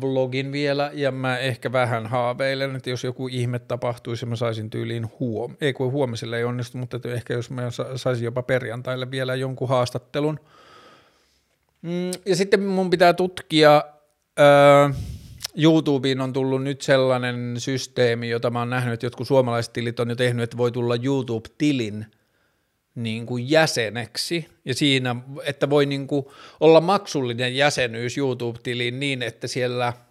[0.00, 5.10] vlogin vielä, ja mä ehkä vähän haaveilen, että jos joku ihme tapahtuisi, mä saisin tyyliin
[5.20, 5.56] huom...
[5.60, 7.62] Ei kun huomiselle ei onnistu, mutta ehkä jos mä
[7.96, 10.40] saisin jopa perjantaille vielä jonkun haastattelun.
[11.82, 13.84] Mm, ja sitten mun pitää tutkia...
[14.40, 14.90] Öö,
[15.56, 20.08] YouTubeen on tullut nyt sellainen systeemi, jota mä oon nähnyt, että jotkut suomalaiset tilit on
[20.08, 22.06] jo tehnyt, että voi tulla YouTube-tilin
[22.94, 26.26] niin kuin jäseneksi, ja siinä, että voi niin kuin
[26.60, 29.92] olla maksullinen jäsenyys YouTube-tiliin niin, että siellä–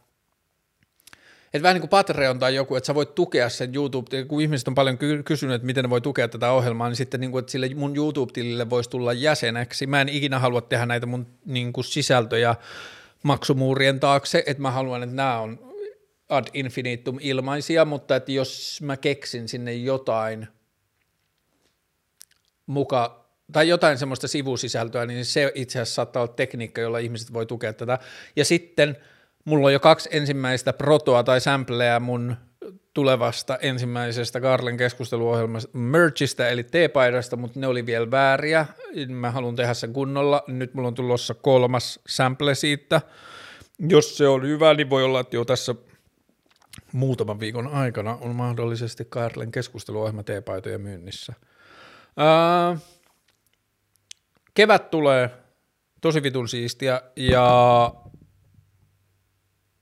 [1.53, 4.67] että vähän niin kuin Patreon tai joku, että sä voit tukea sen YouTube, kun ihmiset
[4.67, 7.51] on paljon kysynyt, että miten ne voi tukea tätä ohjelmaa, niin sitten niin kuin, että
[7.51, 9.87] sille mun YouTube-tilille voisi tulla jäseneksi.
[9.87, 12.55] Mä en ikinä halua tehdä näitä mun niin kuin sisältöjä
[13.23, 15.59] maksumuurien taakse, että mä haluan, että nämä on
[16.29, 20.47] ad infinitum ilmaisia, mutta että jos mä keksin sinne jotain
[22.68, 27.45] muka tai jotain semmoista sivusisältöä, niin se itse asiassa saattaa olla tekniikka, jolla ihmiset voi
[27.45, 27.99] tukea tätä.
[28.35, 28.98] Ja sitten
[29.45, 32.35] mulla on jo kaksi ensimmäistä protoa tai sampleja mun
[32.94, 38.65] tulevasta ensimmäisestä Karlen keskusteluohjelmasta merchistä, eli T-paidasta, mutta ne oli vielä vääriä.
[39.07, 40.44] Mä haluan tehdä sen kunnolla.
[40.48, 43.02] Nyt mulla on tulossa kolmas sample siitä.
[43.80, 45.76] Jos se on hyvä, niin voi olla, että jo tässä
[46.91, 51.34] muutaman viikon aikana on mahdollisesti Karlen keskusteluohjelma T-paitojen myynnissä.
[52.18, 52.77] Ää,
[54.53, 55.30] kevät tulee
[56.02, 57.94] tosi vitun siistiä ja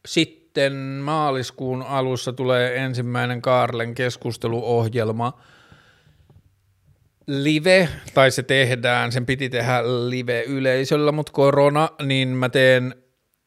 [0.05, 5.41] sitten maaliskuun alussa tulee ensimmäinen Kaarlen keskusteluohjelma.
[7.27, 12.95] Live, tai se tehdään, sen piti tehdä live yleisöllä, mutta korona, niin mä teen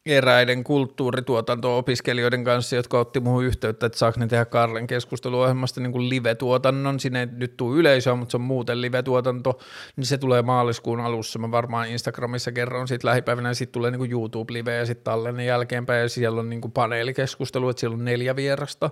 [0.09, 7.01] eräiden kulttuurituotanto-opiskelijoiden kanssa, jotka otti muuhun yhteyttä, että saako ne tehdä Karlen keskusteluohjelmasta niin live-tuotannon.
[7.01, 9.59] Sinne nyt tule yleisöä, mutta se on muuten live-tuotanto,
[9.97, 11.39] niin se tulee maaliskuun alussa.
[11.39, 16.03] Mä varmaan Instagramissa kerron siitä lähipäivänä, sitten tulee niin kuin YouTube-live ja sitten tallenne jälkeenpäin,
[16.03, 18.91] ja siellä on niin kuin paneelikeskustelu, että siellä on neljä vierasta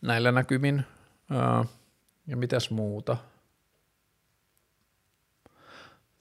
[0.00, 0.84] näillä näkymin.
[2.26, 3.16] Ja mitäs muuta?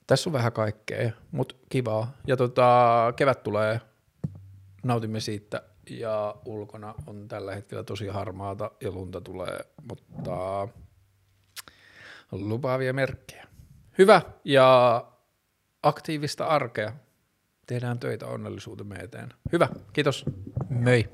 [0.07, 2.11] Tässä on vähän kaikkea, mutta kivaa.
[2.27, 3.81] Ja tota, kevät tulee
[4.83, 9.59] nautimme siitä ja ulkona on tällä hetkellä tosi harmaata ja lunta tulee,
[9.89, 10.67] mutta
[12.31, 13.47] lupaavia merkkejä.
[13.97, 15.05] Hyvä ja
[15.83, 16.93] aktiivista arkea.
[17.67, 19.33] Tehdään töitä onnellisuutemme eteen.
[19.51, 20.25] Hyvä, kiitos.
[20.69, 21.05] Möi.